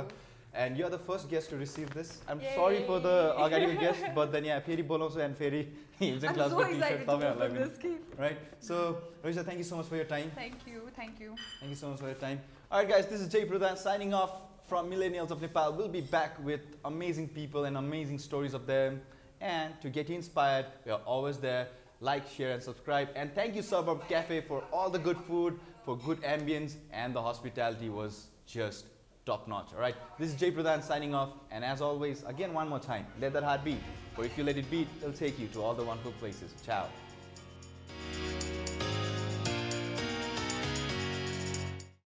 And 0.54 0.78
you 0.78 0.84
are 0.84 0.90
the 0.90 0.98
first 0.98 1.28
guest 1.28 1.50
to 1.50 1.56
receive 1.56 1.92
this. 1.92 2.20
I'm 2.28 2.40
Yay. 2.40 2.54
sorry 2.54 2.84
for 2.86 3.00
the 3.00 3.36
organic 3.40 3.80
guest, 3.80 4.00
but 4.14 4.30
then 4.30 4.44
yeah, 4.44 4.60
Feri 4.60 4.86
Bolomso 4.86 5.16
and 5.16 5.36
Feri 5.36 5.66
is 6.00 6.22
I'm 6.22 6.34
class 6.34 6.50
so 6.50 6.58
with 6.58 6.68
excited 6.68 7.00
to 7.00 7.06
go 7.06 7.48
this. 7.48 7.78
Right? 8.16 8.38
So, 8.60 8.98
Rajita, 9.24 9.44
thank 9.44 9.58
you 9.58 9.64
so 9.64 9.76
much 9.76 9.86
for 9.86 9.96
your 9.96 10.04
time. 10.04 10.30
Thank 10.36 10.64
you, 10.64 10.82
thank 10.94 11.18
you. 11.18 11.34
Thank 11.58 11.70
you 11.70 11.76
so 11.76 11.88
much 11.88 11.98
for 11.98 12.06
your 12.06 12.14
time. 12.14 12.40
All 12.70 12.78
right, 12.78 12.88
guys, 12.88 13.06
this 13.08 13.20
is 13.20 13.28
Jay 13.28 13.44
Pradhan 13.44 13.76
signing 13.76 14.14
off 14.14 14.30
from 14.68 14.88
Millennials 14.88 15.30
of 15.30 15.42
Nepal. 15.42 15.72
We'll 15.72 15.88
be 15.88 16.00
back 16.00 16.42
with 16.44 16.60
amazing 16.84 17.28
people 17.28 17.64
and 17.64 17.76
amazing 17.76 18.20
stories 18.20 18.54
of 18.54 18.64
them. 18.66 19.02
And 19.40 19.78
to 19.80 19.90
get 19.90 20.08
inspired, 20.08 20.66
we 20.86 20.92
are 20.92 21.00
always 21.04 21.38
there. 21.38 21.68
Like, 22.00 22.28
share, 22.28 22.52
and 22.52 22.62
subscribe. 22.62 23.08
And 23.16 23.34
thank 23.34 23.56
you, 23.56 23.62
Suburb 23.62 24.08
Cafe, 24.08 24.42
for 24.42 24.62
all 24.72 24.88
the 24.88 24.98
good 24.98 25.18
food, 25.18 25.58
for 25.84 25.96
good 25.96 26.20
ambience, 26.22 26.74
and 26.92 27.14
the 27.14 27.22
hospitality 27.22 27.88
was 27.88 28.26
just 28.46 28.86
top 29.26 29.48
notch. 29.48 29.68
All 29.74 29.80
right, 29.80 29.96
this 30.18 30.30
is 30.30 30.34
Jay 30.34 30.50
Pradhan 30.50 30.82
signing 30.82 31.14
off. 31.14 31.30
And 31.50 31.64
as 31.64 31.80
always, 31.80 32.22
again, 32.24 32.52
one 32.52 32.68
more 32.68 32.80
time, 32.80 33.06
let 33.20 33.32
that 33.32 33.42
heart 33.42 33.64
beat. 33.64 33.80
For 34.14 34.24
if 34.24 34.36
you 34.38 34.44
let 34.44 34.56
it 34.56 34.70
beat, 34.70 34.88
it'll 35.00 35.12
take 35.12 35.38
you 35.38 35.48
to 35.48 35.62
all 35.62 35.74
the 35.74 35.84
wonderful 35.84 36.12
places. 36.12 36.54
Ciao. 36.64 36.88